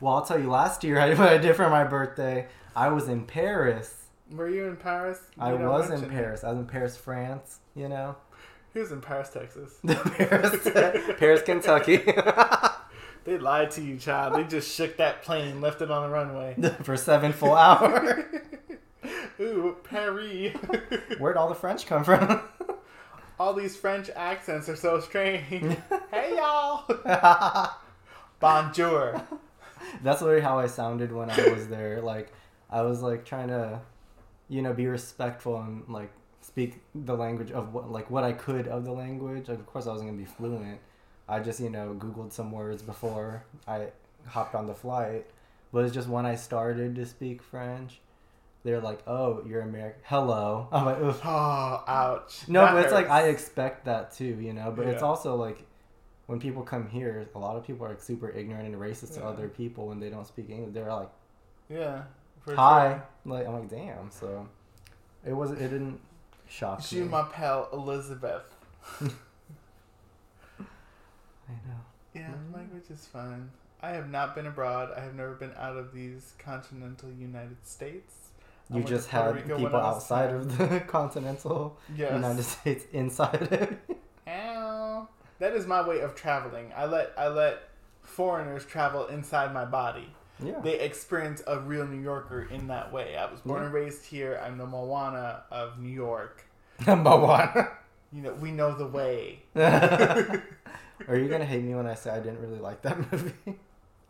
Well, 0.00 0.14
I'll 0.14 0.24
tell 0.24 0.40
you. 0.40 0.50
Last 0.50 0.82
year, 0.82 0.98
I, 1.00 1.38
did 1.38 1.54
for 1.54 1.70
my 1.70 1.84
birthday, 1.84 2.48
I 2.74 2.88
was 2.88 3.08
in 3.08 3.24
Paris. 3.24 4.06
were 4.32 4.48
you 4.48 4.64
in 4.64 4.76
Paris? 4.76 5.20
I 5.38 5.52
You 5.52 5.60
was 5.60 5.90
in 5.90 6.02
it. 6.02 6.10
Paris. 6.10 6.42
I 6.42 6.48
was 6.50 6.58
in 6.58 6.66
Paris, 6.66 6.96
France. 6.96 7.60
You 7.76 7.88
know, 7.88 8.16
He 8.72 8.80
was 8.80 8.90
in 8.90 9.00
Paris, 9.00 9.28
Texas. 9.28 9.74
Paris, 9.86 10.68
Paris, 11.18 11.42
Kentucky, 11.42 11.98
They 13.24 13.38
lied 13.38 13.70
to 13.72 13.80
you, 13.80 13.96
child. 13.96 14.34
They 14.34 14.42
just 14.42 14.74
shook 14.74 14.96
that 14.96 15.22
plane, 15.22 15.60
left 15.60 15.80
it 15.82 15.90
on 15.92 16.02
the 16.02 16.08
runway. 16.08 16.56
for 16.82 16.96
seven 16.96 17.32
full 17.32 17.54
hours. 17.54 18.24
Ooh, 19.40 19.76
Paris. 19.84 20.56
Where'd 21.18 21.36
all 21.36 21.48
the 21.48 21.54
French 21.54 21.86
come 21.86 22.04
from? 22.04 22.42
All 23.40 23.54
these 23.54 23.76
French 23.76 24.08
accents 24.14 24.68
are 24.68 24.76
so 24.76 25.00
strange. 25.00 25.44
hey, 26.12 26.36
y'all. 26.36 26.84
Bonjour. 28.40 29.20
That's 30.04 30.22
literally 30.22 30.42
how 30.42 30.60
I 30.60 30.68
sounded 30.68 31.10
when 31.10 31.28
I 31.28 31.48
was 31.48 31.66
there. 31.66 32.00
Like, 32.02 32.32
I 32.70 32.82
was 32.82 33.02
like 33.02 33.24
trying 33.24 33.48
to, 33.48 33.80
you 34.48 34.62
know, 34.62 34.72
be 34.72 34.86
respectful 34.86 35.60
and 35.60 35.82
like 35.88 36.12
speak 36.40 36.82
the 36.94 37.16
language 37.16 37.50
of 37.50 37.74
what, 37.74 37.90
like 37.90 38.10
what 38.10 38.22
I 38.22 38.32
could 38.32 38.68
of 38.68 38.84
the 38.84 38.92
language. 38.92 39.48
Like, 39.48 39.58
of 39.58 39.66
course, 39.66 39.88
I 39.88 39.90
wasn't 39.90 40.10
gonna 40.10 40.22
be 40.22 40.24
fluent. 40.24 40.78
I 41.28 41.40
just, 41.40 41.58
you 41.58 41.70
know, 41.70 41.96
googled 41.98 42.32
some 42.32 42.52
words 42.52 42.82
before 42.82 43.44
I 43.66 43.88
hopped 44.26 44.54
on 44.54 44.68
the 44.68 44.74
flight. 44.74 45.26
But 45.72 45.84
it's 45.84 45.94
just 45.94 46.08
when 46.08 46.26
I 46.26 46.36
started 46.36 46.94
to 46.94 47.06
speak 47.06 47.42
French, 47.42 48.00
they're 48.64 48.80
like, 48.80 49.00
"Oh, 49.06 49.42
you're 49.46 49.62
American. 49.62 50.00
Hello." 50.04 50.68
I'm 50.72 50.84
like, 50.86 50.98
Ugh. 51.00 51.20
Oh, 51.24 51.84
ouch. 51.88 52.48
No, 52.48 52.60
That 52.64 52.72
but 52.74 52.84
it's 52.84 52.92
like 52.92 53.08
I 53.10 53.28
expect 53.28 53.84
that 53.86 54.12
too, 54.12 54.38
you 54.40 54.52
know. 54.52 54.70
But 54.70 54.86
it's 54.86 55.02
also 55.02 55.34
like 55.36 55.64
when 56.26 56.38
people 56.40 56.62
come 56.62 56.88
here, 56.88 57.28
a 57.34 57.38
lot 57.38 57.56
of 57.56 57.66
people 57.66 57.84
are 57.86 57.90
like 57.90 58.00
super 58.02 58.30
ignorant 58.30 58.66
and 58.66 58.76
racist 58.76 59.14
to 59.14 59.24
other 59.24 59.48
people 59.48 59.88
when 59.88 59.98
they 60.00 60.10
don't 60.10 60.26
speak 60.26 60.48
English. 60.50 60.72
They're 60.74 60.92
like, 60.92 61.10
Yeah. 61.68 62.02
"Hi," 62.46 63.00
sure. 63.24 63.32
like 63.32 63.46
I'm 63.46 63.54
like, 63.54 63.68
"Damn." 63.68 64.10
So 64.10 64.48
it 65.26 65.32
was. 65.32 65.50
It 65.52 65.58
didn't 65.58 66.00
shock 66.48 66.82
Je 66.82 67.02
me. 67.02 67.08
pal 67.32 67.68
Elizabeth. 67.72 68.54
I 69.00 69.04
know. 71.66 71.80
Yeah, 72.14 72.30
Mhm. 72.32 72.54
language 72.54 72.90
is 72.90 73.06
fun. 73.06 73.50
I 73.80 73.90
have 73.90 74.08
not 74.10 74.34
been 74.34 74.46
abroad. 74.46 74.92
I 74.96 75.00
have 75.00 75.14
never 75.14 75.34
been 75.34 75.52
out 75.56 75.76
of 75.76 75.92
these 75.92 76.34
continental 76.38 77.10
United 77.10 77.66
States. 77.66 78.21
You 78.72 78.82
just 78.84 79.08
had 79.08 79.34
Rico 79.34 79.58
people 79.58 79.76
outside 79.76 80.30
of 80.30 80.56
the 80.58 80.80
continental 80.86 81.78
Yes. 81.96 82.12
United 82.12 82.42
States 82.42 82.84
inside 82.92 83.42
it. 83.52 83.96
Ow. 84.28 85.08
That 85.38 85.52
is 85.54 85.66
my 85.66 85.86
way 85.86 86.00
of 86.00 86.14
traveling. 86.14 86.72
I 86.76 86.86
let 86.86 87.12
I 87.18 87.28
let 87.28 87.68
foreigners 88.02 88.64
travel 88.64 89.06
inside 89.08 89.52
my 89.52 89.64
body. 89.64 90.08
yeah. 90.42 90.60
They 90.62 90.78
experience 90.80 91.42
a 91.46 91.58
real 91.58 91.86
New 91.86 92.00
Yorker 92.00 92.42
in 92.50 92.66
that 92.68 92.92
way. 92.92 93.16
I 93.16 93.30
was 93.30 93.40
born 93.40 93.60
Yeah. 93.60 93.66
and 93.66 93.74
raised 93.74 94.04
here. 94.06 94.40
I'm 94.44 94.58
the 94.58 94.66
Moana 94.66 95.42
of 95.50 95.78
New 95.78 95.88
York. 95.90 96.44
One. 96.84 97.68
You 98.12 98.22
know, 98.22 98.34
we 98.34 98.50
know 98.50 98.74
the 98.76 98.86
way. 98.86 99.42
Are 99.56 101.16
you 101.16 101.28
gonna 101.28 101.44
hate 101.44 101.64
me 101.64 101.74
when 101.74 101.86
I 101.86 101.94
say 101.94 102.10
I 102.10 102.20
didn't 102.20 102.40
really 102.40 102.58
like 102.60 102.82
that 102.82 102.96
movie? 103.12 103.32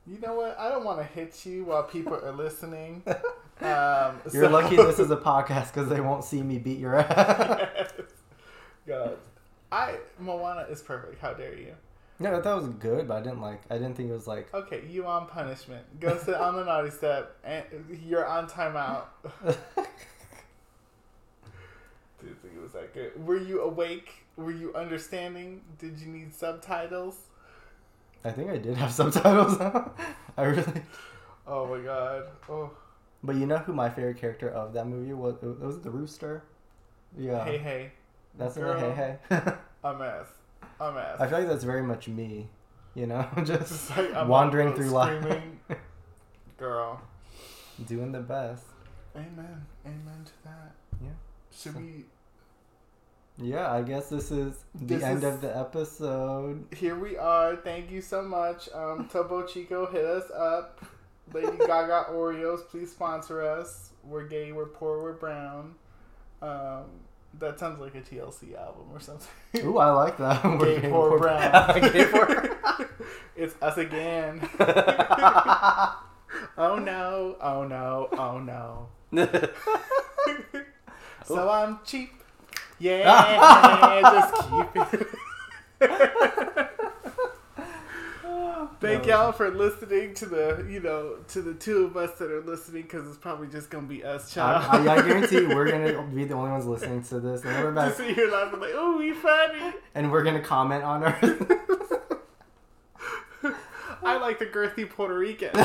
You 0.06 0.18
know 0.20 0.34
what? 0.34 0.58
I 0.58 0.68
don't 0.68 0.84
want 0.84 0.98
to 0.98 1.04
hit 1.04 1.46
you 1.46 1.64
while 1.64 1.84
people 1.84 2.14
are 2.14 2.32
listening. 2.32 3.02
Um, 3.60 4.20
You're 4.32 4.44
so- 4.44 4.50
lucky 4.50 4.76
this 4.76 4.98
is 4.98 5.10
a 5.10 5.16
podcast 5.16 5.72
because 5.72 5.88
they 5.88 6.00
won't 6.00 6.24
see 6.24 6.42
me 6.42 6.58
beat 6.58 6.78
your 6.78 6.96
ass. 6.96 7.68
Yes. 7.96 8.06
God, 8.86 9.16
I 9.70 9.96
Moana 10.18 10.62
is 10.68 10.82
perfect. 10.82 11.20
How 11.20 11.32
dare 11.34 11.56
you? 11.56 11.74
No, 12.18 12.36
I 12.36 12.42
thought 12.42 12.58
it 12.58 12.62
was 12.62 12.70
good, 12.74 13.08
but 13.08 13.16
I 13.16 13.20
didn't 13.20 13.40
like. 13.40 13.62
I 13.70 13.74
didn't 13.74 13.94
think 13.96 14.10
it 14.10 14.12
was 14.12 14.26
like. 14.28 14.52
Okay, 14.54 14.82
you 14.88 15.06
on 15.06 15.26
punishment. 15.26 15.84
Go 16.00 16.16
sit 16.18 16.34
on 16.34 16.56
the 16.56 16.64
naughty 16.64 16.90
step, 16.90 17.36
and 17.44 17.64
you're 18.04 18.26
on 18.26 18.48
timeout. 18.48 19.04
Didn't 22.20 22.40
think 22.40 22.54
it 22.56 22.62
was 22.62 22.72
that 22.72 22.94
good. 22.94 23.26
Were 23.26 23.36
you 23.38 23.62
awake? 23.62 24.24
Were 24.36 24.52
you 24.52 24.72
understanding? 24.74 25.62
Did 25.78 25.98
you 25.98 26.06
need 26.08 26.32
subtitles? 26.34 27.16
I 28.24 28.30
think 28.30 28.50
I 28.50 28.58
did 28.58 28.76
have 28.76 28.92
subtitles. 28.92 29.56
I 30.36 30.42
really. 30.42 30.82
Oh 31.46 31.66
my 31.66 31.84
god. 31.84 32.24
Oh, 32.48 32.70
But 33.24 33.36
you 33.36 33.46
know 33.46 33.58
who 33.58 33.72
my 33.72 33.88
favorite 33.88 34.18
character 34.18 34.48
of 34.50 34.72
that 34.74 34.86
movie 34.86 35.12
was? 35.12 35.34
It 35.42 35.60
was 35.60 35.80
the 35.80 35.90
rooster. 35.90 36.42
Yeah, 37.16 37.44
hey 37.44 37.58
hey, 37.58 37.92
that's 38.36 38.56
girl. 38.56 38.78
Hey 38.78 39.18
hey. 39.30 39.42
a 39.84 39.94
mess, 39.94 40.26
a 40.80 40.90
mess. 40.92 41.20
I 41.20 41.26
feel 41.28 41.38
like 41.40 41.48
that's 41.48 41.64
very 41.64 41.82
much 41.82 42.08
me. 42.08 42.48
You 42.94 43.06
know, 43.06 43.26
just 43.44 43.68
Just 43.88 43.96
like 43.96 44.28
wandering 44.28 44.74
through 44.74 44.90
life. 44.90 45.24
Girl. 46.58 47.00
doing 47.86 48.12
the 48.12 48.20
best. 48.20 48.64
Amen. 49.16 49.66
Amen 49.86 50.24
to 50.24 50.32
that. 50.44 50.72
Yeah. 51.02 51.08
Should 51.50 51.72
So- 51.74 51.78
we? 51.78 52.04
Yeah, 53.38 53.72
I 53.72 53.80
guess 53.82 54.10
this 54.10 54.30
is 54.30 54.64
the 54.74 54.84
This 54.96 55.02
end 55.02 55.18
is- 55.18 55.24
of 55.24 55.40
the 55.40 55.56
episode. 55.56 56.66
Here 56.76 56.94
we 56.98 57.16
are. 57.16 57.56
Thank 57.56 57.90
you 57.90 58.00
so 58.02 58.22
much. 58.22 58.68
Um, 58.74 59.08
Topo 59.10 59.46
Chico, 59.46 59.86
hit 59.86 60.04
us 60.04 60.30
up. 60.30 60.84
Lady 61.32 61.56
Gaga 61.58 62.06
Oreos, 62.10 62.66
please 62.68 62.90
sponsor 62.90 63.42
us. 63.42 63.90
We're 64.04 64.24
gay, 64.26 64.52
we're 64.52 64.66
poor, 64.66 65.02
we're 65.02 65.12
brown. 65.12 65.74
Um, 66.40 66.84
That 67.38 67.58
sounds 67.58 67.80
like 67.80 67.94
a 67.94 68.00
TLC 68.02 68.54
album 68.58 68.86
or 68.92 69.00
something. 69.00 69.28
Ooh, 69.64 69.78
I 69.78 69.90
like 69.90 70.18
that. 70.18 70.44
We're 70.44 70.58
Gay 70.66 70.74
getting 70.76 70.90
Poor 70.90 71.10
poor- 71.10 71.18
Brown. 71.20 71.80
Gay 71.92 72.04
Poor- 72.06 72.58
it's 73.36 73.54
us 73.62 73.78
again. 73.78 74.46
oh 76.58 76.78
no, 76.78 77.36
oh 77.40 77.64
no, 77.66 78.08
oh 78.12 78.38
no. 78.38 78.88
So 81.24 81.48
I'm 81.48 81.78
cheap. 81.84 82.10
Yeah, 82.78 84.00
just 84.02 84.34
keep 84.50 85.00
it. 85.00 85.08
Thank 88.80 89.06
y'all 89.06 89.32
for 89.32 89.50
listening 89.50 90.14
to 90.14 90.26
the, 90.26 90.66
you 90.68 90.80
know, 90.80 91.16
to 91.28 91.42
the 91.42 91.54
two 91.54 91.84
of 91.84 91.96
us 91.96 92.18
that 92.18 92.30
are 92.30 92.42
listening 92.42 92.82
because 92.82 93.06
it's 93.06 93.16
probably 93.16 93.48
just 93.48 93.70
gonna 93.70 93.86
be 93.86 94.04
us, 94.04 94.30
I, 94.32 94.34
child. 94.34 94.88
I, 94.88 94.94
I 94.94 95.02
guarantee 95.02 95.46
we're 95.54 95.70
gonna 95.70 96.02
be 96.14 96.24
the 96.24 96.34
only 96.34 96.50
ones 96.50 96.66
listening 96.66 97.02
to 97.04 97.20
this, 97.20 97.44
and 97.44 97.74
we're 97.74 97.92
sit 97.92 98.14
here 98.14 98.30
laughing 98.30 98.60
like, 98.60 98.72
oh, 98.74 98.98
we 98.98 99.12
funny. 99.12 99.74
and 99.94 100.10
we're 100.10 100.22
gonna 100.22 100.40
comment 100.40 100.84
on 100.84 101.04
our. 101.04 101.18
I 104.04 104.16
like 104.18 104.38
the 104.38 104.46
girthy 104.46 104.88
Puerto 104.90 105.16
Rican. 105.16 105.50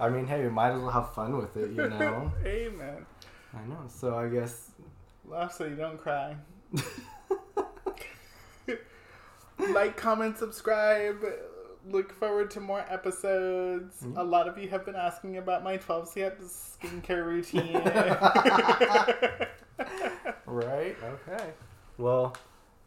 I 0.00 0.08
mean, 0.08 0.26
hey, 0.26 0.42
we 0.42 0.50
might 0.50 0.70
as 0.70 0.80
well 0.80 0.90
have 0.90 1.12
fun 1.14 1.36
with 1.36 1.56
it, 1.56 1.70
you 1.70 1.88
know. 1.88 2.32
Amen. 2.44 3.04
I 3.52 3.66
know. 3.68 3.84
So 3.88 4.16
I 4.16 4.28
guess. 4.28 4.70
Laugh 5.26 5.52
so 5.52 5.66
you 5.66 5.76
don't 5.76 5.98
cry. 5.98 6.36
Like, 9.72 9.96
comment, 9.96 10.38
subscribe. 10.38 11.24
Look 11.88 12.12
forward 12.12 12.50
to 12.52 12.60
more 12.60 12.84
episodes. 12.88 14.02
Mhm. 14.02 14.18
A 14.18 14.22
lot 14.22 14.46
of 14.48 14.58
you 14.58 14.68
have 14.68 14.84
been 14.84 14.96
asking 14.96 15.38
about 15.38 15.64
my 15.64 15.78
12 15.78 16.08
step 16.08 16.40
skincare 16.40 17.24
routine. 17.24 17.80
Right. 20.46 20.96
Okay. 21.02 21.52
Well, 21.96 22.34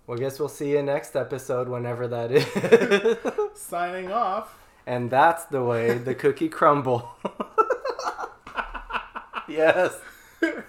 well, 0.05 0.17
I 0.17 0.21
guess 0.21 0.37
we'll 0.37 0.49
see 0.49 0.71
you 0.71 0.83
next 0.83 1.15
episode, 1.15 1.69
whenever 1.69 2.07
that 2.09 2.29
is. 2.31 3.17
Signing 3.59 4.11
off. 4.11 4.59
and 4.85 5.09
that's 5.09 5.45
the 5.45 5.63
way 5.63 5.97
the 5.97 6.13
cookie 6.13 6.49
crumble. 6.49 7.09
yes. 9.47 9.97
Bye. 10.41 10.63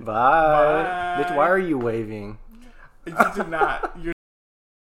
Bye. 0.00 1.16
Bitch, 1.22 1.34
why 1.34 1.48
are 1.48 1.58
you 1.58 1.78
waving? 1.78 2.38
You 3.06 3.14
did 3.34 3.48
not. 3.48 3.96
You're 4.00 4.12